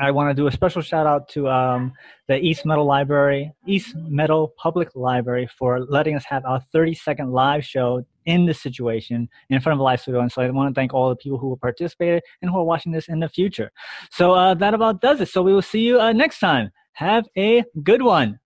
I 0.01 0.11
want 0.11 0.30
to 0.30 0.34
do 0.34 0.47
a 0.47 0.53
special 0.53 0.82
shout 0.82 1.07
out 1.07 1.28
to 1.30 1.49
um, 1.49 1.92
the 2.28 2.36
East 2.38 2.66
Meadow 2.66 2.84
Library, 2.84 3.53
East 3.66 3.95
Meadow 3.95 4.53
Public 4.57 4.90
Library, 4.95 5.49
for 5.59 5.80
letting 5.80 6.16
us 6.16 6.24
have 6.24 6.45
our 6.45 6.61
30 6.72 6.95
second 6.95 7.32
live 7.32 7.64
show 7.64 8.05
in 8.26 8.46
this 8.46 8.60
situation 8.60 9.28
in 9.50 9.60
front 9.60 9.74
of 9.74 9.80
a 9.80 9.82
live 9.82 10.00
studio. 10.00 10.20
And 10.20 10.32
so 10.32 10.42
I 10.42 10.50
want 10.50 10.74
to 10.74 10.78
thank 10.78 10.94
all 10.94 11.08
the 11.08 11.16
people 11.16 11.38
who 11.38 11.56
participated 11.56 12.22
and 12.40 12.50
who 12.50 12.58
are 12.58 12.64
watching 12.64 12.92
this 12.92 13.08
in 13.08 13.20
the 13.20 13.28
future. 13.28 13.70
So 14.10 14.32
uh, 14.32 14.54
that 14.54 14.74
about 14.74 15.00
does 15.00 15.20
it. 15.20 15.28
So 15.28 15.42
we 15.42 15.52
will 15.52 15.62
see 15.62 15.80
you 15.80 16.00
uh, 16.00 16.12
next 16.12 16.38
time. 16.38 16.70
Have 16.94 17.26
a 17.36 17.64
good 17.82 18.02
one. 18.02 18.38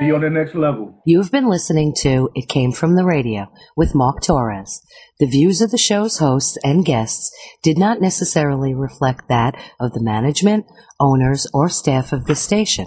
Be 0.00 0.12
on 0.12 0.20
the 0.20 0.30
next 0.30 0.54
level. 0.54 1.02
You've 1.04 1.32
been 1.32 1.48
listening 1.48 1.92
to 2.02 2.30
It 2.36 2.48
Came 2.48 2.70
From 2.70 2.94
the 2.94 3.04
Radio 3.04 3.48
with 3.76 3.94
Mark 3.94 4.22
Torres. 4.22 4.80
The 5.18 5.26
views 5.26 5.60
of 5.60 5.72
the 5.72 5.78
show's 5.78 6.18
hosts 6.18 6.56
and 6.62 6.84
guests 6.84 7.34
did 7.62 7.78
not 7.78 8.00
necessarily 8.00 8.74
reflect 8.74 9.28
that 9.28 9.60
of 9.80 9.92
the 9.92 10.02
management, 10.02 10.66
owners, 11.00 11.48
or 11.52 11.68
staff 11.68 12.12
of 12.12 12.26
the 12.26 12.36
station. 12.36 12.86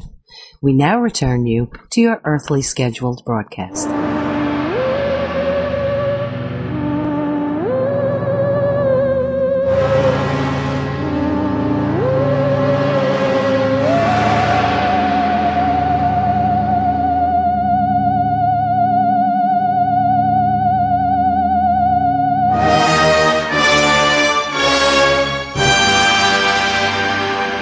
We 0.62 0.74
now 0.74 1.00
return 1.00 1.46
you 1.46 1.70
to 1.92 2.02
your 2.02 2.22
earthly 2.24 2.62
scheduled 2.62 3.24
broadcast. 3.26 3.90